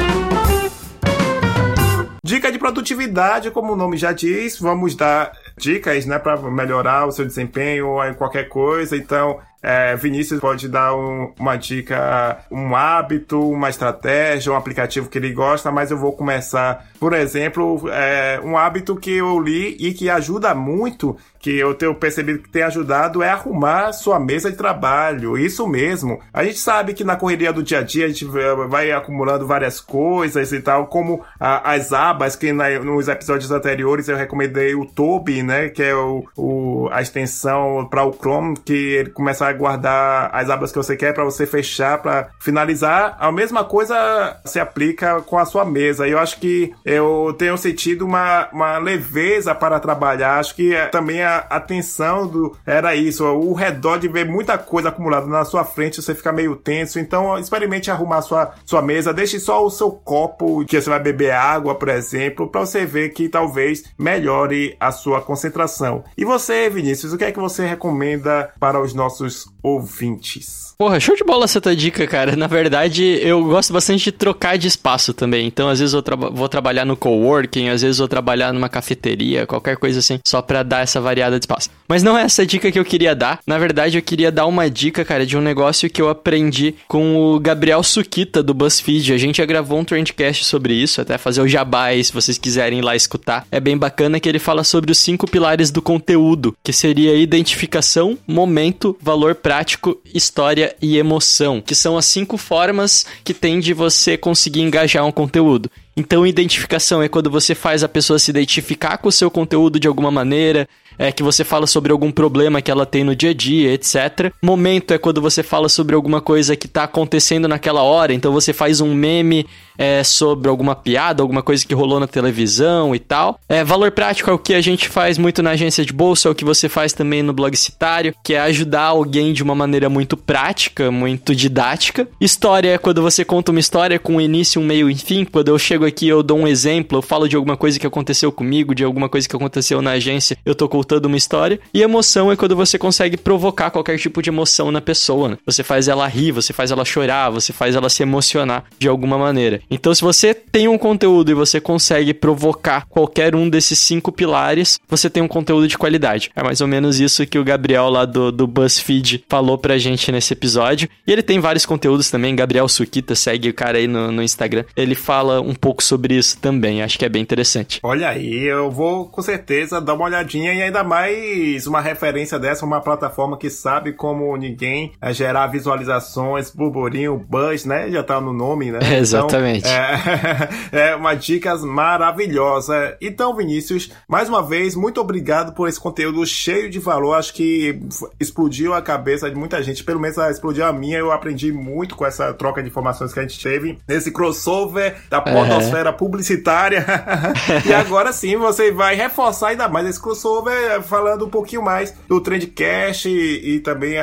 Dica 2.23 2.51
de 2.51 2.57
produtividade, 2.57 3.51
como 3.51 3.73
o 3.73 3.75
nome 3.75 3.97
já 3.97 4.11
diz, 4.11 4.59
vamos 4.59 4.95
dar 4.95 5.31
dicas, 5.57 6.05
né, 6.05 6.17
para 6.17 6.37
melhorar 6.49 7.05
o 7.05 7.11
seu 7.11 7.25
desempenho 7.25 7.87
ou 7.87 8.15
qualquer 8.15 8.49
coisa. 8.49 8.97
Então, 8.97 9.39
é, 9.61 9.95
Vinícius 9.95 10.39
pode 10.39 10.67
dar 10.67 10.95
um, 10.95 11.33
uma 11.39 11.55
dica, 11.55 12.39
um 12.49 12.75
hábito, 12.75 13.39
uma 13.47 13.69
estratégia, 13.69 14.51
um 14.51 14.55
aplicativo 14.55 15.07
que 15.07 15.19
ele 15.19 15.31
gosta, 15.31 15.71
mas 15.71 15.91
eu 15.91 15.97
vou 15.97 16.11
começar, 16.13 16.87
por 17.01 17.13
exemplo, 17.13 17.89
é, 17.89 18.39
um 18.43 18.55
hábito 18.55 18.95
que 18.95 19.17
eu 19.17 19.39
li 19.39 19.75
e 19.79 19.91
que 19.91 20.07
ajuda 20.07 20.53
muito, 20.53 21.17
que 21.39 21.57
eu 21.57 21.73
tenho 21.73 21.95
percebido 21.95 22.43
que 22.43 22.49
tem 22.49 22.61
ajudado, 22.61 23.23
é 23.23 23.29
arrumar 23.29 23.91
sua 23.91 24.19
mesa 24.19 24.51
de 24.51 24.55
trabalho. 24.55 25.35
Isso 25.35 25.67
mesmo. 25.67 26.19
A 26.31 26.43
gente 26.43 26.59
sabe 26.59 26.93
que 26.93 27.03
na 27.03 27.15
correria 27.15 27.51
do 27.51 27.63
dia 27.63 27.79
a 27.79 27.81
dia 27.81 28.05
a 28.05 28.07
gente 28.07 28.23
vai 28.69 28.91
acumulando 28.91 29.47
várias 29.47 29.81
coisas 29.81 30.53
e 30.53 30.61
tal, 30.61 30.85
como 30.85 31.25
a, 31.39 31.73
as 31.73 31.91
abas, 31.91 32.35
que 32.35 32.53
na, 32.53 32.69
nos 32.79 33.07
episódios 33.07 33.49
anteriores 33.49 34.07
eu 34.07 34.15
recomendei 34.15 34.75
o 34.75 34.85
Toby, 34.85 35.41
né, 35.41 35.69
que 35.69 35.81
é 35.81 35.95
o, 35.95 36.23
o 36.37 36.87
a 36.91 37.01
extensão 37.01 37.87
para 37.89 38.05
o 38.05 38.13
Chrome, 38.13 38.55
que 38.63 38.73
ele 38.73 39.09
começa 39.09 39.47
a 39.47 39.53
guardar 39.53 40.29
as 40.31 40.51
abas 40.51 40.71
que 40.71 40.77
você 40.77 40.95
quer 40.95 41.15
para 41.15 41.23
você 41.23 41.47
fechar, 41.47 41.99
para 41.99 42.29
finalizar. 42.39 43.17
A 43.19 43.31
mesma 43.31 43.63
coisa 43.63 44.39
se 44.45 44.59
aplica 44.59 45.19
com 45.21 45.39
a 45.39 45.45
sua 45.45 45.65
mesa. 45.65 46.07
Eu 46.07 46.19
acho 46.19 46.39
que 46.39 46.71
eu 46.91 47.33
tenho 47.37 47.57
sentido 47.57 48.05
uma, 48.05 48.49
uma 48.51 48.77
leveza 48.77 49.53
para 49.55 49.79
trabalhar. 49.79 50.39
Acho 50.39 50.55
que 50.55 50.73
é, 50.73 50.87
também 50.87 51.21
a 51.21 51.37
atenção 51.49 52.27
do 52.27 52.55
era 52.65 52.95
isso, 52.95 53.25
o 53.25 53.53
redor 53.53 53.97
de 53.97 54.07
ver 54.07 54.25
muita 54.25 54.57
coisa 54.57 54.89
acumulada 54.89 55.27
na 55.27 55.45
sua 55.45 55.63
frente, 55.63 56.01
você 56.01 56.13
fica 56.13 56.31
meio 56.31 56.55
tenso. 56.55 56.99
Então, 56.99 57.37
experimente 57.37 57.89
arrumar 57.89 58.21
sua, 58.21 58.53
sua 58.65 58.81
mesa, 58.81 59.13
deixe 59.13 59.39
só 59.39 59.65
o 59.65 59.69
seu 59.69 59.91
copo 59.91 60.65
que 60.65 60.79
você 60.79 60.89
vai 60.89 60.99
beber 60.99 61.31
água, 61.31 61.75
por 61.75 61.89
exemplo, 61.89 62.47
para 62.47 62.61
você 62.61 62.85
ver 62.85 63.09
que 63.09 63.29
talvez 63.29 63.83
melhore 63.97 64.75
a 64.79 64.91
sua 64.91 65.21
concentração. 65.21 66.03
E 66.17 66.25
você, 66.25 66.69
Vinícius, 66.69 67.13
o 67.13 67.17
que 67.17 67.25
é 67.25 67.31
que 67.31 67.39
você 67.39 67.65
recomenda 67.65 68.51
para 68.59 68.81
os 68.81 68.93
nossos 68.93 69.45
ouvintes. 69.63 70.75
Porra, 70.77 70.99
show 70.99 71.15
de 71.15 71.23
bola 71.23 71.45
essa 71.45 71.61
tua 71.61 71.75
dica, 71.75 72.07
cara. 72.07 72.35
Na 72.35 72.47
verdade, 72.47 73.03
eu 73.21 73.43
gosto 73.43 73.71
bastante 73.71 74.05
de 74.05 74.11
trocar 74.11 74.57
de 74.57 74.67
espaço 74.67 75.13
também. 75.13 75.45
Então, 75.45 75.69
às 75.69 75.79
vezes 75.79 75.93
eu 75.93 76.01
tra 76.01 76.15
vou 76.15 76.49
trabalhar 76.49 76.80
no 76.85 76.97
coworking, 76.97 77.69
às 77.69 77.81
vezes 77.81 77.97
vou 77.97 78.07
trabalhar 78.07 78.53
numa 78.53 78.69
cafeteria, 78.69 79.45
qualquer 79.45 79.77
coisa 79.77 79.99
assim, 79.99 80.19
só 80.25 80.41
pra 80.41 80.63
dar 80.63 80.81
essa 80.81 80.99
variada 80.99 81.39
de 81.39 81.43
espaço. 81.43 81.69
Mas 81.87 82.03
não 82.03 82.17
é 82.17 82.23
essa 82.23 82.45
dica 82.45 82.71
que 82.71 82.79
eu 82.79 82.85
queria 82.85 83.15
dar. 83.15 83.39
Na 83.45 83.57
verdade, 83.57 83.97
eu 83.97 84.01
queria 84.01 84.31
dar 84.31 84.45
uma 84.45 84.69
dica, 84.69 85.03
cara, 85.03 85.25
de 85.25 85.37
um 85.37 85.41
negócio 85.41 85.89
que 85.89 86.01
eu 86.01 86.09
aprendi 86.09 86.75
com 86.87 87.15
o 87.17 87.39
Gabriel 87.39 87.83
Suquita 87.83 88.41
do 88.41 88.53
BuzzFeed. 88.53 89.13
A 89.13 89.17
gente 89.17 89.37
já 89.37 89.45
gravou 89.45 89.79
um 89.79 89.83
trendcast 89.83 90.45
sobre 90.45 90.73
isso, 90.73 91.01
até 91.01 91.17
fazer 91.17 91.41
o 91.41 91.47
jabá 91.47 91.85
aí, 91.85 92.03
se 92.03 92.13
vocês 92.13 92.37
quiserem 92.37 92.79
ir 92.79 92.81
lá 92.81 92.95
escutar. 92.95 93.45
É 93.51 93.59
bem 93.59 93.77
bacana 93.77 94.19
que 94.19 94.29
ele 94.29 94.39
fala 94.39 94.63
sobre 94.63 94.91
os 94.91 94.97
cinco 94.97 95.29
pilares 95.29 95.71
do 95.71 95.81
conteúdo, 95.81 96.55
que 96.63 96.71
seria 96.71 97.15
identificação, 97.15 98.17
momento, 98.27 98.97
valor 99.01 99.35
prático, 99.35 99.99
história 100.13 100.75
e 100.81 100.97
emoção, 100.97 101.61
que 101.61 101.75
são 101.75 101.97
as 101.97 102.05
cinco 102.05 102.37
formas 102.37 103.05
que 103.23 103.33
tem 103.33 103.59
de 103.59 103.73
você 103.73 104.17
conseguir 104.17 104.61
engajar 104.61 105.05
um 105.05 105.11
conteúdo. 105.11 105.69
Então, 106.01 106.25
identificação 106.25 106.99
é 107.03 107.07
quando 107.07 107.29
você 107.29 107.53
faz 107.53 107.83
a 107.83 107.87
pessoa 107.87 108.17
se 108.17 108.31
identificar 108.31 108.97
com 108.97 109.07
o 109.07 109.11
seu 109.11 109.29
conteúdo 109.29 109.79
de 109.79 109.87
alguma 109.87 110.09
maneira, 110.09 110.67
é 110.97 111.11
que 111.11 111.21
você 111.21 111.43
fala 111.43 111.67
sobre 111.67 111.91
algum 111.91 112.11
problema 112.11 112.59
que 112.59 112.71
ela 112.71 112.87
tem 112.87 113.03
no 113.03 113.15
dia 113.15 113.29
a 113.29 113.33
dia, 113.33 113.71
etc. 113.71 114.33
Momento 114.41 114.93
é 114.95 114.97
quando 114.97 115.21
você 115.21 115.43
fala 115.43 115.69
sobre 115.69 115.95
alguma 115.95 116.19
coisa 116.19 116.55
que 116.55 116.65
está 116.65 116.83
acontecendo 116.83 117.47
naquela 117.47 117.83
hora, 117.83 118.13
então 118.13 118.31
você 118.31 118.51
faz 118.51 118.81
um 118.81 118.93
meme 118.93 119.45
é, 119.77 120.03
sobre 120.03 120.49
alguma 120.49 120.75
piada, 120.75 121.23
alguma 121.23 121.41
coisa 121.41 121.65
que 121.65 121.73
rolou 121.73 121.99
na 121.99 122.07
televisão 122.07 122.95
e 122.95 122.99
tal. 122.99 123.39
É, 123.47 123.63
valor 123.63 123.91
prático 123.91 124.29
é 124.29 124.33
o 124.33 124.37
que 124.37 124.53
a 124.53 124.61
gente 124.61 124.87
faz 124.87 125.17
muito 125.17 125.41
na 125.41 125.51
agência 125.51 125.83
de 125.85 125.93
bolsa, 125.93 126.27
é 126.27 126.31
o 126.31 126.35
que 126.35 126.45
você 126.45 126.69
faz 126.69 126.93
também 126.93 127.23
no 127.23 127.33
blog 127.33 127.55
citário, 127.55 128.13
que 128.23 128.33
é 128.33 128.39
ajudar 128.41 128.83
alguém 128.83 129.33
de 129.33 129.41
uma 129.41 129.55
maneira 129.55 129.89
muito 129.89 130.15
prática, 130.15 130.91
muito 130.91 131.35
didática. 131.35 132.07
História 132.19 132.73
é 132.73 132.77
quando 132.77 133.01
você 133.01 133.25
conta 133.25 133.51
uma 133.51 133.59
história 133.59 133.97
com 133.97 134.17
um 134.17 134.21
início, 134.21 134.61
um 134.61 134.65
meio 134.65 134.89
e 134.89 134.93
um 134.93 134.97
fim. 134.97 135.25
Quando 135.25 135.47
eu 135.47 135.57
chego 135.57 135.85
aqui 135.91 136.07
eu 136.07 136.23
dou 136.23 136.39
um 136.39 136.47
exemplo, 136.47 136.97
eu 136.97 137.01
falo 137.01 137.27
de 137.27 137.35
alguma 137.35 137.57
coisa 137.57 137.77
que 137.77 137.85
aconteceu 137.85 138.31
comigo, 138.31 138.73
de 138.73 138.83
alguma 138.83 139.09
coisa 139.09 139.27
que 139.27 139.35
aconteceu 139.35 139.81
na 139.81 139.91
agência, 139.91 140.37
eu 140.45 140.55
tô 140.55 140.67
contando 140.67 141.05
uma 141.05 141.17
história. 141.17 141.59
E 141.73 141.81
emoção 141.81 142.31
é 142.31 142.35
quando 142.35 142.55
você 142.55 142.77
consegue 142.77 143.17
provocar 143.17 143.69
qualquer 143.69 143.97
tipo 143.99 144.21
de 144.21 144.29
emoção 144.29 144.71
na 144.71 144.81
pessoa. 144.81 145.29
Né? 145.29 145.37
Você 145.45 145.63
faz 145.63 145.87
ela 145.87 146.07
rir, 146.07 146.31
você 146.31 146.53
faz 146.53 146.71
ela 146.71 146.85
chorar, 146.85 147.29
você 147.29 147.53
faz 147.53 147.75
ela 147.75 147.89
se 147.89 148.01
emocionar 148.01 148.63
de 148.79 148.87
alguma 148.87 149.17
maneira. 149.17 149.61
Então, 149.69 149.93
se 149.93 150.01
você 150.01 150.33
tem 150.33 150.67
um 150.67 150.77
conteúdo 150.77 151.31
e 151.31 151.35
você 151.35 151.59
consegue 151.59 152.13
provocar 152.13 152.85
qualquer 152.87 153.35
um 153.35 153.49
desses 153.49 153.77
cinco 153.79 154.11
pilares, 154.11 154.79
você 154.87 155.09
tem 155.09 155.21
um 155.21 155.27
conteúdo 155.27 155.67
de 155.67 155.77
qualidade. 155.77 156.31
É 156.35 156.43
mais 156.43 156.61
ou 156.61 156.67
menos 156.67 156.99
isso 156.99 157.25
que 157.27 157.37
o 157.37 157.43
Gabriel 157.43 157.89
lá 157.89 158.05
do, 158.05 158.31
do 158.31 158.47
BuzzFeed 158.47 159.25
falou 159.27 159.57
pra 159.57 159.77
gente 159.77 160.11
nesse 160.11 160.33
episódio. 160.33 160.89
E 161.05 161.11
ele 161.11 161.21
tem 161.21 161.39
vários 161.39 161.65
conteúdos 161.65 162.09
também. 162.09 162.35
Gabriel 162.35 162.67
Suquita, 162.67 163.15
segue 163.15 163.49
o 163.49 163.53
cara 163.53 163.77
aí 163.77 163.87
no, 163.87 164.11
no 164.11 164.23
Instagram. 164.23 164.63
Ele 164.75 164.95
fala 164.95 165.41
um 165.41 165.53
pouco 165.53 165.70
sobre 165.79 166.15
isso 166.15 166.37
também. 166.39 166.81
Acho 166.81 166.97
que 166.97 167.05
é 167.05 167.09
bem 167.09 167.21
interessante. 167.21 167.79
Olha 167.83 168.09
aí, 168.09 168.43
eu 168.43 168.71
vou 168.71 169.05
com 169.07 169.21
certeza 169.21 169.79
dar 169.79 169.93
uma 169.93 170.05
olhadinha 170.05 170.53
e 170.53 170.61
ainda 170.61 170.83
mais 170.83 171.67
uma 171.67 171.81
referência 171.81 172.39
dessa, 172.39 172.65
uma 172.65 172.81
plataforma 172.81 173.37
que 173.37 173.49
sabe 173.49 173.93
como 173.93 174.35
ninguém 174.35 174.91
é 175.01 175.13
gerar 175.13 175.47
visualizações, 175.47 176.49
burburinho, 176.49 177.17
buzz, 177.17 177.65
né? 177.65 177.89
Já 177.91 178.03
tá 178.03 178.19
no 178.19 178.33
nome, 178.33 178.71
né? 178.71 178.79
Então, 178.91 178.99
Exatamente. 179.01 179.67
Então, 179.67 180.79
é, 180.79 180.89
é 180.91 180.95
uma 180.95 181.15
dicas 181.15 181.63
maravilhosa. 181.63 182.97
Então, 183.01 183.35
Vinícius, 183.35 183.91
mais 184.07 184.29
uma 184.29 184.43
vez, 184.43 184.75
muito 184.75 185.01
obrigado 185.01 185.53
por 185.53 185.67
esse 185.67 185.79
conteúdo 185.79 186.25
cheio 186.25 186.69
de 186.69 186.79
valor. 186.79 187.13
Acho 187.13 187.33
que 187.33 187.79
explodiu 188.19 188.73
a 188.73 188.81
cabeça 188.81 189.29
de 189.29 189.35
muita 189.35 189.61
gente, 189.63 189.83
pelo 189.83 189.99
menos 189.99 190.17
explodiu 190.17 190.65
a 190.65 190.73
minha. 190.73 190.97
Eu 190.97 191.11
aprendi 191.11 191.51
muito 191.51 191.95
com 191.95 192.05
essa 192.05 192.33
troca 192.33 192.61
de 192.61 192.69
informações 192.69 193.13
que 193.13 193.19
a 193.19 193.23
gente 193.23 193.41
teve 193.41 193.77
nesse 193.87 194.11
crossover 194.11 194.95
da 195.09 195.21
podosfera 195.61 195.91
uhum. 195.91 195.97
publicitária. 195.97 196.85
e 197.65 197.73
agora 197.73 198.11
sim, 198.11 198.35
você 198.37 198.71
vai 198.71 198.95
reforçar 198.95 199.49
ainda 199.49 199.67
mais 199.67 199.87
esse 199.87 200.01
crossover 200.01 200.81
falando 200.83 201.25
um 201.25 201.29
pouquinho 201.29 201.61
mais 201.61 201.93
do 202.07 202.19
Trendcast 202.19 203.09
e, 203.09 203.55
e 203.55 203.59
também 203.59 203.97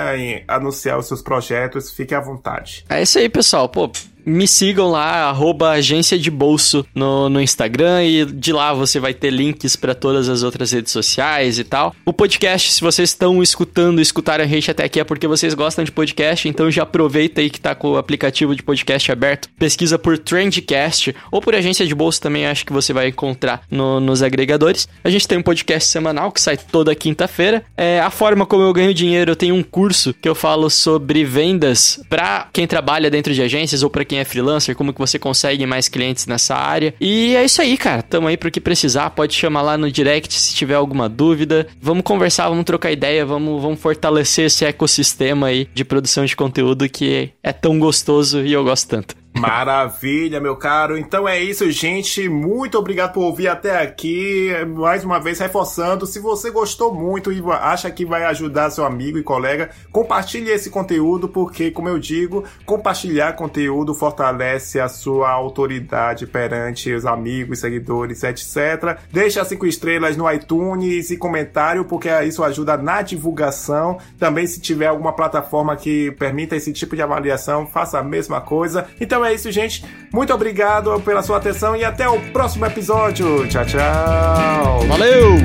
anunciar 0.47 0.99
os 0.99 1.07
seus 1.07 1.23
projetos. 1.23 1.91
Fique 1.91 2.15
à 2.15 2.21
vontade. 2.21 2.85
É 2.89 3.03
isso 3.03 3.19
aí, 3.19 3.29
pessoal. 3.29 3.69
Pô, 3.69 3.91
me 4.29 4.47
sigam 4.47 4.91
lá, 4.91 5.35
agência 5.73 6.19
de 6.19 6.31
bolso 6.31 6.87
no, 6.95 7.29
no 7.29 7.41
Instagram 7.41 8.05
e 8.05 8.25
de 8.25 8.53
lá 8.53 8.73
você 8.73 9.01
vai 9.01 9.15
ter 9.15 9.31
links 9.31 9.77
para 9.77 9.95
todas 9.95 10.29
as 10.29 10.43
outras 10.43 10.73
redes 10.73 10.93
sociais 10.93 11.59
e 11.59 11.65
tal. 11.65 11.95
O 12.05 12.13
podcast, 12.13 12.73
se 12.73 12.81
vocês 12.81 13.11
estão 13.11 13.43
escutando, 13.43 14.01
escutaram 14.01 14.45
a 14.45 14.47
gente 14.47 14.71
até 14.71 14.85
aqui 14.85 15.01
é 15.01 15.05
porque 15.05 15.27
vocês 15.27 15.55
gostam 15.55 15.85
de 15.85 15.93
podcast, 15.93 16.49
então 16.49 16.71
já 16.71 16.83
aproveita 16.83 17.41
aí 17.41 17.51
que 17.51 17.61
tá 17.61 17.75
com 17.75 17.93
o 17.93 17.97
aplicativo 17.97 18.55
de 18.55 18.63
podcast 18.63 19.11
aberto, 19.11 19.49
pesquisa 19.59 19.99
por 19.99 20.19
Trendcast 20.19 21.15
ou 21.31 21.41
por 21.41 21.55
agência 21.55 21.87
de 21.87 21.95
bolso 21.95 22.21
também, 22.21 22.47
acho 22.47 22.67
que 22.67 22.73
você 22.73 22.93
vai 22.93 23.09
encontrar 23.09 23.63
no, 23.71 24.01
nos 24.01 24.23
agregadores. 24.23 24.89
A 25.03 25.11
gente 25.11 25.27
tem 25.27 25.39
um 25.39 25.43
podcast 25.43 25.89
semanal 25.89 26.31
que 26.31 26.41
sai 26.41 26.57
toda 26.57 26.95
quinta-feira. 26.95 27.65
É, 27.77 28.01
a 28.01 28.11
forma 28.11 28.45
como 28.45 28.63
eu 28.63 28.73
ganho 28.73 28.93
dinheiro, 28.93 29.33
eu 29.33 29.37
tenho 29.37 29.55
um 29.55 29.63
curso 29.63 30.13
que 30.13 30.29
eu 30.29 30.35
falo 30.35 30.69
sobre 30.69 31.25
vendas 31.25 32.01
para 32.09 32.49
quem 32.53 32.67
trabalha 32.67 33.11
dentro 33.11 33.33
de 33.33 33.43
agências 33.43 33.83
ou 33.83 33.91
para 33.91 34.05
quem 34.05 34.18
é 34.19 34.25
freelancer, 34.25 34.77
como 34.77 34.93
que 34.93 34.99
você 34.99 35.19
consegue 35.19 35.67
mais 35.67 35.89
clientes 35.89 36.27
nessa 36.27 36.55
área. 36.55 36.95
E 37.01 37.35
é 37.37 37.45
isso 37.45 37.61
aí, 37.61 37.77
cara. 37.77 38.03
Tamo 38.03 38.29
aí 38.29 38.37
pro 38.37 38.51
que 38.51 38.61
precisar. 38.61 39.11
Pode 39.11 39.35
chamar 39.35 39.63
lá 39.63 39.79
no 39.79 39.91
direct 39.91 40.33
se 40.35 40.55
tiver 40.55 40.75
alguma 40.75 41.09
dúvida. 41.09 41.67
Vamos 41.81 42.03
conversar, 42.03 42.49
vamos 42.49 42.65
trocar 42.65 42.93
ideia, 42.93 43.25
vamos, 43.25 43.61
vamos 43.61 43.81
fortalecer 43.81 44.47
esse 44.47 44.65
ecossistema 44.65 45.49
aí 45.49 45.69
de 45.75 45.85
produção 45.85 46.25
de 46.25 46.37
conteúdo 46.37 46.89
que 46.89 47.31
é 47.43 47.53
tão 47.53 47.79
gostoso 47.79 48.41
e 48.45 48.53
eu 48.53 48.65
gosto 48.65 48.89
tanto. 48.89 49.15
Maravilha, 49.37 50.41
meu 50.41 50.57
caro. 50.57 50.99
Então 50.99 51.29
é 51.29 51.41
isso, 51.41 51.71
gente. 51.71 52.29
Muito 52.29 52.77
obrigado 52.77 53.13
por 53.13 53.23
ouvir 53.23 53.47
até 53.47 53.81
aqui. 53.81 54.51
Mais 54.77 55.05
uma 55.05 55.21
vez, 55.21 55.39
reforçando, 55.39 56.07
se 56.07 56.19
você 56.19 56.51
gostou 56.51 56.93
muito 56.93 57.31
e 57.31 57.41
acha 57.53 57.89
que 57.91 58.05
vai 58.05 58.25
ajudar 58.25 58.71
seu 58.71 58.85
amigo 58.85 59.17
e 59.17 59.23
colega, 59.23 59.71
compartilhe 59.93 60.51
esse 60.51 60.71
conteúdo, 60.71 61.29
porque, 61.29 61.71
como 61.71 61.89
eu 61.89 62.01
digo, 62.01 62.45
compartilhar 62.67 63.35
conteúdo 63.35 63.95
fortalece 63.95 64.81
a 64.81 64.89
sua 64.89 65.31
autoridade 65.31 66.27
perante 66.27 66.93
os 66.93 67.07
amigos, 67.07 67.61
seguidores, 67.61 68.25
etc. 68.25 68.99
Deixe 69.13 69.39
as 69.39 69.47
cinco 69.47 69.67
estrelas 69.67 70.17
no 70.17 70.31
iTunes 70.33 71.11
e 71.11 71.17
comentário, 71.17 71.85
porque 71.85 72.09
isso 72.25 72.43
ajuda 72.43 72.77
na 72.77 73.03
divulgação. 73.03 73.99
Também, 74.19 74.49
se 74.49 74.61
tiver 74.61 74.87
alguma 74.87 75.13
plataforma 75.13 75.77
que 75.77 76.11
permita 76.13 76.57
esse 76.57 76.73
tipo 76.73 76.97
de 76.97 77.03
avaliação, 77.03 77.67
faça 77.69 78.01
a 78.01 78.03
mesma 78.03 78.41
coisa. 78.41 78.89
Então 79.01 79.18
é 79.25 79.33
é 79.33 79.35
isso, 79.35 79.51
gente. 79.51 79.85
Muito 80.13 80.33
obrigado 80.33 81.01
pela 81.01 81.23
sua 81.23 81.37
atenção 81.37 81.77
e 81.77 81.85
até 81.85 82.09
o 82.09 82.19
próximo 82.33 82.67
episódio. 82.67 83.47
Tchau, 83.49 83.65
tchau. 83.65 84.81
Valeu! 84.89 85.37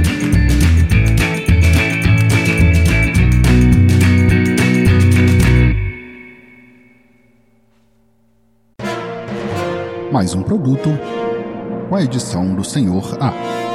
Mais 10.12 10.36
um 10.36 10.44
produto 10.44 10.90
com 11.90 11.96
a 11.96 12.04
edição 12.04 12.56
do 12.56 12.64
Senhor 12.64 13.18
A. 13.20 13.73